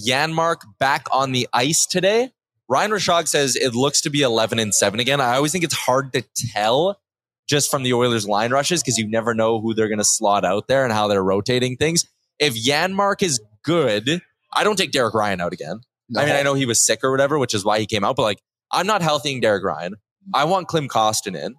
Janmark 0.06 0.58
back 0.78 1.06
on 1.12 1.32
the 1.32 1.48
ice 1.52 1.84
today. 1.86 2.32
Ryan 2.68 2.92
Rishaug 2.92 3.26
says 3.28 3.56
it 3.56 3.74
looks 3.74 4.00
to 4.02 4.10
be 4.10 4.22
11 4.22 4.58
and 4.60 4.72
7 4.74 5.00
again. 5.00 5.20
I 5.20 5.34
always 5.34 5.50
think 5.52 5.64
it's 5.64 5.74
hard 5.74 6.12
to 6.12 6.22
tell 6.52 7.00
just 7.48 7.70
from 7.70 7.82
the 7.82 7.92
Oilers 7.92 8.26
line 8.28 8.50
rushes 8.52 8.82
because 8.82 8.98
you 8.98 9.08
never 9.08 9.34
know 9.34 9.60
who 9.60 9.74
they're 9.74 9.88
going 9.88 9.98
to 9.98 10.04
slot 10.04 10.44
out 10.44 10.68
there 10.68 10.84
and 10.84 10.92
how 10.92 11.08
they're 11.08 11.22
rotating 11.24 11.76
things. 11.76 12.04
If 12.38 12.54
Janmark 12.54 13.22
is 13.22 13.40
good, 13.64 14.20
I 14.52 14.64
don't 14.64 14.76
take 14.76 14.92
Derek 14.92 15.14
Ryan 15.14 15.40
out 15.40 15.52
again. 15.52 15.80
I 16.16 16.24
mean, 16.26 16.34
I 16.34 16.42
know 16.42 16.54
he 16.54 16.66
was 16.66 16.84
sick 16.84 17.04
or 17.04 17.10
whatever, 17.10 17.38
which 17.38 17.54
is 17.54 17.64
why 17.64 17.78
he 17.78 17.86
came 17.86 18.02
out, 18.04 18.16
but 18.16 18.22
like, 18.22 18.40
I'm 18.72 18.86
not 18.86 19.00
healthying 19.00 19.40
Derek 19.40 19.64
Ryan. 19.64 19.94
I 20.34 20.44
want 20.44 20.68
Klim 20.68 20.88
Kostin 20.88 21.36
in. 21.36 21.54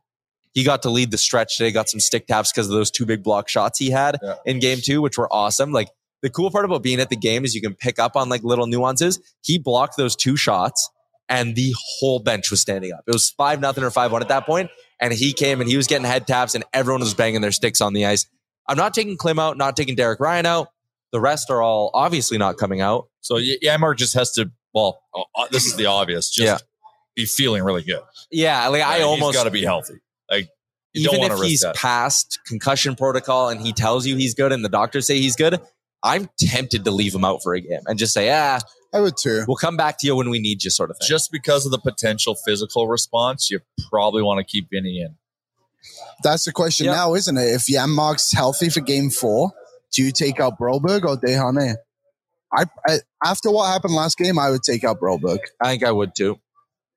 He 0.53 0.63
got 0.65 0.81
to 0.81 0.89
lead 0.89 1.11
the 1.11 1.17
stretch 1.17 1.57
today, 1.57 1.71
got 1.71 1.87
some 1.87 2.01
stick 2.01 2.27
taps 2.27 2.51
because 2.51 2.67
of 2.67 2.73
those 2.73 2.91
two 2.91 3.05
big 3.05 3.23
block 3.23 3.47
shots 3.47 3.79
he 3.79 3.89
had 3.91 4.17
Yeah. 4.21 4.35
in 4.45 4.59
game 4.59 4.79
two, 4.81 5.01
which 5.01 5.17
were 5.17 5.31
awesome. 5.33 5.71
Like, 5.71 5.89
the 6.21 6.29
cool 6.29 6.51
part 6.51 6.65
about 6.65 6.83
being 6.83 6.99
at 6.99 7.09
the 7.09 7.15
game 7.15 7.45
is 7.45 7.55
you 7.55 7.61
can 7.61 7.73
pick 7.73 7.97
up 7.97 8.15
on 8.15 8.27
like 8.29 8.43
little 8.43 8.67
nuances. 8.67 9.19
He 9.43 9.57
blocked 9.57 9.95
those 9.97 10.15
two 10.15 10.35
shots 10.37 10.89
and 11.29 11.55
the 11.55 11.73
whole 11.99 12.19
bench 12.19 12.51
was 12.51 12.59
standing 12.61 12.91
up. 12.91 13.03
It 13.07 13.11
was 13.13 13.29
five 13.29 13.59
nothing 13.61 13.83
or 13.83 13.89
five 13.89 14.11
one 14.11 14.21
at 14.21 14.27
that 14.27 14.45
point, 14.45 14.69
and 15.01 15.11
he 15.11 15.33
came 15.33 15.59
and 15.59 15.69
he 15.69 15.75
was 15.75 15.87
getting 15.87 16.05
head 16.05 16.27
taps 16.27 16.55
and 16.55 16.63
everyone 16.73 17.01
was 17.01 17.13
banging 17.13 17.41
their 17.41 17.51
sticks 17.51 17.81
on 17.81 17.93
the 17.93 18.05
ice. 18.05 18.25
I'm 18.67 18.77
not 18.77 18.93
taking 18.93 19.17
Klim 19.17 19.39
out, 19.39 19.57
not 19.57 19.75
taking 19.75 19.95
Derek 19.95 20.19
Ryan 20.19 20.45
out. 20.45 20.67
The 21.11 21.19
rest 21.19 21.49
are 21.49 21.61
all 21.61 21.91
obviously 21.93 22.37
not 22.37 22.57
coming 22.57 22.79
out. 22.79 23.09
So 23.19 23.35
Y- 23.35 23.57
Janmark 23.63 23.97
just 23.97 24.13
has 24.13 24.31
to. 24.33 24.49
Well, 24.73 25.01
uh, 25.35 25.47
this 25.51 25.65
is 25.65 25.75
the 25.75 25.87
obvious. 25.87 26.29
Just 26.29 26.45
Yeah. 26.47 26.57
be 27.15 27.25
feeling 27.25 27.63
really 27.63 27.83
good. 27.83 28.01
Yeah, 28.31 28.67
like 28.69 28.81
I 28.83 29.01
almost 29.01 29.33
got 29.35 29.43
to 29.43 29.51
be 29.51 29.63
healthy. 29.65 29.95
Like 30.29 30.47
you 30.93 31.05
don't 31.07 31.15
even 31.15 31.31
if 31.33 31.39
risk 31.39 31.43
he's 31.49 31.61
that. 31.61 31.75
past 31.75 32.39
concussion 32.45 32.95
protocol 32.95 33.49
and 33.49 33.59
he 33.59 33.73
tells 33.73 34.05
you 34.05 34.15
he's 34.15 34.33
good 34.33 34.53
and 34.53 34.63
the 34.63 34.69
doctors 34.69 35.05
say 35.07 35.17
he's 35.19 35.35
good, 35.35 35.59
I'm 36.03 36.29
tempted 36.39 36.85
to 36.85 36.91
leave 36.91 37.13
him 37.13 37.25
out 37.25 37.43
for 37.43 37.53
a 37.53 37.59
game 37.61 37.81
and 37.87 37.99
just 37.99 38.13
say, 38.13 38.31
ah, 38.31 38.59
I 38.93 38.99
would 38.99 39.15
too. 39.17 39.43
we'll 39.47 39.55
come 39.57 39.77
back 39.77 39.97
to 39.99 40.07
you 40.07 40.15
when 40.15 40.29
we 40.29 40.39
need 40.39 40.63
you, 40.63 40.69
sort 40.69 40.91
of 40.91 40.97
thing. 40.97 41.07
Just 41.07 41.31
because 41.31 41.65
of 41.65 41.71
the 41.71 41.79
potential 41.79 42.35
physical 42.35 42.87
response, 42.87 43.49
you 43.49 43.59
probably 43.89 44.21
want 44.21 44.39
to 44.39 44.43
keep 44.43 44.67
Vinny 44.71 44.99
in. 45.01 45.15
That's 46.23 46.45
the 46.45 46.51
question 46.51 46.87
Yeah. 46.87 46.93
now, 46.93 47.15
isn't 47.15 47.37
it? 47.37 47.41
If 47.53 47.61
Janmark's 47.67 48.31
healthy 48.33 48.69
for 48.69 48.81
game 48.81 49.09
four, 49.09 49.51
do 49.93 50.03
you 50.03 50.11
take 50.11 50.39
out 50.39 50.59
Broberg 50.59 51.03
or 51.05 51.17
Desharnais? 51.17 51.75
I, 52.53 52.65
I 52.87 52.99
after 53.23 53.49
what 53.49 53.71
happened 53.71 53.93
last 53.93 54.17
game, 54.17 54.37
I 54.37 54.49
would 54.51 54.63
take 54.63 54.83
out 54.83 54.99
Broberg. 54.99 55.39
I 55.61 55.67
think 55.69 55.83
I 55.83 55.91
would 55.91 56.13
too. 56.15 56.39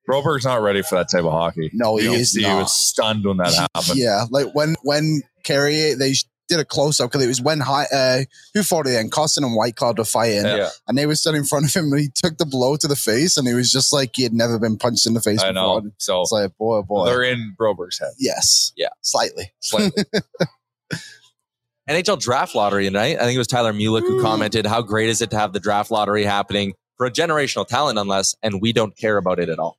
Broberg's 0.09 0.45
not 0.45 0.61
ready 0.61 0.83
for 0.83 0.97
that 0.97 1.09
type 1.09 1.25
of 1.25 1.33
hockey. 1.33 1.71
No, 1.73 1.97
he 1.97 2.05
You 2.05 2.11
can 2.11 2.21
is 2.21 2.35
not. 2.37 2.49
He 2.51 2.55
was 2.57 2.77
stunned 2.77 3.25
when 3.25 3.37
that 3.39 3.55
happened. 3.75 3.99
Yeah, 3.99 4.25
like 4.31 4.53
when 4.55 4.75
when 4.83 5.23
Carrier 5.45 5.95
they 5.97 6.15
did 6.57 6.61
a 6.61 6.65
close 6.65 7.01
up 7.01 7.11
because 7.11 7.25
it 7.25 7.29
was 7.29 7.41
when 7.43 7.61
high, 7.61 7.87
uh, 7.93 8.21
who 8.55 8.63
fought 8.63 8.87
it 8.87 8.91
then? 8.91 9.11
Kostin 9.11 9.45
and 9.45 9.57
Whitecloud 9.57 9.99
were 9.99 10.05
fighting, 10.05 10.45
Yeah. 10.45 10.71
and 10.89 10.97
they 10.97 11.07
were 11.07 11.15
stood 11.15 11.35
in 11.35 11.45
front 11.45 11.67
of 11.67 11.75
him. 11.75 11.93
and 11.93 12.01
He 12.01 12.09
took 12.15 12.39
the 12.39 12.47
blow 12.47 12.77
to 12.77 12.87
the 12.89 12.97
face, 12.97 13.37
and 13.37 13.47
he 13.47 13.55
was 13.55 13.71
just 13.71 13.93
like 13.93 14.13
he 14.15 14.23
had 14.23 14.33
never 14.33 14.59
been 14.59 14.77
punched 14.79 15.07
in 15.07 15.15
the 15.15 15.21
face 15.21 15.41
I 15.43 15.53
before. 15.53 15.83
know. 15.83 15.91
So 15.99 16.23
It's 16.23 16.33
like 16.33 16.57
boy, 16.57 16.79
oh 16.79 16.83
boy, 16.83 17.05
they're 17.07 17.23
in 17.23 17.55
Broberg's 17.59 17.99
head. 17.99 18.13
yes, 18.19 18.73
Yeah. 18.77 18.89
slightly. 19.03 19.53
Slightly. 19.61 20.05
NHL 21.89 22.19
draft 22.19 22.55
lottery 22.55 22.85
tonight. 22.87 23.17
I 23.19 23.25
think 23.25 23.35
it 23.35 23.39
was 23.39 23.47
Tyler 23.47 23.73
Mulick 23.75 24.01
who 24.03 24.23
commented, 24.23 24.65
How 24.67 24.81
great 24.81 25.11
is 25.11 25.21
it 25.21 25.31
to 25.31 25.39
have 25.39 25.53
the 25.53 25.61
draft 25.61 25.91
lottery 25.91 26.25
happening 26.25 26.73
for 26.97 27.07
a 27.07 27.11
generational 27.11 27.67
talent, 27.67 27.99
unless 27.99 28.35
and 28.43 28.61
we 28.63 28.73
don't 28.73 28.97
care 28.97 29.19
about 29.19 29.39
it 29.39 29.49
at 29.51 29.59
all? 29.59 29.79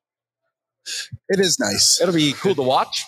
It 1.30 1.40
is 1.40 1.58
nice. 1.60 2.00
It'll 2.00 2.14
be 2.14 2.34
cool 2.34 2.54
to 2.56 2.62
watch. 2.62 3.04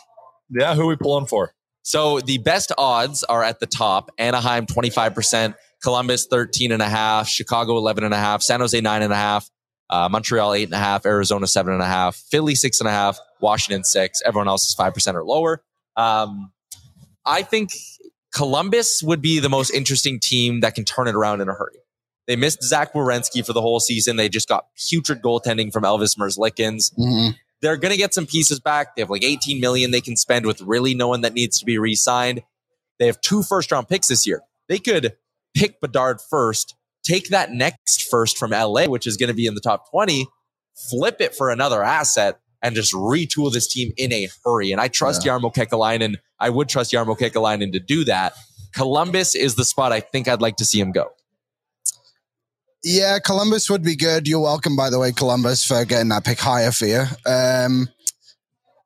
yeah, 0.50 0.74
who 0.74 0.82
are 0.82 0.88
we 0.88 0.96
pulling 0.96 1.28
for? 1.28 1.54
So 1.88 2.20
the 2.20 2.38
best 2.40 2.74
odds 2.78 3.24
are 3.24 3.42
at 3.42 3.62
the 3.62 3.66
top. 3.66 4.12
Anaheim 4.18 4.66
25%, 4.66 5.56
Columbus 5.82 6.28
13 6.30 6.74
and 6.74 6.82
a 6.82 6.90
half, 6.90 7.30
Chicago 7.30 7.78
11 7.78 8.04
and 8.04 8.14
a 8.14 8.18
half, 8.18 8.42
San 8.42 8.60
Jose 8.60 8.80
9 8.82 9.02
and 9.02 9.14
a 9.14 9.16
half, 9.16 9.50
uh, 9.90 10.10
Montreal 10.10 10.54
8 10.54 10.64
and 10.66 10.74
a 10.74 10.78
half, 10.80 11.06
Arizona 11.06 11.48
7 11.48 11.72
and 11.72 11.82
a 11.82 11.86
half, 11.86 12.18
Philly 12.18 12.56
6 12.56 12.82
and 12.82 12.90
a 12.90 12.92
half, 12.92 13.18
Washington 13.40 13.86
6. 13.86 14.22
Everyone 14.26 14.50
else 14.50 14.68
is 14.68 14.76
5% 14.76 15.16
or 15.16 15.24
lower. 15.24 15.64
Um, 15.96 16.52
I 17.26 17.42
think 17.42 17.70
Columbus 18.36 19.02
would 19.02 19.22
be 19.22 19.40
the 19.40 19.48
most 19.48 19.70
interesting 19.70 20.20
team 20.20 20.60
that 20.60 20.76
can 20.76 20.84
turn 20.84 21.08
it 21.08 21.16
around 21.16 21.40
in 21.40 21.48
a 21.48 21.54
hurry. 21.54 21.80
They 22.28 22.36
missed 22.36 22.64
Zach 22.64 22.92
Werenski 22.92 23.46
for 23.46 23.54
the 23.54 23.62
whole 23.62 23.80
season. 23.80 24.18
They 24.18 24.28
just 24.28 24.50
got 24.50 24.66
putrid 24.90 25.22
goaltending 25.22 25.72
from 25.72 25.84
Elvis 25.84 26.18
Merzlikins 26.18 26.92
Mhm. 27.00 27.38
They're 27.62 27.78
going 27.78 27.92
to 27.92 27.98
get 27.98 28.14
some 28.14 28.26
pieces 28.26 28.60
back. 28.60 28.96
They 28.96 29.02
have 29.02 29.10
like 29.10 29.24
18 29.24 29.60
million 29.60 29.92
they 29.92 30.02
can 30.02 30.16
spend 30.16 30.46
with 30.46 30.62
really 30.62 30.94
no 30.94 31.08
one 31.08 31.22
that 31.22 31.34
needs 31.34 31.60
to 31.60 31.66
be 31.66 31.78
re-signed. 31.78 32.44
They 33.00 33.08
have 33.08 33.20
two 33.22 33.44
first 33.44 33.72
round 33.72 33.88
picks 33.88 34.08
this 34.08 34.28
year. 34.28 34.42
They 34.68 34.80
could 34.80 35.16
pick 35.56 35.82
Bedard 35.82 36.20
first, 36.22 36.76
take 37.04 37.30
that 37.30 37.52
next 37.52 38.10
first 38.10 38.38
from 38.38 38.52
LA, 38.52 38.86
which 38.86 39.08
is 39.08 39.18
going 39.18 39.30
to 39.30 39.34
be 39.34 39.48
in 39.48 39.56
the 39.56 39.62
top 39.62 39.90
20, 39.90 40.28
flip 40.90 41.20
it 41.20 41.36
for 41.36 41.50
another 41.50 41.84
asset 41.84 42.40
and 42.62 42.76
just 42.76 42.94
retool 42.94 43.52
this 43.52 43.68
team 43.68 43.92
in 43.98 44.12
a 44.12 44.28
hurry. 44.44 44.72
And 44.72 44.82
I 44.82 44.88
trust 44.88 45.24
Jarmo 45.24 45.54
Kekalainen. 45.54 46.16
I 46.40 46.50
would 46.50 46.70
trust 46.70 46.92
Jarmo 46.92 47.18
Kekalainen 47.18 47.72
to 47.74 47.80
do 47.80 48.04
that. 48.06 48.34
Columbus 48.74 49.36
is 49.36 49.56
the 49.56 49.66
spot 49.66 49.92
I 49.92 50.00
think 50.00 50.28
I'd 50.28 50.42
like 50.42 50.58
to 50.58 50.66
see 50.66 50.80
him 50.80 50.92
go. 50.92 51.12
Yeah, 52.84 53.20
Columbus 53.20 53.70
would 53.70 53.84
be 53.84 53.96
good. 53.96 54.28
You're 54.28 54.40
welcome, 54.40 54.76
by 54.76 54.90
the 54.90 55.00
way, 55.00 55.12
Columbus, 55.12 55.64
for 55.66 55.84
getting 55.86 56.10
that 56.10 56.24
pick 56.24 56.40
higher 56.40 56.72
for 56.72 56.86
you. 56.86 57.04
Um, 57.26 57.90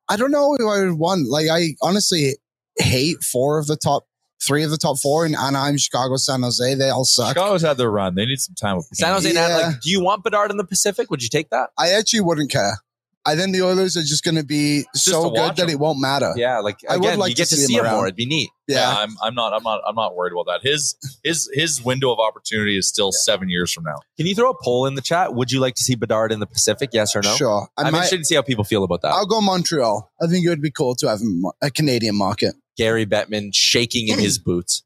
I 0.08 0.16
don't 0.16 0.30
know 0.30 0.54
who 0.58 0.68
I 0.68 0.80
would 0.84 0.98
want. 0.98 1.28
Like, 1.28 1.46
I 1.50 1.74
honestly 1.82 2.36
hate 2.78 3.18
four 3.22 3.58
of 3.58 3.66
the 3.66 3.76
top, 3.76 4.04
three 4.44 4.64
of 4.64 4.70
the 4.70 4.76
top 4.78 4.98
four 4.98 5.24
in 5.26 5.34
Anaheim, 5.34 5.76
Chicago, 5.78 6.16
San 6.16 6.42
Jose. 6.42 6.74
They 6.74 6.88
all 6.90 7.04
suck. 7.04 7.28
Chicago's 7.36 7.62
had 7.62 7.76
their 7.76 7.90
run. 7.90 8.14
They 8.14 8.26
need 8.26 8.40
some 8.40 8.54
time 8.54 8.76
with 8.76 8.88
San 8.94 9.12
Jose, 9.12 9.32
Yeah. 9.32 9.56
like, 9.68 9.80
do 9.82 9.90
you 9.90 10.02
want 10.02 10.24
Bedard 10.24 10.50
in 10.50 10.56
the 10.56 10.64
Pacific? 10.66 11.10
Would 11.10 11.22
you 11.22 11.28
take 11.28 11.50
that? 11.50 11.70
I 11.78 11.90
actually 11.90 12.20
wouldn't 12.22 12.50
care. 12.50 12.78
I 13.24 13.36
think 13.36 13.52
the 13.54 13.62
Oilers 13.62 13.96
are 13.96 14.02
just 14.02 14.24
going 14.24 14.34
to 14.34 14.42
be 14.44 14.84
Just 14.94 15.04
so 15.06 15.24
to 15.24 15.28
good 15.30 15.50
that 15.50 15.56
them. 15.56 15.68
it 15.70 15.78
won't 15.78 16.00
matter. 16.00 16.32
Yeah, 16.36 16.58
like 16.58 16.78
I 16.88 16.96
would 16.96 17.18
like 17.18 17.30
you 17.30 17.36
get 17.36 17.48
to 17.48 17.54
to 17.54 17.60
see 17.60 17.66
see 17.68 17.74
him 17.74 17.84
him 17.84 17.92
more. 17.92 18.06
It'd 18.06 18.16
be 18.16 18.26
neat. 18.26 18.50
Yeah, 18.66 18.78
Yeah. 18.78 18.98
I'm, 18.98 19.10
I'm 19.22 19.34
not. 19.34 19.52
I'm 19.52 19.62
not. 19.62 19.80
I'm 19.86 19.94
not 19.94 20.16
worried 20.16 20.32
about 20.32 20.46
that. 20.46 20.68
His 20.68 20.96
his 21.22 21.48
his 21.52 21.84
window 21.84 22.12
of 22.12 22.18
opportunity 22.18 22.76
is 22.76 22.88
still 22.88 23.12
seven 23.12 23.48
years 23.48 23.72
from 23.72 23.84
now. 23.84 23.96
Can 24.16 24.26
you 24.26 24.34
throw 24.34 24.50
a 24.50 24.54
poll 24.62 24.86
in 24.86 24.96
the 24.96 25.00
chat? 25.02 25.34
Would 25.34 25.52
you 25.52 25.60
like 25.60 25.74
to 25.76 25.82
see 25.84 25.94
Bedard 25.94 26.32
in 26.32 26.40
the 26.40 26.46
Pacific? 26.46 26.90
Yes 26.92 27.14
or 27.14 27.22
no? 27.22 27.32
Sure. 27.36 27.68
I 27.76 27.82
I'm 27.82 27.92
might- 27.92 27.98
interested 27.98 28.18
to 28.18 28.24
see 28.24 28.34
how 28.34 28.42
people 28.42 28.64
feel 28.64 28.82
about 28.82 29.02
that. 29.02 29.12
I'll 29.12 29.26
go 29.26 29.40
Montreal. 29.40 30.10
I 30.20 30.26
think 30.26 30.44
it 30.44 30.48
would 30.48 30.62
be 30.62 30.70
cool 30.72 30.94
to 30.96 31.08
have 31.08 31.20
a 31.62 31.70
Canadian 31.70 32.16
market. 32.16 32.54
Gary 32.76 33.06
Bettman 33.06 33.50
shaking 33.54 34.08
in 34.08 34.18
his 34.18 34.38
boots. 34.38 34.82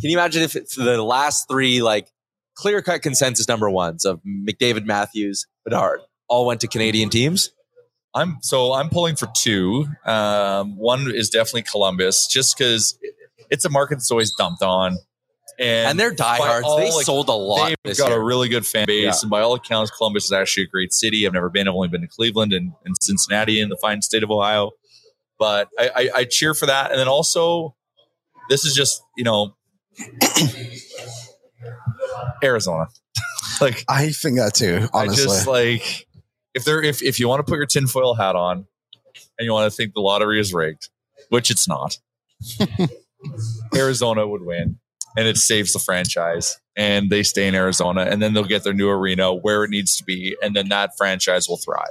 Can 0.00 0.10
you 0.10 0.16
imagine 0.18 0.42
if 0.42 0.54
it's 0.54 0.76
the 0.76 1.02
last 1.02 1.46
three 1.50 1.82
like 1.82 2.12
clear 2.54 2.82
cut 2.82 3.02
consensus 3.02 3.48
number 3.48 3.68
ones 3.68 4.04
of 4.04 4.20
McDavid, 4.22 4.84
Matthews, 4.84 5.46
Bedard 5.64 6.00
all 6.28 6.46
went 6.46 6.60
to 6.60 6.68
Canadian 6.68 7.08
teams? 7.10 7.50
I'm 8.14 8.38
so 8.42 8.72
I'm 8.72 8.88
pulling 8.88 9.16
for 9.16 9.28
two. 9.34 9.86
Um, 10.04 10.76
one 10.76 11.10
is 11.14 11.30
definitely 11.30 11.62
Columbus, 11.62 12.26
just 12.26 12.56
because 12.58 12.98
it's 13.50 13.64
a 13.64 13.68
market 13.70 13.96
that's 13.96 14.10
always 14.10 14.32
dumped 14.34 14.62
on, 14.62 14.98
and, 15.58 15.90
And 15.90 16.00
they're 16.00 16.10
diehards. 16.12 16.66
all, 16.66 16.76
They 16.78 16.90
like, 16.90 17.04
sold 17.06 17.28
a 17.28 17.32
lot 17.32 17.68
They've 17.68 17.76
this 17.84 17.98
got 18.00 18.08
year. 18.10 18.20
a 18.20 18.24
really 18.24 18.48
good 18.48 18.66
fan 18.66 18.86
base, 18.86 19.04
Yeah. 19.04 19.12
and 19.22 19.30
by 19.30 19.40
all 19.42 19.54
accounts, 19.54 19.90
Columbus 19.96 20.24
is 20.24 20.32
actually 20.32 20.64
a 20.64 20.68
great 20.68 20.92
city. 20.92 21.26
I've 21.26 21.32
never 21.32 21.50
been. 21.50 21.68
I've 21.68 21.74
only 21.74 21.88
been 21.88 22.00
to 22.00 22.08
Cleveland 22.08 22.52
and, 22.52 22.72
and 22.84 22.96
Cincinnati 23.00 23.60
in 23.60 23.68
the 23.68 23.76
fine 23.76 24.02
state 24.02 24.22
of 24.24 24.30
Ohio. 24.30 24.72
But 25.38 25.68
I, 25.78 25.90
I, 25.94 26.10
I 26.16 26.24
cheer 26.24 26.52
for 26.54 26.66
that, 26.66 26.90
and 26.90 26.98
then 27.00 27.08
also, 27.08 27.74
this 28.48 28.64
is 28.64 28.74
just 28.74 29.02
you 29.16 29.24
know, 29.24 29.54
Arizona. 32.42 32.86
like 33.60 33.84
I 33.88 34.10
think 34.10 34.36
that 34.38 34.54
too, 34.54 34.88
honestly. 34.92 35.22
I 35.24 35.26
just 35.26 35.46
like 35.46 36.06
if 36.54 36.64
they're 36.64 36.82
if 36.82 37.02
if 37.02 37.18
you 37.20 37.28
want 37.28 37.44
to 37.44 37.50
put 37.50 37.56
your 37.56 37.66
tinfoil 37.66 38.14
hat 38.14 38.36
on 38.36 38.66
and 39.38 39.44
you 39.44 39.52
want 39.52 39.70
to 39.70 39.76
think 39.76 39.94
the 39.94 40.00
lottery 40.00 40.40
is 40.40 40.52
rigged, 40.52 40.88
which 41.28 41.50
it's 41.50 41.68
not. 41.68 41.98
Arizona 43.74 44.26
would 44.26 44.42
win 44.42 44.78
and 45.16 45.26
it 45.26 45.36
saves 45.36 45.72
the 45.72 45.78
franchise 45.78 46.58
and 46.76 47.10
they 47.10 47.22
stay 47.22 47.46
in 47.46 47.54
Arizona 47.54 48.02
and 48.02 48.22
then 48.22 48.32
they'll 48.32 48.44
get 48.44 48.64
their 48.64 48.72
new 48.72 48.88
arena 48.88 49.32
where 49.34 49.64
it 49.64 49.70
needs 49.70 49.96
to 49.96 50.04
be 50.04 50.36
and 50.42 50.56
then 50.56 50.68
that 50.70 50.92
franchise 50.96 51.48
will 51.48 51.58
thrive. 51.58 51.88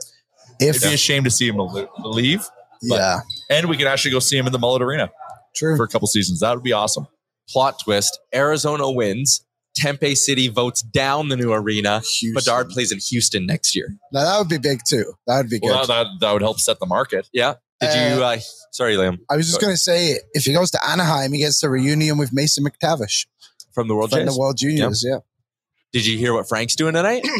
if, 0.60 0.78
It'd 0.78 0.89
be 0.89 0.93
a 0.95 0.97
shame 0.97 1.24
to 1.26 1.30
see 1.30 1.47
him 1.47 1.57
leave 2.03 2.47
but- 2.88 2.95
yeah, 2.97 3.20
and 3.49 3.70
we 3.70 3.78
could 3.78 3.88
actually 3.88 4.12
go 4.12 4.20
see 4.20 4.38
him 4.38 4.47
in 4.47 4.53
the 4.53 4.60
Mullet 4.60 4.82
Arena 4.82 5.10
true. 5.55 5.76
for 5.76 5.84
a 5.84 5.88
couple 5.88 6.07
seasons. 6.07 6.39
That 6.39 6.53
would 6.55 6.64
be 6.64 6.72
awesome. 6.74 7.07
Plot 7.49 7.80
twist: 7.84 8.20
Arizona 8.34 8.89
wins. 8.89 9.45
Tempe 9.80 10.16
City 10.16 10.48
votes 10.48 10.82
down 10.82 11.30
the 11.30 11.38
new 11.38 11.52
arena. 11.54 12.00
Houston. 12.00 12.34
Bedard 12.34 12.70
plays 12.70 12.92
in 12.92 13.00
Houston 13.00 13.46
next 13.46 13.76
year. 13.76 13.96
Now, 14.12 14.24
that 14.24 14.38
would 14.40 14.50
be 14.50 14.58
big 14.58 14.80
too. 14.88 15.14
That 15.28 15.38
would 15.38 15.50
be 15.50 15.60
good. 15.60 15.68
Well, 15.68 15.86
that, 15.86 16.04
that, 16.04 16.08
that 16.22 16.34
would 16.34 16.42
help 16.42 16.60
set 16.60 16.80
the 16.80 16.86
market. 16.86 17.30
Yeah. 17.34 17.56
Did 17.82 17.94
you? 18.18 18.24
Uh, 18.24 18.38
sorry, 18.72 18.96
Liam. 18.96 19.20
I 19.30 19.38
was 19.38 19.48
just 19.48 19.62
going 19.62 19.74
to 19.74 19.78
say, 19.78 20.20
if 20.34 20.44
he 20.44 20.54
goes 20.54 20.70
to 20.72 20.80
Anaheim, 20.86 21.32
he 21.32 21.40
gets 21.40 21.62
the 21.62 21.70
reunion 21.70 22.18
with 22.18 22.32
Mason 22.34 22.66
McTavish 22.66 23.26
From 23.72 23.88
the 23.88 23.96
World 23.96 24.10
from 24.10 24.20
Chase. 24.20 24.34
the 24.34 24.40
World 24.40 24.58
Juniors. 24.58 25.04
Yeah. 25.08 25.20
Did 25.94 26.06
you 26.06 26.18
hear 26.18 26.34
what 26.34 26.48
Frank's 26.50 26.76
doing 26.76 26.94
tonight? 26.94 27.26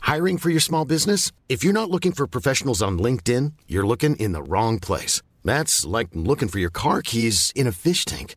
Hiring 0.00 0.36
for 0.36 0.50
your 0.50 0.60
small 0.60 0.84
business? 0.84 1.30
If 1.48 1.62
you're 1.62 1.72
not 1.72 1.88
looking 1.88 2.12
for 2.12 2.26
professionals 2.26 2.82
on 2.82 2.98
LinkedIn, 2.98 3.52
you're 3.68 3.86
looking 3.86 4.16
in 4.16 4.32
the 4.32 4.42
wrong 4.42 4.78
place. 4.80 5.22
That's 5.44 5.86
like 5.86 6.08
looking 6.12 6.48
for 6.48 6.58
your 6.58 6.70
car 6.70 7.02
keys 7.02 7.52
in 7.54 7.66
a 7.66 7.72
fish 7.72 8.04
tank. 8.04 8.36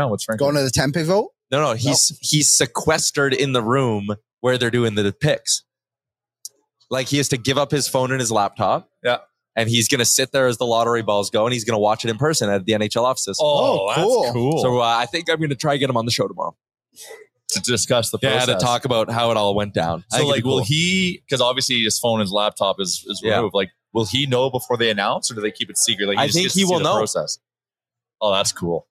No, 0.00 0.08
what's 0.08 0.24
Frank? 0.24 0.38
Going 0.38 0.54
to 0.54 0.62
the 0.62 0.70
Tempe 0.70 1.02
vote? 1.02 1.30
No, 1.50 1.60
no, 1.60 1.72
he's 1.74 2.16
he's 2.22 2.48
sequestered 2.56 3.34
in 3.34 3.52
the 3.52 3.62
room 3.62 4.08
where 4.40 4.56
they're 4.56 4.70
doing 4.70 4.94
the 4.94 5.12
picks. 5.12 5.62
Like 6.90 7.08
he 7.08 7.18
has 7.18 7.28
to 7.28 7.36
give 7.36 7.58
up 7.58 7.70
his 7.70 7.86
phone 7.88 8.10
and 8.10 8.20
his 8.20 8.32
laptop. 8.32 8.88
Yeah. 9.04 9.18
And 9.56 9.68
he's 9.68 9.88
going 9.88 9.98
to 9.98 10.04
sit 10.04 10.32
there 10.32 10.46
as 10.46 10.58
the 10.58 10.64
lottery 10.64 11.02
balls 11.02 11.28
go, 11.28 11.44
and 11.44 11.52
he's 11.52 11.64
going 11.64 11.74
to 11.74 11.80
watch 11.80 12.04
it 12.04 12.08
in 12.10 12.16
person 12.18 12.48
at 12.48 12.64
the 12.64 12.72
NHL 12.72 13.02
offices. 13.02 13.36
Oh, 13.40 13.80
Oh, 13.80 13.88
that's 13.88 14.00
cool. 14.00 14.32
cool. 14.32 14.62
So 14.62 14.78
uh, 14.78 14.84
I 14.84 15.06
think 15.06 15.28
I'm 15.28 15.38
going 15.38 15.50
to 15.50 15.56
try 15.56 15.72
to 15.74 15.78
get 15.78 15.90
him 15.90 15.96
on 15.96 16.04
the 16.06 16.12
show 16.12 16.26
tomorrow. 16.28 16.56
to 17.48 17.60
discuss 17.60 18.10
the 18.10 18.18
Yeah, 18.22 18.36
process. 18.44 18.60
to 18.60 18.64
talk 18.64 18.84
about 18.84 19.10
how 19.10 19.32
it 19.32 19.36
all 19.36 19.54
went 19.56 19.74
down. 19.74 20.04
So, 20.10 20.24
like, 20.24 20.34
it'd 20.38 20.44
will 20.44 20.58
cool. 20.58 20.64
he? 20.64 21.20
Because 21.26 21.40
obviously 21.40 21.80
his 21.80 21.98
phone, 21.98 22.20
and 22.20 22.26
his 22.26 22.32
laptop 22.32 22.76
is 22.78 23.04
is 23.08 23.20
Yeah. 23.24 23.36
removed. 23.38 23.54
Like, 23.54 23.70
will 23.92 24.04
he 24.06 24.26
know 24.26 24.50
before 24.50 24.76
they 24.76 24.88
announce, 24.88 25.30
or 25.30 25.34
do 25.34 25.40
they 25.40 25.50
keep 25.50 25.68
it 25.68 25.76
secret? 25.76 26.06
Like, 26.06 26.16
I 26.18 26.26
just 26.26 26.36
think 26.36 26.44
gets 26.46 26.54
he 26.54 26.60
see 26.60 26.72
will 26.72 26.78
know. 26.80 26.96
Process. 26.98 27.38
Oh, 28.20 28.32
that's 28.32 28.52
cool. 28.52 28.86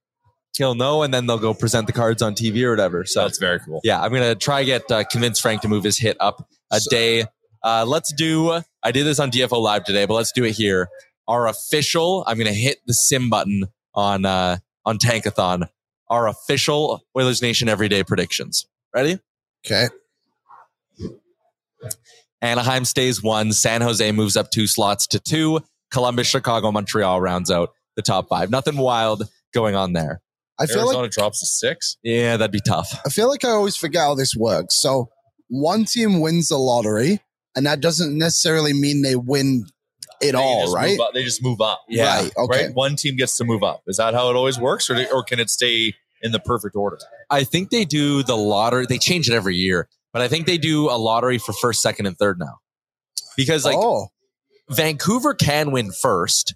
He'll 0.58 0.76
know, 0.76 1.04
and 1.04 1.14
then 1.14 1.26
they'll 1.26 1.38
go 1.40 1.54
present 1.54 1.88
the 1.88 1.94
cards 1.94 2.22
on 2.22 2.36
TV 2.36 2.64
or 2.64 2.72
whatever. 2.72 3.06
So 3.06 3.22
That's 3.24 3.38
very 3.38 3.60
cool. 3.60 3.80
yeah, 3.84 4.02
I'm 4.02 4.12
gonna 4.12 4.36
try 4.36 4.64
get 4.64 4.90
uh, 4.92 5.04
convince 5.06 5.40
Frank 5.40 5.62
to 5.62 5.68
move 5.68 5.84
his 5.84 5.98
hit 5.98 6.18
up 6.20 6.48
a 6.72 6.80
So- 6.80 6.90
day. 6.90 7.26
Uh, 7.64 7.86
let's 7.88 8.14
do. 8.14 8.62
I 8.84 8.92
did 8.92 9.06
this 9.06 9.20
on 9.20 9.32
DFO 9.32 9.62
Live 9.62 9.84
today, 9.84 10.06
but 10.06 10.14
let's 10.14 10.32
do 10.32 10.44
it 10.46 10.52
here. 10.54 10.90
Our 11.28 11.48
official. 11.48 12.24
I'm 12.28 12.38
gonna 12.38 12.54
hit 12.54 12.80
the 12.88 12.94
sim 12.94 13.30
button 13.30 13.66
on 13.94 14.26
uh, 14.26 14.58
on 14.86 14.98
Tankathon. 14.98 15.70
Our 16.10 16.28
official 16.28 17.02
Oilers 17.18 17.42
Nation 17.42 17.70
everyday 17.70 18.04
predictions. 18.04 18.66
Ready? 18.94 19.20
Okay. 19.66 19.88
Anaheim 22.42 22.86
stays 22.86 23.22
one. 23.22 23.52
San 23.52 23.82
Jose 23.82 24.12
moves 24.12 24.38
up 24.38 24.50
two 24.52 24.66
slots 24.68 25.06
to 25.08 25.20
two. 25.20 25.60
Columbus, 25.92 26.28
Chicago, 26.28 26.72
Montreal 26.72 27.20
rounds 27.20 27.52
out 27.52 27.72
the 27.96 28.02
top 28.02 28.30
five. 28.30 28.50
Nothing 28.50 28.78
wild 28.78 29.28
going 29.54 29.76
on 29.76 29.94
there. 29.94 30.22
I 30.60 30.66
feel 30.66 30.80
Arizona 30.80 31.04
like 31.04 31.12
drops 31.12 31.40
to 31.40 31.46
six. 31.46 31.98
Yeah, 32.04 32.38
that'd 32.38 32.52
be 32.52 32.60
tough. 32.60 33.00
I 33.06 33.10
feel 33.10 33.30
like 33.30 33.46
I 33.46 33.50
always 33.50 33.76
forget 33.76 34.02
how 34.02 34.16
this 34.16 34.36
works. 34.36 34.82
So 34.82 35.10
one 35.48 35.86
team 35.86 36.20
wins 36.20 36.50
the 36.50 36.58
lottery, 36.58 37.22
and 37.56 37.66
that 37.66 37.80
doesn't 37.80 38.18
necessarily 38.18 38.74
mean 38.74 39.02
they 39.02 39.16
win 39.16 39.66
it 40.22 40.34
They 40.34 40.38
all, 40.38 40.64
just 40.64 40.76
right? 40.76 40.92
move 40.92 41.00
up- 41.00 41.14
They 41.14 41.24
just 41.24 41.42
move 41.42 41.62
up. 41.62 41.82
Yeah. 41.88 42.22
Right. 42.22 42.34
Okay. 42.38 42.66
Right. 42.66 42.76
One 42.76 42.96
team 42.98 43.16
gets 43.16 43.38
to 43.38 43.46
move 43.46 43.64
up. 43.64 43.82
Is 43.88 43.98
that 43.98 44.14
how 44.14 44.30
it 44.30 44.36
always 44.36 44.60
works, 44.60 44.90
or 44.90 44.98
or 45.14 45.24
can 45.24 45.40
it 45.40 45.50
stay 45.50 45.94
in 46.22 46.32
the 46.34 46.40
perfect 46.40 46.76
order? 46.76 46.98
I 47.30 47.46
think 47.46 47.70
they 47.70 47.86
do 47.86 48.22
the 48.24 48.36
lottery. 48.36 48.86
They 48.86 48.98
change 48.98 49.30
it 49.30 49.34
every 49.34 49.56
year, 49.56 49.88
but 50.12 50.22
I 50.22 50.28
think 50.28 50.46
they 50.46 50.58
do 50.58 50.90
a 50.90 50.98
lottery 50.98 51.38
for 51.38 51.54
first, 51.54 51.82
second, 51.82 52.06
and 52.06 52.18
third 52.18 52.38
now. 52.38 52.58
Because 53.38 53.64
like 53.64 53.78
oh, 53.78 54.08
Vancouver 54.70 55.34
can 55.34 55.72
win 55.72 55.92
first, 55.92 56.54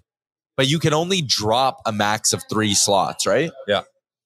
but 0.56 0.68
you 0.68 0.78
can 0.78 0.92
only 0.92 1.22
drop 1.22 1.78
a 1.86 1.92
max 1.92 2.32
of 2.34 2.42
three 2.50 2.74
slots, 2.74 3.26
right? 3.26 3.50
Yeah. 3.66 3.82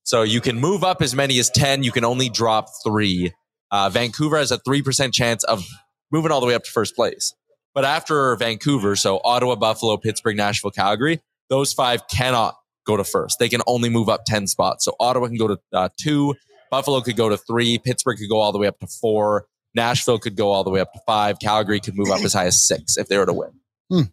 So 0.09 0.23
you 0.23 0.41
can 0.41 0.59
move 0.59 0.85
up 0.85 1.03
as 1.03 1.15
many 1.15 1.39
as 1.39 1.51
10. 1.51 1.83
You 1.83 1.93
can 1.93 2.03
only 2.03 2.31
drop 2.31 2.71
three. 2.83 3.31
Uh, 3.71 3.91
Vancouver 3.91 4.39
has 4.39 4.51
a 4.51 4.57
3% 4.57 5.13
chance 5.13 5.45
of 5.45 5.67
moving 6.11 6.33
all 6.33 6.41
the 6.41 6.47
way 6.47 6.55
up 6.55 6.65
to 6.65 6.71
first 6.71 6.97
place. 6.97 7.35
But 7.75 7.85
after 7.85 8.35
Vancouver, 8.37 8.97
so 8.97 9.21
Ottawa, 9.23 9.57
Buffalo, 9.57 9.99
Pittsburgh, 9.99 10.35
Nashville, 10.39 10.71
Calgary, 10.71 11.21
those 11.51 11.75
five 11.75 12.09
cannot 12.09 12.55
go 12.87 12.97
to 12.97 13.05
first. 13.05 13.39
They 13.39 13.51
can 13.51 13.61
only 13.67 13.91
move 13.91 14.09
up 14.09 14.23
10 14.25 14.47
spots. 14.47 14.87
So 14.87 14.95
Ottawa 14.99 15.27
can 15.27 15.37
go 15.37 15.49
to 15.49 15.59
uh, 15.75 15.91
two, 16.01 16.35
Buffalo 16.71 17.03
could 17.03 17.19
go 17.19 17.29
to 17.29 17.37
three, 17.37 17.77
Pittsburgh 17.79 18.17
could 18.17 18.31
go 18.31 18.39
all 18.39 18.51
the 18.53 18.59
way 18.59 18.67
up 18.67 18.79
to 18.79 18.87
four, 18.87 19.45
Nashville 19.75 20.19
could 20.19 20.37
go 20.39 20.51
all 20.53 20.65
the 20.65 20.71
way 20.71 20.81
up 20.81 20.91
to 20.95 21.01
five, 21.07 21.39
Calgary 21.39 21.81
could 21.81 21.99
move 21.99 22.09
up 22.11 22.23
as 22.23 22.33
high 22.33 22.47
as 22.47 22.67
six 22.67 22.97
if 22.97 23.09
they 23.09 23.19
were 23.19 23.27
to 23.27 23.35
win. 23.35 24.11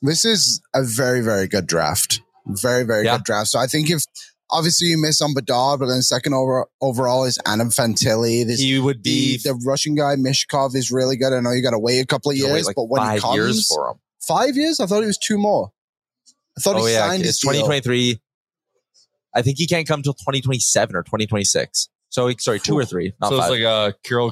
this 0.00 0.24
is 0.24 0.60
a 0.76 0.84
very, 0.84 1.22
very 1.22 1.48
good 1.48 1.66
draft. 1.66 2.20
Very, 2.46 2.84
very 2.84 3.04
Yeah. 3.04 3.16
good 3.16 3.24
draft. 3.24 3.48
So 3.48 3.58
I 3.58 3.66
think 3.66 3.90
if 3.90 4.04
obviously 4.50 4.88
you 4.88 4.98
miss 4.98 5.20
on 5.22 5.34
Bedard, 5.34 5.80
but 5.80 5.86
then 5.86 6.02
second 6.02 6.34
over 6.34 6.66
overall 6.80 7.24
is 7.24 7.38
Adam 7.46 7.70
Fantilli. 7.70 8.46
This 8.46 8.60
He 8.60 8.78
would 8.78 9.02
the, 9.04 9.36
be 9.36 9.38
the 9.38 9.54
Russian 9.66 9.94
guy 9.94 10.16
Michkov 10.16 10.74
is 10.74 10.90
really 10.92 11.16
good. 11.16 11.32
I 11.32 11.40
know 11.40 11.50
you 11.52 11.62
got 11.62 11.70
to 11.72 11.78
wait 11.78 12.00
a 12.00 12.06
couple 12.06 12.30
of 12.30 12.36
years, 12.36 12.66
like, 12.66 12.76
but 12.76 12.84
when 12.88 13.02
he 13.14 13.20
comes, 13.20 13.34
years 13.36 13.68
for 13.68 13.90
him. 13.90 13.96
five 14.26 14.56
years, 14.56 14.80
I 14.80 14.86
thought 14.86 15.02
it 15.02 15.06
was 15.06 15.18
two 15.18 15.38
more. 15.38 15.70
I 16.56 16.60
thought 16.60 16.76
Oh 16.76 16.86
he 16.86 16.92
yeah, 16.92 17.08
signed 17.08 17.22
his 17.22 17.30
it's 17.30 17.40
deal. 17.40 17.52
2023. 17.52 18.20
I 19.34 19.42
think 19.42 19.58
he 19.58 19.66
can't 19.66 19.88
come 19.88 20.02
till 20.02 20.14
2027 20.14 20.94
or 20.94 21.02
2026. 21.02 21.88
So 22.10 22.30
sorry, 22.38 22.60
two 22.60 22.78
or 22.78 22.84
three, 22.84 23.12
not 23.20 23.30
so 23.30 23.38
five. 23.40 23.50
it's 23.50 23.60
like 23.60 23.62
a 23.62 23.94
Kirill 24.04 24.30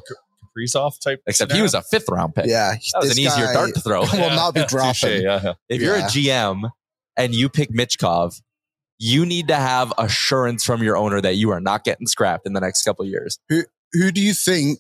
Kaprizov 0.57 1.01
type. 1.03 1.21
Except 1.27 1.51
he 1.51 1.61
was 1.63 1.75
a 1.75 1.83
fifth 1.83 2.09
round 2.09 2.35
pick. 2.37 2.47
Yeah, 2.47 2.75
that 2.75 3.01
was 3.01 3.09
this 3.09 3.19
an 3.19 3.25
easier 3.25 3.53
dart 3.53 3.75
to 3.75 3.81
throw. 3.81 4.01
will 4.13 4.31
not 4.31 4.55
be 4.55 4.61
Touche, 4.69 4.71
dropping. 4.71 5.23
yeah, 5.23 5.41
yeah. 5.43 5.53
if 5.69 5.83
you're 5.83 5.97
a 5.97 6.03
GM 6.03 6.71
and 7.17 7.35
you 7.35 7.49
pick 7.49 7.71
Michkov, 7.73 8.41
you 9.05 9.27
need 9.27 9.49
to 9.49 9.57
have 9.57 9.93
assurance 9.99 10.63
from 10.65 10.81
your 10.81 10.97
owner 10.97 11.21
that 11.21 11.35
you 11.35 11.51
are 11.51 11.61
not 11.61 11.83
getting 11.83 12.07
scrapped 12.07 12.47
in 12.47 12.53
the 12.53 12.61
next 12.61 12.85
couple 12.85 13.05
of 13.05 13.11
years. 13.11 13.37
Who 13.49 13.63
who 13.93 14.13
do 14.13 14.21
you 14.21 14.33
think, 14.33 14.79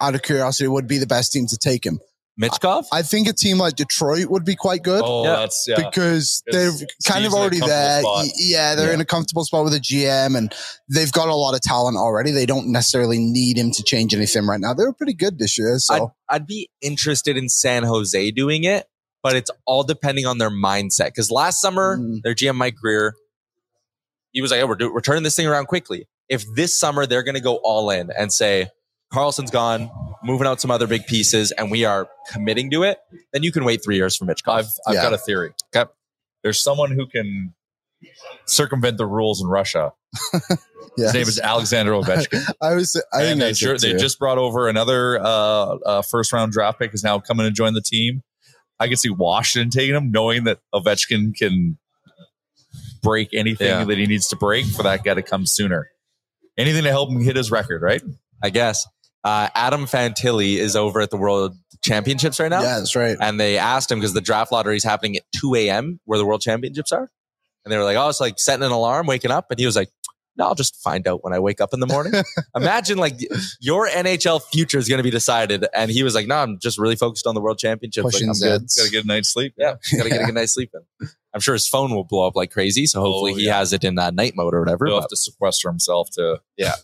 out 0.00 0.14
of 0.16 0.22
curiosity, 0.22 0.66
would 0.66 0.88
be 0.88 0.98
the 0.98 1.06
best 1.06 1.32
team 1.32 1.46
to 1.46 1.56
take 1.56 1.86
him? 1.86 2.00
Michkov? 2.40 2.84
I 2.92 3.02
think 3.02 3.28
a 3.28 3.32
team 3.32 3.58
like 3.58 3.76
Detroit 3.76 4.26
would 4.28 4.44
be 4.44 4.56
quite 4.56 4.82
good. 4.82 5.02
Oh, 5.04 5.22
Yeah. 5.22 5.36
that's 5.36 5.64
yeah. 5.68 5.76
because 5.76 6.42
they're 6.50 6.70
It's- 6.74 6.80
kind 7.06 7.20
Steve's 7.22 7.26
of 7.32 7.34
already 7.40 7.60
there. 7.60 8.00
spot. 8.02 8.26
Yeah, 8.36 8.74
they're 8.74 8.88
Yeah. 8.88 8.94
in 8.94 9.00
a 9.00 9.04
comfortable 9.04 9.44
spot 9.44 9.62
with 9.64 9.72
a 9.72 9.78
GM 9.78 10.34
and 10.36 10.52
they've 10.92 11.12
got 11.12 11.28
a 11.28 11.34
lot 11.36 11.54
of 11.54 11.60
talent 11.60 11.96
already. 11.96 12.32
They 12.32 12.44
don't 12.44 12.72
necessarily 12.72 13.18
need 13.20 13.56
him 13.56 13.70
to 13.70 13.84
change 13.84 14.14
anything 14.16 14.46
right 14.48 14.58
now. 14.60 14.74
They 14.74 14.82
were 14.84 14.92
pretty 14.92 15.14
good 15.14 15.38
this 15.38 15.56
year. 15.56 15.74
I'd, 15.76 15.80
So 15.80 16.12
I'd 16.28 16.46
be 16.46 16.68
interested 16.82 17.36
in 17.36 17.48
San 17.48 17.84
Jose 17.84 18.32
doing 18.32 18.64
it, 18.64 18.86
but 19.22 19.36
it's 19.36 19.52
all 19.64 19.84
depending 19.84 20.26
on 20.26 20.38
their 20.38 20.50
mindset. 20.50 21.06
Because 21.06 21.30
last 21.30 21.60
summer, 21.60 21.96
Mm. 21.98 22.22
their 22.24 22.34
GM 22.34 22.56
Mike 22.56 22.74
Grier, 22.74 23.14
he 24.34 24.42
was 24.42 24.50
like, 24.50 24.60
oh, 24.60 24.66
we're, 24.66 24.74
do- 24.74 24.92
we're 24.92 25.00
turning 25.00 25.22
this 25.22 25.34
thing 25.36 25.46
around 25.46 25.66
quickly. 25.66 26.06
If 26.28 26.44
this 26.54 26.78
summer 26.78 27.06
they're 27.06 27.22
going 27.22 27.34
to 27.36 27.40
go 27.40 27.56
all 27.64 27.88
in 27.88 28.10
and 28.10 28.30
say, 28.30 28.68
Carlson's 29.12 29.50
gone, 29.50 29.90
moving 30.22 30.46
out 30.46 30.60
some 30.60 30.70
other 30.70 30.86
big 30.86 31.06
pieces, 31.06 31.52
and 31.52 31.70
we 31.70 31.84
are 31.84 32.08
committing 32.32 32.70
to 32.72 32.82
it, 32.82 32.98
then 33.32 33.42
you 33.42 33.52
can 33.52 33.64
wait 33.64 33.82
three 33.82 33.96
years 33.96 34.16
for 34.16 34.24
Mitch 34.26 34.42
I've 34.46 34.66
I've 34.86 34.94
Yeah. 34.94 35.02
got 35.02 35.12
a 35.12 35.18
theory. 35.18 35.52
Okay. 35.74 35.88
There's 36.42 36.60
someone 36.62 36.90
who 36.90 37.06
can 37.06 37.54
circumvent 38.46 38.98
the 38.98 39.06
rules 39.06 39.40
in 39.40 39.46
Russia. 39.48 39.92
Yes. 40.32 40.56
His 40.96 41.14
name 41.14 41.22
is 41.28 41.40
Alexander 41.40 41.92
Ovechkin. 41.92 42.50
I 42.60 42.74
was. 42.74 43.00
I 43.12 43.20
think 43.20 43.32
and 43.32 43.40
they, 43.40 43.52
that's 43.52 43.82
they 43.82 43.94
just 43.94 44.18
brought 44.18 44.38
over 44.38 44.68
another 44.68 45.18
uh, 45.20 45.24
uh, 45.26 46.02
first 46.02 46.32
round 46.32 46.52
draft 46.52 46.78
pick 46.78 46.92
is 46.94 47.02
now 47.04 47.18
coming 47.18 47.46
to 47.46 47.50
join 47.52 47.74
the 47.74 47.80
team. 47.80 48.22
I 48.80 48.88
can 48.88 48.96
see 48.96 49.08
Washington 49.10 49.70
taking 49.70 49.94
him, 49.94 50.10
knowing 50.10 50.44
that 50.44 50.58
Ovechkin 50.74 51.34
can 51.36 51.78
break 53.04 53.28
anything 53.32 53.68
Yeah. 53.68 53.84
that 53.84 53.98
he 53.98 54.06
needs 54.06 54.26
to 54.28 54.36
break 54.36 54.66
for 54.66 54.82
that 54.82 55.04
guy 55.04 55.14
to 55.14 55.22
come 55.22 55.46
sooner. 55.46 55.88
Anything 56.58 56.82
to 56.84 56.90
help 56.90 57.10
him 57.10 57.20
hit 57.20 57.36
his 57.36 57.50
record, 57.52 57.82
right? 57.82 58.02
I 58.42 58.50
guess. 58.50 58.84
Uh, 59.22 59.48
Adam 59.54 59.86
Fantilli 59.86 60.56
is 60.56 60.74
over 60.76 61.00
at 61.00 61.10
the 61.10 61.16
World 61.16 61.56
Championships 61.82 62.38
right 62.40 62.50
now. 62.50 62.62
Yeah, 62.62 62.78
that's 62.78 62.94
right. 62.96 63.16
And 63.20 63.38
they 63.40 63.56
asked 63.58 63.90
him 63.90 63.98
because 63.98 64.12
the 64.12 64.20
draft 64.20 64.50
lottery 64.52 64.76
is 64.76 64.84
happening 64.84 65.16
at 65.16 65.22
2 65.40 65.54
a.m. 65.54 66.00
where 66.04 66.18
the 66.18 66.26
World 66.26 66.40
Championships 66.42 66.92
are. 66.92 67.10
And 67.64 67.72
they 67.72 67.78
were 67.78 67.84
like, 67.84 67.96
oh, 67.96 68.08
it's 68.10 68.20
like 68.20 68.38
setting 68.38 68.64
an 68.66 68.72
alarm, 68.72 69.06
waking 69.06 69.30
up. 69.30 69.46
And 69.50 69.58
he 69.58 69.64
was 69.64 69.76
like, 69.76 69.88
no, 70.36 70.46
I'll 70.46 70.54
just 70.54 70.76
find 70.82 71.06
out 71.06 71.22
when 71.22 71.32
I 71.32 71.38
wake 71.38 71.60
up 71.60 71.72
in 71.72 71.80
the 71.80 71.86
morning. 71.86 72.12
Imagine 72.56 72.98
like 72.98 73.14
your 73.60 73.88
NHL 73.88 74.42
future 74.42 74.78
is 74.78 74.88
going 74.88 74.98
to 74.98 75.02
be 75.04 75.10
decided. 75.10 75.66
And 75.74 75.90
he 75.90 76.02
was 76.02 76.14
like, 76.14 76.26
no, 76.26 76.36
I'm 76.36 76.58
just 76.58 76.78
really 76.78 76.96
focused 76.96 77.26
on 77.26 77.34
the 77.34 77.40
World 77.40 77.58
championship. 77.58 78.02
Pushing 78.02 78.28
I'm 78.28 78.34
good. 78.34 78.62
Got 78.76 78.84
to 78.84 78.90
get 78.90 79.04
a 79.04 79.06
night's 79.06 79.28
sleep. 79.28 79.54
Yeah, 79.56 79.74
got 79.96 80.04
to 80.04 80.08
get 80.10 80.22
a 80.22 80.26
good 80.26 80.34
night's 80.34 80.54
sleep 80.54 80.70
in. 80.74 81.08
I'm 81.32 81.40
sure 81.40 81.54
his 81.54 81.68
phone 81.68 81.92
will 81.94 82.04
blow 82.04 82.26
up 82.26 82.36
like 82.36 82.50
crazy. 82.52 82.86
So 82.86 83.00
hopefully 83.00 83.32
Oh, 83.32 83.36
he 83.36 83.46
has 83.46 83.72
it 83.72 83.84
in 83.84 83.98
uh, 83.98 84.10
night 84.10 84.34
mode 84.36 84.54
or 84.54 84.60
whatever. 84.60 84.86
He'll 84.86 84.96
but- 84.96 85.02
have 85.02 85.08
to 85.10 85.16
sequester 85.16 85.68
himself 85.68 86.10
to 86.14 86.40
Yeah. 86.56 86.74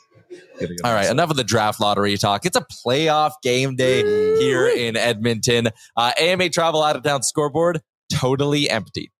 get 0.58 0.70
a 0.70 0.74
good 0.74 0.80
All 0.84 0.92
right, 0.92 1.10
enough 1.10 1.30
of 1.30 1.36
the 1.36 1.44
draft 1.44 1.80
lottery 1.80 2.16
talk. 2.16 2.44
It's 2.46 2.56
a 2.56 2.66
playoff 2.86 3.32
game 3.42 3.76
day 3.76 4.02
here 4.38 4.68
in 4.68 4.96
Edmonton. 4.96 5.68
Uh, 5.96 6.12
AMA 6.18 6.48
Travel 6.50 6.82
out 6.82 6.96
of 6.96 7.02
town 7.02 7.22
scoreboard 7.22 7.80
totally 8.12 8.68
empty. 8.70 9.10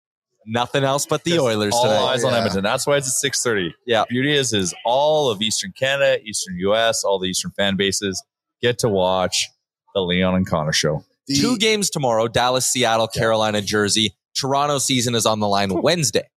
Nothing 0.51 0.82
else 0.82 1.05
but 1.07 1.24
the 1.24 1.38
Oilers 1.38 1.74
all 1.74 1.82
today. 1.84 1.96
eyes 1.96 2.24
on 2.24 2.32
Yeah. 2.32 2.38
Edmonton. 2.38 2.62
That's 2.64 2.86
why 2.86 2.96
it's 2.96 3.07
at 3.07 3.12
six 3.12 3.42
thirty. 3.42 3.74
Yeah. 3.86 4.05
beauty 4.09 4.34
is 4.34 4.53
is 4.53 4.74
all 4.84 5.30
of 5.30 5.42
Eastern 5.42 5.72
Canada, 5.78 6.18
Eastern 6.24 6.57
US, 6.61 7.05
all 7.05 7.18
the 7.18 7.28
Eastern 7.28 7.51
fan 7.53 7.76
bases 7.76 8.22
get 8.62 8.78
to 8.80 8.88
watch 8.88 9.46
the 9.94 10.01
Leon 10.01 10.34
and 10.34 10.46
Connor 10.49 10.72
show. 10.72 11.05
The- 11.26 11.36
Two 11.36 11.59
games 11.59 11.90
tomorrow: 11.90 12.28
Dallas, 12.28 12.66
Seattle, 12.66 13.09
Carolina, 13.09 13.61
Jersey. 13.61 14.14
Toronto 14.34 14.78
season 14.78 15.14
is 15.14 15.26
on 15.26 15.40
the 15.40 15.49
line 15.49 15.70
Wednesday. 15.82 16.28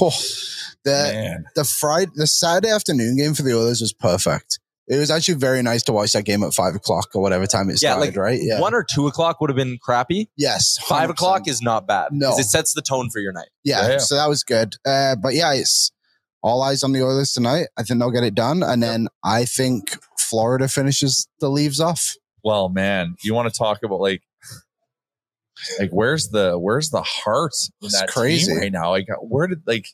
Oh, 0.00 0.10
the 0.84 0.90
Man, 1.12 1.44
the 1.54 1.64
Friday, 1.64 2.10
the 2.14 2.26
Saturday 2.26 2.70
afternoon 2.70 3.16
game 3.18 3.34
for 3.34 3.42
the 3.42 3.52
Oilers 3.52 3.80
was 3.82 3.92
perfect. 3.92 4.58
It 4.88 4.96
was 4.98 5.10
actually 5.10 5.34
very 5.36 5.62
nice 5.62 5.82
to 5.84 5.92
watch 5.92 6.12
that 6.12 6.24
game 6.24 6.42
at 6.42 6.52
five 6.54 6.74
o'clock 6.74 7.10
or 7.14 7.22
whatever 7.22 7.46
time 7.46 7.70
it 7.70 7.80
Yeah, 7.80 7.92
started. 7.92 8.00
like 8.08 8.16
right? 8.16 8.38
Yeah. 8.42 8.60
One 8.60 8.74
or 8.74 8.84
two 8.84 9.06
o'clock 9.06 9.40
would 9.40 9.48
have 9.48 9.56
been 9.56 9.78
crappy. 9.80 10.28
yes. 10.36 10.76
Five 10.86 11.08
100%. 11.08 11.12
o'clock 11.12 11.48
is 11.48 11.62
not 11.62 11.86
bad. 11.86 12.08
No. 12.10 12.30
'cause 12.30 12.40
it 12.40 12.44
sets 12.48 12.74
the 12.74 12.82
tone 12.82 13.08
for 13.10 13.20
your 13.20 13.32
night. 13.32 13.48
Yeah, 13.64 13.82
Yeah, 13.82 13.88
yeah. 13.92 13.98
So 13.98 14.16
that 14.16 14.28
was 14.28 14.42
good. 14.42 14.74
Uh, 14.84 15.14
but 15.16 15.34
yeah, 15.34 15.52
it's 15.54 15.92
all 16.42 16.62
eyes 16.62 16.82
on 16.82 16.90
the 16.92 17.02
Oilers 17.02 17.32
tonight. 17.32 17.68
I 17.76 17.84
think 17.84 18.00
they'll 18.00 18.10
get 18.10 18.24
it 18.24 18.34
done, 18.34 18.64
and 18.64 18.82
then 18.82 19.06
I 19.24 19.44
think 19.44 19.96
Florida 20.18 20.66
finishes 20.66 21.28
the 21.40 21.48
leaves 21.48 21.78
off. 21.78 22.14
well, 22.44 22.68
man, 22.68 23.14
you 23.22 23.32
want 23.34 23.52
to 23.52 23.56
talk 23.56 23.84
about 23.84 24.00
like, 24.00 24.22
like 25.78 25.90
where's 25.90 26.30
the 26.30 26.58
where's 26.58 26.90
the 26.90 27.02
heart 27.02 27.52
in 27.80 27.86
It's 27.86 28.00
that 28.00 28.08
crazy. 28.08 28.46
team 28.50 28.56
right 28.60 28.72
now? 28.72 28.90
Like, 28.90 29.06
where 29.20 29.46
did 29.46 29.62
like? 29.66 29.86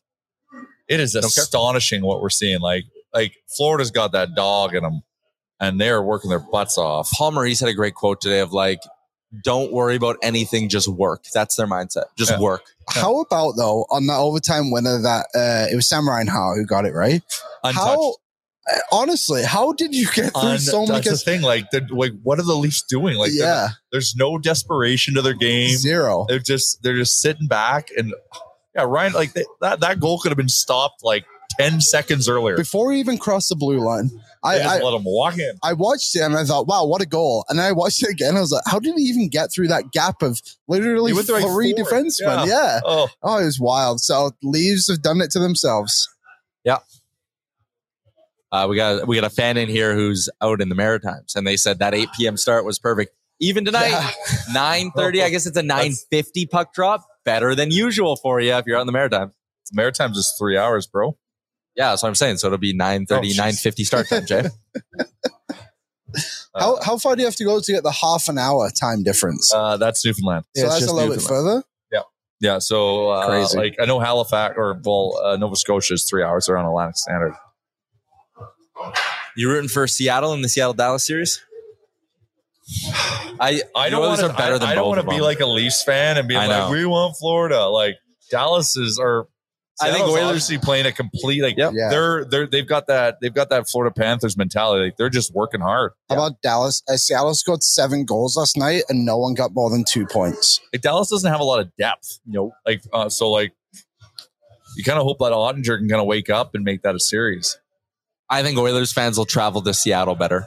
It 0.88 0.98
is 1.00 1.14
astonishing 1.14 2.00
what 2.02 2.22
we're 2.22 2.30
seeing. 2.30 2.60
Like, 2.60 2.84
like 3.14 3.34
Florida's 3.56 3.90
got 3.90 4.12
that 4.12 4.34
dog 4.34 4.74
in 4.74 4.82
them, 4.82 5.02
and 5.60 5.80
they're 5.80 6.02
working 6.02 6.30
their 6.30 6.38
butts 6.38 6.78
off. 6.78 7.10
Paul 7.12 7.32
Maurice 7.32 7.60
had 7.60 7.68
a 7.68 7.74
great 7.74 7.94
quote 7.94 8.20
today 8.20 8.40
of 8.40 8.52
like, 8.52 8.80
"Don't 9.44 9.72
worry 9.72 9.96
about 9.96 10.16
anything, 10.22 10.68
just 10.68 10.88
work." 10.88 11.24
That's 11.34 11.56
their 11.56 11.66
mindset. 11.66 12.04
Just 12.16 12.32
Yeah. 12.32 12.40
work. 12.40 12.62
How 12.88 13.20
about 13.20 13.52
though 13.56 13.86
on 13.90 14.06
that 14.06 14.18
overtime 14.18 14.70
winner 14.70 15.00
that 15.02 15.26
uh, 15.34 15.66
it 15.72 15.76
was 15.76 15.88
Sam 15.88 16.08
Reinhart 16.08 16.56
who 16.58 16.64
got 16.64 16.84
it 16.86 16.94
right? 16.94 17.22
Untouched. 17.64 17.76
How 17.86 18.14
uh, 18.70 18.78
honestly, 18.92 19.42
how 19.44 19.72
did 19.72 19.94
you 19.94 20.06
get 20.12 20.32
through 20.32 20.50
Un- 20.50 20.58
so 20.58 20.80
much? 20.86 21.04
that's 21.06 21.24
the 21.24 21.30
thing. 21.30 21.40
Like, 21.42 21.66
like, 21.90 22.12
what 22.22 22.38
are 22.38 22.42
the 22.44 22.54
Leafs 22.54 22.82
doing? 22.82 23.16
Like, 23.16 23.30
yeah, 23.32 23.68
there's 23.92 24.14
no 24.16 24.36
desperation 24.38 25.14
to 25.14 25.22
their 25.22 25.32
game. 25.34 25.76
zero. 25.76 26.26
They're 26.28 26.38
just 26.38 26.82
they're 26.82 26.96
just 26.96 27.20
sitting 27.20 27.46
back 27.48 27.88
and 27.96 28.12
yeah, 28.74 28.84
Ryan. 28.86 29.12
Like 29.14 29.32
they, 29.32 29.44
that 29.62 29.80
that 29.80 30.00
goal 30.00 30.18
could 30.18 30.30
have 30.30 30.36
been 30.36 30.48
stopped 30.50 31.02
like 31.02 31.24
ten 31.58 31.80
seconds 31.80 32.28
earlier. 32.28 32.56
Before 32.56 32.92
he 32.92 33.00
even 33.00 33.18
crossed 33.18 33.48
the 33.48 33.56
blue 33.56 33.78
line, 33.80 34.10
They 34.44 34.50
I, 34.50 34.58
just 34.58 34.68
I 34.68 34.82
let 34.82 34.94
him 34.94 35.04
walk 35.04 35.38
in. 35.38 35.52
I 35.62 35.72
watched 35.72 36.14
it 36.16 36.20
and 36.20 36.36
I 36.36 36.44
thought, 36.44 36.66
wow, 36.68 36.86
what 36.86 37.02
a 37.02 37.06
goal! 37.06 37.44
And 37.48 37.58
then 37.58 37.66
I 37.66 37.72
watched 37.72 38.02
it 38.02 38.10
again. 38.10 38.36
I 38.36 38.40
was 38.40 38.52
like, 38.52 38.62
how 38.66 38.78
did 38.78 38.94
he 38.96 39.02
even 39.04 39.28
get 39.28 39.50
through 39.52 39.68
that 39.68 39.90
gap 39.92 40.22
of 40.22 40.40
literally 40.68 41.10
He 41.12 41.16
went 41.16 41.28
like, 41.28 41.44
three 41.44 41.74
four. 41.74 41.84
defensemen? 41.84 42.46
Yeah. 42.46 42.46
Yeah. 42.46 42.80
Oh, 42.84 43.08
Oh, 43.22 43.38
it 43.38 43.44
was 43.44 43.58
wild. 43.60 44.00
So 44.00 44.30
Leaves 44.42 44.88
have 44.88 45.02
done 45.02 45.20
it 45.20 45.30
to 45.32 45.38
themselves. 45.38 46.08
Yeah. 46.64 46.78
Uh, 48.50 48.66
we 48.68 48.76
got 48.76 49.06
we 49.06 49.14
got 49.20 49.24
a 49.30 49.34
fan 49.34 49.56
in 49.58 49.68
here 49.68 49.94
who's 49.94 50.30
out 50.40 50.60
in 50.62 50.68
the 50.70 50.74
Maritimes, 50.74 51.34
and 51.36 51.46
they 51.46 51.56
said 51.56 51.80
that 51.80 51.94
8 51.94 52.08
p.m. 52.16 52.36
start 52.36 52.64
was 52.64 52.78
perfect. 52.78 53.12
Even 53.40 53.64
tonight, 53.64 53.90
Yeah. 53.90 54.10
9:30. 54.52 55.22
I 55.22 55.28
guess 55.28 55.46
it's 55.46 55.56
a 55.56 55.62
9:50 55.62 56.48
puck 56.50 56.72
drop. 56.72 57.04
Better 57.24 57.54
than 57.54 57.70
usual 57.70 58.16
for 58.16 58.40
you 58.40 58.52
if 58.54 58.64
you're 58.66 58.78
out 58.78 58.80
in 58.80 58.86
the 58.86 58.92
Maritimes. 58.92 59.32
Maritimes 59.72 60.16
is 60.16 60.34
three 60.38 60.56
hours, 60.56 60.86
bro. 60.86 61.18
Yeah, 61.78 61.90
that's 61.90 62.02
what 62.02 62.08
I'm 62.10 62.14
saying. 62.16 62.38
So 62.38 62.48
it'll 62.48 62.58
be 62.58 62.74
9:30, 62.76 63.08
Oh, 63.10 63.20
9:50 63.22 63.84
start 63.84 64.08
time, 64.08 64.26
Jay. 64.26 64.42
Uh, 66.54 66.60
how 66.60 66.78
how 66.82 66.96
far 66.98 67.14
do 67.14 67.20
you 67.20 67.26
have 67.26 67.36
to 67.36 67.44
go 67.44 67.60
to 67.60 67.72
get 67.72 67.82
the 67.82 67.92
half 67.92 68.28
an 68.28 68.38
hour 68.38 68.70
time 68.70 69.02
difference? 69.02 69.52
Uh, 69.54 69.76
that's 69.76 70.02
Newfoundland. 70.04 70.46
so 70.56 70.64
it's 70.64 70.80
that's 70.80 70.90
a 70.90 70.92
little 70.94 71.14
bit 71.14 71.22
further. 71.22 71.62
Yeah, 71.92 72.00
Yeah. 72.40 72.58
so 72.60 73.10
uh, 73.10 73.26
Crazy. 73.26 73.56
like 73.58 73.76
I 73.78 73.84
know 73.84 74.00
Halifax 74.00 74.54
or 74.56 74.80
well, 74.82 75.20
uh, 75.22 75.36
Nova 75.36 75.54
Scotia 75.54 75.92
is 75.94 76.04
three 76.08 76.22
hours. 76.22 76.46
They're 76.46 76.56
on 76.56 76.64
Atlantic 76.64 76.96
Standard. 76.96 77.34
You 79.36 79.50
rooting 79.50 79.68
for 79.68 79.86
Seattle 79.86 80.32
in 80.32 80.40
the 80.40 80.48
Seattle 80.48 80.72
Dallas 80.72 81.06
series? 81.06 81.40
I 83.38 83.60
I 83.76 83.90
don't 83.90 84.00
want 84.00 84.20
to. 84.20 84.30
are 84.30 84.36
better 84.36 84.54
I, 84.54 84.58
than 84.58 84.68
I 84.70 84.74
don't 84.74 84.88
want 84.88 85.02
to 85.02 85.06
be 85.06 85.20
like 85.20 85.40
a 85.40 85.46
Leafs 85.46 85.84
fan 85.84 86.16
and 86.16 86.26
be 86.26 86.34
like, 86.34 86.70
we 86.70 86.86
want 86.86 87.16
Florida. 87.18 87.66
Like 87.66 87.96
Dallas 88.30 88.76
is 88.76 88.98
or. 88.98 89.28
I 89.80 89.86
think 89.92 89.98
Seattle's 90.06 90.16
Oilers- 90.18 90.44
see 90.44 90.58
playing 90.58 90.86
a 90.86 90.92
complete 90.92 91.42
like 91.42 91.56
Yep. 91.56 91.72
Yeah. 91.74 91.88
they're 91.90 92.24
they're 92.24 92.46
they've 92.46 92.66
got 92.66 92.86
that 92.88 93.18
they've 93.20 93.32
got 93.34 93.48
that 93.50 93.68
Florida 93.68 93.94
Panthers 93.94 94.36
mentality 94.36 94.86
like 94.86 94.96
they're 94.96 95.08
just 95.08 95.32
working 95.34 95.60
hard. 95.60 95.92
How 96.08 96.16
about 96.16 96.40
Dallas? 96.42 96.82
Uh, 96.88 96.96
Seattle 96.96 97.34
scored 97.34 97.62
seven 97.62 98.04
goals 98.04 98.36
last 98.36 98.56
night, 98.56 98.82
and 98.88 99.04
no 99.04 99.16
one 99.18 99.34
got 99.34 99.52
more 99.54 99.70
than 99.70 99.84
two 99.84 100.06
points. 100.06 100.60
Like 100.72 100.82
Dallas 100.82 101.10
doesn't 101.10 101.30
have 101.30 101.40
a 101.40 101.44
lot 101.44 101.60
of 101.60 101.74
depth, 101.76 102.18
you 102.26 102.32
know. 102.32 102.52
Like 102.66 102.82
uh, 102.92 103.08
so, 103.08 103.30
like 103.30 103.52
you 104.76 104.84
kind 104.84 104.98
of 104.98 105.04
hope 105.04 105.18
that 105.18 105.32
Oettinger 105.32 105.78
can 105.78 105.88
kind 105.88 106.00
of 106.00 106.06
wake 106.06 106.30
up 106.30 106.54
and 106.54 106.64
make 106.64 106.82
that 106.82 106.94
a 106.94 107.00
series. 107.00 107.58
I 108.30 108.42
think 108.42 108.58
Oilers 108.58 108.92
fans 108.92 109.16
will 109.16 109.24
travel 109.24 109.62
to 109.62 109.72
Seattle 109.74 110.14
better. 110.14 110.46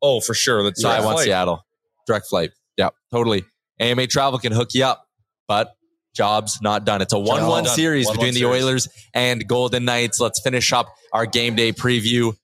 Oh, 0.00 0.20
for 0.20 0.34
sure. 0.34 0.62
That's 0.64 0.80
So 0.82 0.88
I 0.88 1.04
want 1.04 1.20
Seattle. 1.20 1.64
Direct 2.06 2.26
flight. 2.26 2.50
Yeah, 2.76 2.88
totally. 3.10 3.44
AMA 3.78 4.06
Travel 4.06 4.38
can 4.38 4.52
hook 4.52 4.74
you 4.74 4.84
up, 4.84 5.06
but 5.46 5.74
job's 6.14 6.60
not 6.62 6.84
done. 6.84 7.02
It's 7.02 7.12
a 7.12 7.18
1 7.18 7.46
1 7.46 7.66
series 7.66 8.08
1-1 8.08 8.12
between 8.12 8.34
the 8.34 8.40
series. 8.40 8.62
Oilers 8.62 8.88
and 9.14 9.46
Golden 9.46 9.84
Knights. 9.84 10.20
Let's 10.20 10.40
finish 10.40 10.72
up 10.72 10.88
our 11.12 11.26
game 11.26 11.54
day 11.56 11.72
preview 11.72 12.34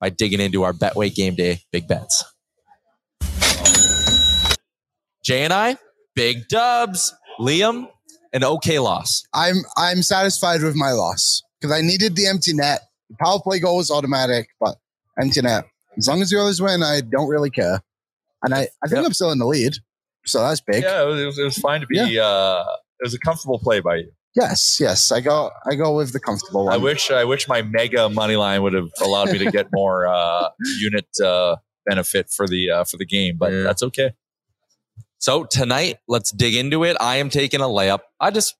by 0.00 0.10
digging 0.10 0.40
into 0.40 0.62
our 0.64 0.72
Betway 0.72 1.14
game 1.14 1.34
day 1.34 1.60
big 1.70 1.86
bets. 1.88 2.24
Jay 5.24 5.44
and 5.44 5.52
I, 5.52 5.76
big 6.14 6.48
dubs. 6.48 7.14
Liam, 7.38 7.88
an 8.32 8.44
okay 8.44 8.78
loss. 8.78 9.24
I'm 9.32 9.56
I'm 9.76 10.02
satisfied 10.02 10.62
with 10.62 10.74
my 10.74 10.92
loss 10.92 11.42
because 11.60 11.76
I 11.76 11.80
needed 11.80 12.16
the 12.16 12.26
empty 12.26 12.52
net. 12.52 12.80
The 13.08 13.16
power 13.22 13.40
play 13.40 13.60
goal 13.60 13.76
was 13.76 13.90
automatic, 13.90 14.48
but 14.60 14.76
empty 15.20 15.40
net. 15.42 15.64
As 15.96 16.08
long 16.08 16.22
as 16.22 16.30
the 16.30 16.40
others 16.40 16.60
win, 16.60 16.82
I 16.82 17.00
don't 17.02 17.28
really 17.28 17.50
care. 17.50 17.80
And 18.42 18.54
I, 18.54 18.68
I 18.82 18.88
think 18.88 18.96
Yep. 18.96 19.04
I'm 19.06 19.12
still 19.12 19.30
in 19.30 19.38
the 19.38 19.46
lead, 19.46 19.74
so 20.24 20.40
that's 20.40 20.60
big. 20.60 20.82
Yeah, 20.82 21.02
it 21.02 21.06
was, 21.06 21.20
it 21.20 21.26
was, 21.26 21.38
it 21.38 21.44
was 21.44 21.58
fine 21.58 21.80
to 21.82 21.86
be. 21.86 22.18
Uh, 22.18 22.64
it 23.02 23.06
was 23.06 23.14
a 23.14 23.18
comfortable 23.18 23.58
play 23.58 23.80
by 23.80 23.96
you. 23.96 24.12
Yes, 24.34 24.78
yes, 24.80 25.12
I 25.12 25.20
go 25.20 25.50
I 25.70 25.74
go 25.74 25.94
with 25.94 26.12
the 26.14 26.20
comfortable 26.20 26.64
one. 26.66 26.72
I 26.74 26.78
wish 26.78 27.10
I 27.10 27.24
wish 27.24 27.48
my 27.48 27.60
mega 27.62 28.08
money 28.08 28.36
line 28.36 28.62
would 28.62 28.72
have 28.72 28.88
allowed 29.02 29.30
me 29.30 29.38
to 29.38 29.50
get 29.50 29.66
more 29.72 30.06
uh, 30.06 30.48
unit 30.80 31.06
uh, 31.22 31.56
benefit 31.84 32.30
for 32.30 32.46
the 32.48 32.70
uh, 32.70 32.84
for 32.84 32.96
the 32.96 33.04
game, 33.04 33.36
but 33.38 33.52
Yeah. 33.52 33.62
that's 33.62 33.82
okay. 33.82 34.12
So 35.18 35.44
tonight, 35.44 35.98
let's 36.08 36.30
dig 36.32 36.54
into 36.54 36.82
it. 36.82 36.96
I 37.00 37.16
am 37.16 37.28
taking 37.30 37.60
a 37.60 37.64
layup. 37.64 38.00
I 38.18 38.30
just, 38.32 38.56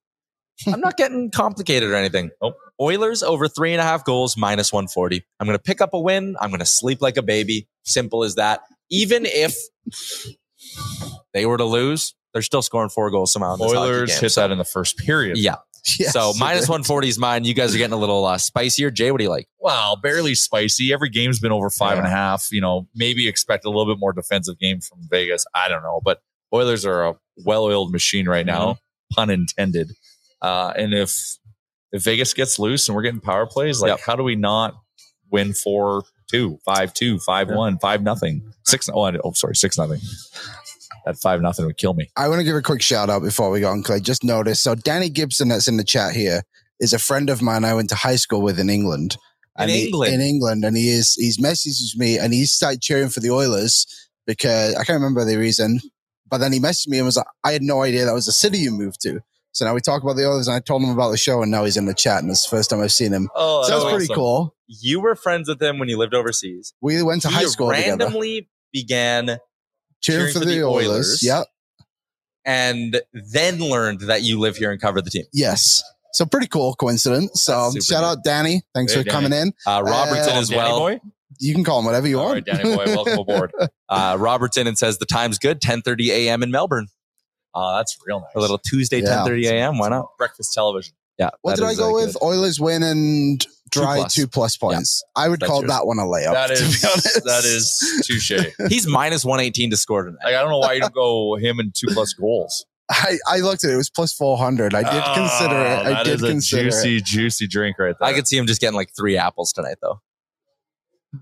I'm 0.66 0.78
not 0.80 0.96
getting 0.98 1.30
complicated 1.32 1.90
or 1.90 1.96
anything. 1.96 2.30
Nope. 2.40 2.54
Oilers 2.80 3.22
over 3.24 3.48
three 3.48 3.72
and 3.72 3.80
a 3.80 3.84
half 3.84 4.04
goals, 4.04 4.36
minus 4.36 4.72
140. 4.72 5.24
I'm 5.40 5.46
going 5.48 5.58
to 5.58 5.62
pick 5.62 5.80
up 5.80 5.92
a 5.92 5.98
win. 5.98 6.36
I'm 6.40 6.50
going 6.50 6.60
to 6.60 6.64
sleep 6.66 7.02
like 7.02 7.16
a 7.16 7.22
baby. 7.22 7.66
Simple 7.82 8.22
as 8.22 8.36
that. 8.36 8.60
Even 8.90 9.26
if 9.26 9.56
they 11.34 11.46
were 11.46 11.56
to 11.56 11.64
lose, 11.64 12.14
they're 12.32 12.42
still 12.42 12.62
scoring 12.62 12.88
four 12.88 13.10
goals 13.10 13.32
somehow. 13.32 13.54
In 13.54 13.60
this 13.60 13.72
Oilers 13.72 14.10
game. 14.10 14.20
hit 14.20 14.32
So, 14.32 14.40
that 14.42 14.50
in 14.50 14.58
the 14.58 14.64
first 14.64 14.96
period. 14.98 15.38
Yeah. 15.38 15.56
Yes, 15.98 16.12
so 16.12 16.30
it 16.30 16.36
minus 16.38 16.60
did. 16.66 16.68
140 16.70 17.08
is 17.08 17.18
mine. 17.18 17.42
You 17.44 17.54
guys 17.54 17.74
are 17.74 17.78
getting 17.78 17.92
a 17.92 17.96
little 17.98 18.24
uh, 18.24 18.38
spicier. 18.38 18.92
Jay, 18.92 19.10
what 19.10 19.18
do 19.18 19.24
you 19.24 19.30
like? 19.30 19.48
Wow, 19.58 19.96
barely 20.00 20.36
spicy. 20.36 20.92
Every 20.92 21.08
game's 21.08 21.40
been 21.40 21.50
over 21.50 21.70
five 21.70 21.98
and 21.98 22.06
a 22.06 22.10
half. 22.10 22.46
You 22.52 22.60
know, 22.60 22.86
maybe 22.94 23.26
expect 23.26 23.64
a 23.64 23.68
little 23.68 23.92
bit 23.92 23.98
more 23.98 24.12
defensive 24.12 24.60
game 24.60 24.80
from 24.80 25.00
Vegas. 25.10 25.44
I 25.56 25.66
don't 25.68 25.82
know, 25.82 26.00
but 26.04 26.22
Oilers 26.54 26.86
are 26.86 27.04
a 27.08 27.14
well-oiled 27.44 27.90
machine 27.90 28.28
right 28.28 28.46
now, 28.46 28.76
pun 29.12 29.28
intended. 29.28 29.90
Uh, 30.40 30.72
and 30.76 30.94
if 30.94 31.16
if 31.90 32.04
Vegas 32.04 32.32
gets 32.32 32.60
loose 32.60 32.86
and 32.88 32.94
we're 32.94 33.02
getting 33.02 33.18
power 33.20 33.44
plays, 33.46 33.80
like 33.82 33.88
Yep. 33.90 34.00
how 34.06 34.14
do 34.14 34.22
we 34.22 34.36
not 34.36 34.74
win 35.32 35.52
four 35.52 36.04
two, 36.30 36.60
five 36.64 36.94
two, 36.94 37.18
five 37.18 37.48
one, 37.50 37.76
five 37.80 38.02
nothing, 38.04 38.52
six? 38.64 38.88
Oh, 38.88 39.00
I- 39.02 39.18
oh, 39.24 39.32
sorry, 39.32 39.56
six 39.56 39.76
nothing. 39.76 39.98
That 41.04 41.16
five 41.18 41.40
nothing 41.40 41.66
would 41.66 41.76
kill 41.76 41.94
me. 41.94 42.10
I 42.16 42.28
want 42.28 42.40
to 42.40 42.44
give 42.44 42.56
a 42.56 42.62
quick 42.62 42.82
shout 42.82 43.10
out 43.10 43.22
before 43.22 43.50
we 43.50 43.60
go 43.60 43.70
on, 43.70 43.80
because 43.80 43.96
I 43.96 44.00
just 44.00 44.24
noticed. 44.24 44.62
So 44.62 44.74
Danny 44.74 45.08
Gibson, 45.08 45.48
that's 45.48 45.68
in 45.68 45.76
the 45.76 45.84
chat 45.84 46.14
here, 46.14 46.42
is 46.80 46.92
a 46.92 46.98
friend 46.98 47.30
of 47.30 47.42
mine 47.42 47.64
I 47.64 47.74
went 47.74 47.88
to 47.90 47.94
high 47.94 48.16
school 48.16 48.42
with 48.42 48.58
in 48.58 48.70
England. 48.70 49.16
In 49.58 49.68
he- 49.68 49.86
England? 49.86 50.14
in 50.14 50.20
England, 50.20 50.64
and 50.64 50.76
he 50.76 50.88
is 50.88 51.14
he's 51.14 51.40
messages 51.40 51.94
me 51.96 52.18
and 52.18 52.32
he 52.32 52.46
started 52.46 52.80
cheering 52.80 53.10
for 53.10 53.20
the 53.20 53.30
Oilers 53.30 53.86
because 54.26 54.74
I 54.74 54.84
can't 54.84 54.96
remember 54.96 55.24
the 55.24 55.36
reason, 55.36 55.80
but 56.28 56.38
then 56.38 56.52
he 56.52 56.60
messaged 56.60 56.88
me 56.88 56.98
and 56.98 57.06
was 57.06 57.16
like, 57.16 57.26
I 57.44 57.52
had 57.52 57.62
no 57.62 57.82
idea 57.82 58.04
that 58.04 58.14
was 58.14 58.26
the 58.26 58.32
city 58.32 58.58
you 58.58 58.70
moved 58.70 59.00
to. 59.02 59.20
So 59.52 59.66
now 59.66 59.74
we 59.74 59.80
talk 59.80 60.02
about 60.02 60.16
the 60.16 60.26
Oilers, 60.26 60.48
and 60.48 60.56
I 60.56 60.60
told 60.60 60.82
him 60.82 60.88
about 60.88 61.10
the 61.10 61.18
show, 61.18 61.42
and 61.42 61.50
now 61.50 61.64
he's 61.64 61.76
in 61.76 61.84
the 61.84 61.92
chat, 61.92 62.22
and 62.22 62.30
it's 62.30 62.48
the 62.48 62.56
first 62.56 62.70
time 62.70 62.80
I've 62.80 62.92
seen 62.92 63.12
him. 63.12 63.28
Oh, 63.34 63.62
so 63.64 63.80
that's 63.80 63.94
pretty 63.94 64.14
cool. 64.14 64.54
You 64.66 65.00
were 65.00 65.14
friends 65.14 65.46
with 65.48 65.60
him 65.60 65.78
when 65.78 65.90
you 65.90 65.98
lived 65.98 66.14
overseas. 66.14 66.72
We 66.80 67.02
went 67.02 67.20
to 67.22 67.28
He 67.28 67.34
high 67.34 67.44
school 67.44 67.68
together, 67.68 67.90
randomly 67.90 68.48
began 68.72 69.38
cheering, 70.02 70.32
for, 70.32 70.40
the, 70.40 70.62
Oilers. 70.64 70.88
Oilers. 70.88 71.22
Yep. 71.22 71.46
and 72.44 73.00
then 73.12 73.58
learned 73.58 74.00
that 74.00 74.22
you 74.22 74.38
live 74.38 74.56
here 74.56 74.70
and 74.70 74.80
cover 74.80 75.00
the 75.00 75.10
team. 75.10 75.24
Yes. 75.32 75.82
So 76.12 76.26
pretty 76.26 76.46
cool 76.48 76.74
coincidence. 76.74 77.42
So 77.42 77.70
That's 77.72 77.86
super 77.86 78.00
shout 78.00 78.02
neat. 78.02 78.06
out 78.18 78.24
Danny. 78.24 78.62
Thanks 78.74 78.92
Hey, 78.92 78.98
for 79.00 79.04
Danny. 79.04 79.12
coming 79.26 79.32
in. 79.32 79.52
Uh, 79.66 79.82
Robertson 79.84 80.36
Uh, 80.36 80.40
as 80.40 80.48
Danny 80.48 80.58
well. 80.58 80.78
boy? 80.80 81.00
You 81.38 81.54
can 81.54 81.64
call 81.64 81.78
him 81.78 81.86
whatever 81.86 82.06
you 82.06 82.18
All 82.20 82.26
want. 82.26 82.46
right, 82.46 82.56
Danny 82.56 82.76
boy, 82.76 82.84
welcome 82.86 83.18
aboard. 83.18 83.52
Uh, 83.88 84.16
Robertson 84.18 84.66
and 84.66 84.78
says 84.78 84.96
the 84.98 85.04
time's 85.04 85.38
good, 85.38 85.60
10:30 85.60 86.08
a.m. 86.08 86.42
in 86.42 86.50
Melbourne. 86.50 86.86
Oh, 87.54 87.76
that's 87.76 87.94
real 88.06 88.20
nice. 88.20 88.30
A 88.34 88.40
little 88.40 88.56
Tuesday, 88.58 89.00
Yeah. 89.02 89.24
10:30 89.26 89.44
a.m. 89.50 89.78
Why 89.78 89.90
not? 89.90 90.06
breakfast 90.16 90.54
television. 90.54 90.94
Yeah. 91.18 91.28
What 91.42 91.56
did 91.56 91.64
I 91.66 91.74
go 91.74 91.90
uh, 91.90 91.94
with? 92.06 92.14
good. 92.14 92.22
Oilers 92.22 92.58
win 92.58 92.82
and 92.82 93.46
dry 93.72 93.96
plus. 93.96 94.14
two 94.14 94.26
plus 94.28 94.56
points. 94.56 95.02
I 95.16 95.28
would 95.28 95.40
That's 95.40 95.50
call 95.50 95.60
yours. 95.62 95.70
that 95.70 95.86
one 95.86 95.98
a 95.98 96.02
layup. 96.02 96.32
That 96.32 96.50
is, 96.50 96.80
to 96.80 97.20
be 97.20 97.20
that 97.28 97.44
is 97.44 98.02
touche. 98.06 98.32
He's 98.68 98.86
minus 98.86 99.24
118 99.24 99.70
to 99.70 99.76
score 99.76 100.04
tonight. 100.04 100.18
Like, 100.24 100.34
I 100.34 100.40
don't 100.42 100.50
know 100.50 100.58
why 100.58 100.74
you 100.74 100.80
don't 100.80 100.94
go 100.94 101.36
him 101.36 101.58
and 101.58 101.74
two 101.74 101.88
plus 101.88 102.12
goals. 102.12 102.64
I, 102.90 103.16
I 103.26 103.38
looked 103.38 103.64
at 103.64 103.70
it. 103.70 103.74
It 103.74 103.76
was 103.76 103.88
plus 103.90 104.12
four 104.12 104.36
hundred. 104.36 104.74
I 104.74 104.82
did 104.82 105.02
consider 105.14 105.60
it. 105.60 105.78
Ah, 105.78 105.82
I 105.82 105.90
Oh, 105.90 105.94
That 105.94 106.04
did 106.04 106.14
is 106.14 106.22
a 106.22 106.26
consider 106.28 106.62
juicy, 106.64 106.96
it. 106.98 107.04
juicy 107.04 107.46
drink 107.46 107.78
right 107.78 107.94
there. 107.98 108.08
I 108.08 108.12
could 108.12 108.26
see 108.28 108.36
him 108.36 108.46
just 108.46 108.60
getting 108.60 108.76
like 108.76 108.90
three 108.94 109.16
apples 109.16 109.52
tonight, 109.52 109.76
though. 109.80 110.00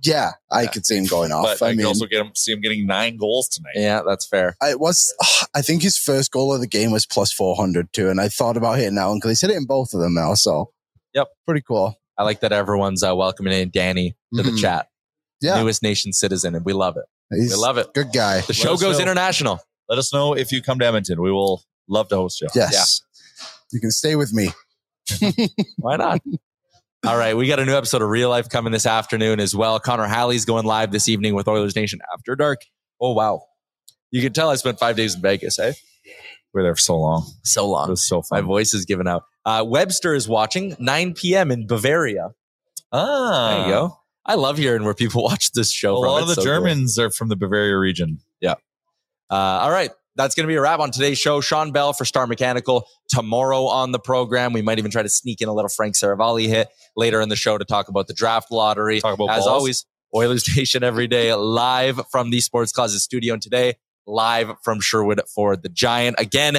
Yeah, 0.04 0.32
I 0.50 0.62
Yeah. 0.62 0.70
could 0.70 0.86
see 0.86 0.96
him 0.96 1.06
going 1.06 1.32
off. 1.32 1.44
but 1.58 1.62
I 1.62 1.66
I, 1.66 1.70
could 1.70 1.78
mean, 1.78 1.86
also 1.86 2.06
get 2.06 2.24
him, 2.24 2.32
see 2.36 2.52
him 2.52 2.60
getting 2.60 2.86
nine 2.86 3.16
goals 3.16 3.48
tonight. 3.48 3.72
Yeah, 3.74 4.02
that's 4.06 4.26
fair. 4.26 4.56
I 4.62 4.74
was. 4.76 5.12
I 5.54 5.62
think 5.62 5.82
his 5.82 5.98
first 5.98 6.30
goal 6.30 6.52
of 6.54 6.60
the 6.60 6.66
game 6.68 6.90
was 6.92 7.06
plus 7.06 7.32
four 7.32 7.56
hundred 7.56 7.92
too, 7.92 8.08
and 8.08 8.20
I 8.20 8.28
thought 8.28 8.56
about 8.56 8.78
hitting 8.78 8.94
that 8.96 9.06
one 9.06 9.18
because 9.18 9.30
he's 9.32 9.40
hit 9.40 9.50
it 9.50 9.56
in 9.56 9.66
both 9.66 9.92
of 9.94 10.00
them 10.00 10.14
now. 10.14 10.34
So, 10.34 10.70
Yep. 11.14 11.26
pretty 11.46 11.62
cool. 11.66 11.99
I 12.20 12.22
like 12.24 12.40
that 12.40 12.52
everyone's 12.52 13.02
uh, 13.02 13.16
welcoming 13.16 13.54
in 13.54 13.70
Danny 13.72 14.14
to 14.34 14.42
the 14.42 14.50
Mhm. 14.50 14.60
chat. 14.60 14.88
Yeah, 15.40 15.58
Newest 15.62 15.82
nation 15.82 16.12
citizen, 16.12 16.54
and 16.54 16.66
we 16.66 16.74
love 16.74 16.98
it. 16.98 17.04
he's 17.34 17.50
We 17.52 17.56
love 17.56 17.78
it. 17.78 17.94
good 17.94 18.12
guy. 18.12 18.42
The 18.42 18.52
show 18.52 18.76
goes 18.76 18.98
know. 18.98 19.02
international. 19.04 19.60
Let 19.88 19.98
us 19.98 20.12
know 20.12 20.34
if 20.34 20.52
you 20.52 20.60
come 20.60 20.78
to 20.80 20.84
Edmonton. 20.86 21.22
We 21.22 21.32
will 21.32 21.62
love 21.88 22.08
to 22.10 22.16
host 22.16 22.42
you. 22.42 22.48
Yes, 22.54 23.00
you 23.72 23.80
can 23.80 23.90
stay 23.90 24.16
with 24.16 24.34
me. 24.34 24.50
Why 25.78 25.96
not? 25.96 26.20
All 27.06 27.16
right, 27.16 27.34
we 27.34 27.48
got 27.48 27.58
a 27.58 27.64
new 27.64 27.74
episode 27.74 28.02
of 28.02 28.08
Real 28.10 28.28
Life 28.28 28.50
coming 28.50 28.70
this 28.72 28.84
afternoon 28.84 29.40
as 29.40 29.54
well. 29.56 29.80
Connor 29.80 30.06
Halley's 30.06 30.44
going 30.44 30.66
live 30.66 30.92
this 30.92 31.08
evening 31.08 31.34
with 31.34 31.48
Oilers 31.48 31.74
Nation 31.74 32.00
After 32.12 32.36
Dark. 32.36 32.60
Oh 33.00 33.12
wow, 33.14 33.42
you 34.10 34.20
can 34.20 34.34
tell 34.34 34.50
I 34.50 34.56
spent 34.56 34.78
five 34.78 34.94
days 34.96 35.14
in 35.14 35.22
Vegas. 35.22 35.58
Eh, 35.58 35.72
We 36.04 36.12
were 36.52 36.62
there 36.64 36.74
for 36.74 36.80
so 36.80 36.98
long. 36.98 37.32
so 37.44 37.62
long. 37.66 37.70
It 37.70 37.80
long. 37.84 37.90
was 37.92 38.06
so 38.06 38.20
fun. 38.20 38.42
My 38.42 38.46
voice 38.46 38.74
is 38.74 38.84
giving 38.84 39.08
out. 39.08 39.22
Uh, 39.44 39.64
Webster 39.66 40.14
is 40.14 40.28
watching 40.28 40.76
9 40.78 41.14
p.m. 41.14 41.50
in 41.50 41.66
Bavaria. 41.66 42.30
Ah, 42.92 43.48
There 43.56 43.66
you 43.66 43.72
go. 43.72 43.96
I 44.26 44.34
love 44.34 44.58
hearing 44.58 44.84
where 44.84 44.94
people 44.94 45.22
watch 45.30 45.52
this 45.52 45.70
A 45.70 45.72
show. 45.72 45.96
from. 46.00 46.10
lot 46.10 46.22
of 46.22 46.28
the 46.28 46.34
so 46.34 46.42
cool. 46.42 46.52
Germans 46.52 46.98
are 46.98 47.10
from 47.10 47.28
the 47.28 47.36
Bavaria 47.36 47.76
region. 47.78 48.18
Yeah. 48.40 48.54
Uh, 49.30 49.34
all 49.34 49.70
right. 49.70 49.90
That's 50.16 50.34
going 50.34 50.44
to 50.44 50.48
be 50.48 50.56
a 50.56 50.60
wrap 50.60 50.80
on 50.80 50.90
today's 50.90 51.18
show. 51.18 51.40
Sean 51.40 51.70
Bell 51.72 51.92
for 51.92 52.04
Star 52.04 52.26
Mechanical 52.26 52.86
tomorrow 53.08 53.64
on 53.66 53.92
the 53.92 53.98
program. 53.98 54.52
We 54.52 54.60
might 54.60 54.78
even 54.78 54.90
try 54.90 55.02
to 55.02 55.08
sneak 55.08 55.40
in 55.40 55.48
a 55.48 55.52
little 55.54 55.68
Frank 55.68 55.94
Seravalli 55.94 56.46
hit 56.48 56.68
later 56.96 57.20
in 57.20 57.28
the 57.28 57.36
show 57.36 57.56
to 57.56 57.64
talk 57.64 57.88
about 57.88 58.08
the 58.08 58.12
draft 58.12 58.50
lottery. 58.50 59.00
Talk 59.00 59.14
about 59.14 59.30
As 59.30 59.44
balls. 59.44 59.46
always, 59.46 59.86
Oilers 60.14 60.44
Nation 60.56 60.82
every 60.82 61.06
day 61.06 61.32
live 61.34 62.00
from 62.10 62.30
the 62.30 62.40
Sports 62.40 62.72
Closet 62.72 63.00
studio. 63.00 63.32
And 63.34 63.42
today, 63.42 63.74
live 64.06 64.50
from 64.64 64.80
Sherwood 64.80 65.20
Ford 65.32 65.62
the 65.62 65.68
Giant. 65.68 66.16
Again, 66.18 66.58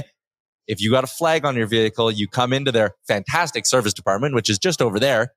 if 0.68 0.82
you 0.82 0.91
got 0.91 1.03
a 1.03 1.07
flag 1.07 1.45
on 1.45 1.55
your 1.55 1.68
vehicle, 1.68 2.12
you 2.12 2.28
come 2.28 2.53
into 2.53 2.72
their 2.72 2.95
fantastic 3.07 3.66
service 3.66 3.93
department, 3.93 4.36
which 4.36 4.49
is 4.49 4.57
just 4.59 4.82
over 4.82 4.99
there. 4.99 5.34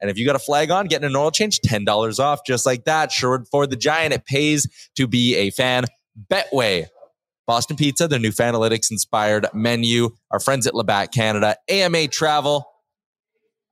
And 0.00 0.10
if 0.10 0.18
you 0.18 0.26
got 0.26 0.36
a 0.36 0.40
flag 0.40 0.70
on, 0.70 0.86
getting 0.86 1.06
an 1.06 1.16
oil 1.16 1.30
change, 1.30 1.60
$10 1.60 2.18
off, 2.18 2.40
just 2.46 2.66
like 2.66 2.84
that. 2.84 3.12
Sherwood 3.12 3.48
Ford 3.48 3.70
the 3.70 3.76
Giant. 3.76 4.12
It 4.12 4.24
pays 4.24 4.66
to 4.96 5.06
be 5.06 5.36
a 5.36 5.50
fan. 5.50 5.84
Betway, 6.30 6.86
Boston 7.46 7.76
Pizza, 7.76 8.08
their 8.08 8.18
new 8.18 8.32
Fanalytics 8.32 8.90
inspired 8.90 9.46
menu. 9.54 10.10
Our 10.30 10.40
friends 10.40 10.66
at 10.66 10.74
Labatt 10.74 11.12
Canada, 11.12 11.56
AMA 11.68 12.08
Travel. 12.08 12.66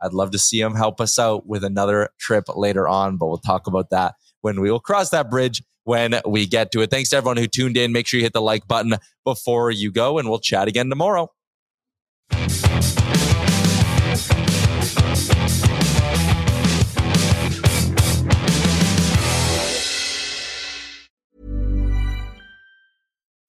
I'd 0.02 0.12
love 0.12 0.32
to 0.32 0.38
see 0.38 0.60
them 0.60 0.74
help 0.74 1.00
us 1.00 1.18
out 1.18 1.46
with 1.46 1.64
another 1.64 2.10
trip 2.18 2.44
later 2.54 2.86
on, 2.86 3.16
but 3.16 3.26
we'll 3.26 3.38
talk 3.38 3.66
about 3.66 3.90
that 3.90 4.14
when 4.42 4.60
we 4.60 4.70
will 4.70 4.80
cross 4.80 5.08
that 5.10 5.30
bridge 5.30 5.62
when 5.84 6.20
we 6.26 6.46
get 6.46 6.72
to 6.72 6.80
it. 6.80 6.90
Thanks 6.90 7.10
to 7.10 7.16
everyone 7.16 7.36
who 7.36 7.46
tuned 7.46 7.76
in. 7.76 7.92
Make 7.92 8.06
sure 8.06 8.18
you 8.18 8.24
hit 8.24 8.32
the 8.32 8.42
like 8.42 8.66
button 8.66 8.96
before 9.24 9.70
you 9.70 9.92
go, 9.92 10.18
and 10.18 10.28
we'll 10.28 10.40
chat 10.40 10.68
again 10.68 10.88
tomorrow. 10.88 11.30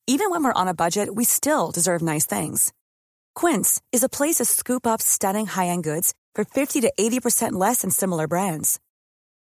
Even 0.07 0.29
when 0.29 0.43
we're 0.43 0.53
on 0.53 0.67
a 0.67 0.73
budget, 0.73 1.13
we 1.15 1.23
still 1.25 1.71
deserve 1.71 2.01
nice 2.01 2.25
things. 2.25 2.71
Quince 3.33 3.81
is 3.91 4.03
a 4.03 4.07
place 4.07 4.35
to 4.35 4.45
scoop 4.45 4.85
up 4.87 5.01
stunning 5.01 5.45
high-end 5.45 5.83
goods 5.83 6.13
for 6.35 6.45
50 6.45 6.81
to 6.81 6.93
80% 6.97 7.53
less 7.53 7.81
than 7.81 7.89
similar 7.89 8.27
brands. 8.27 8.79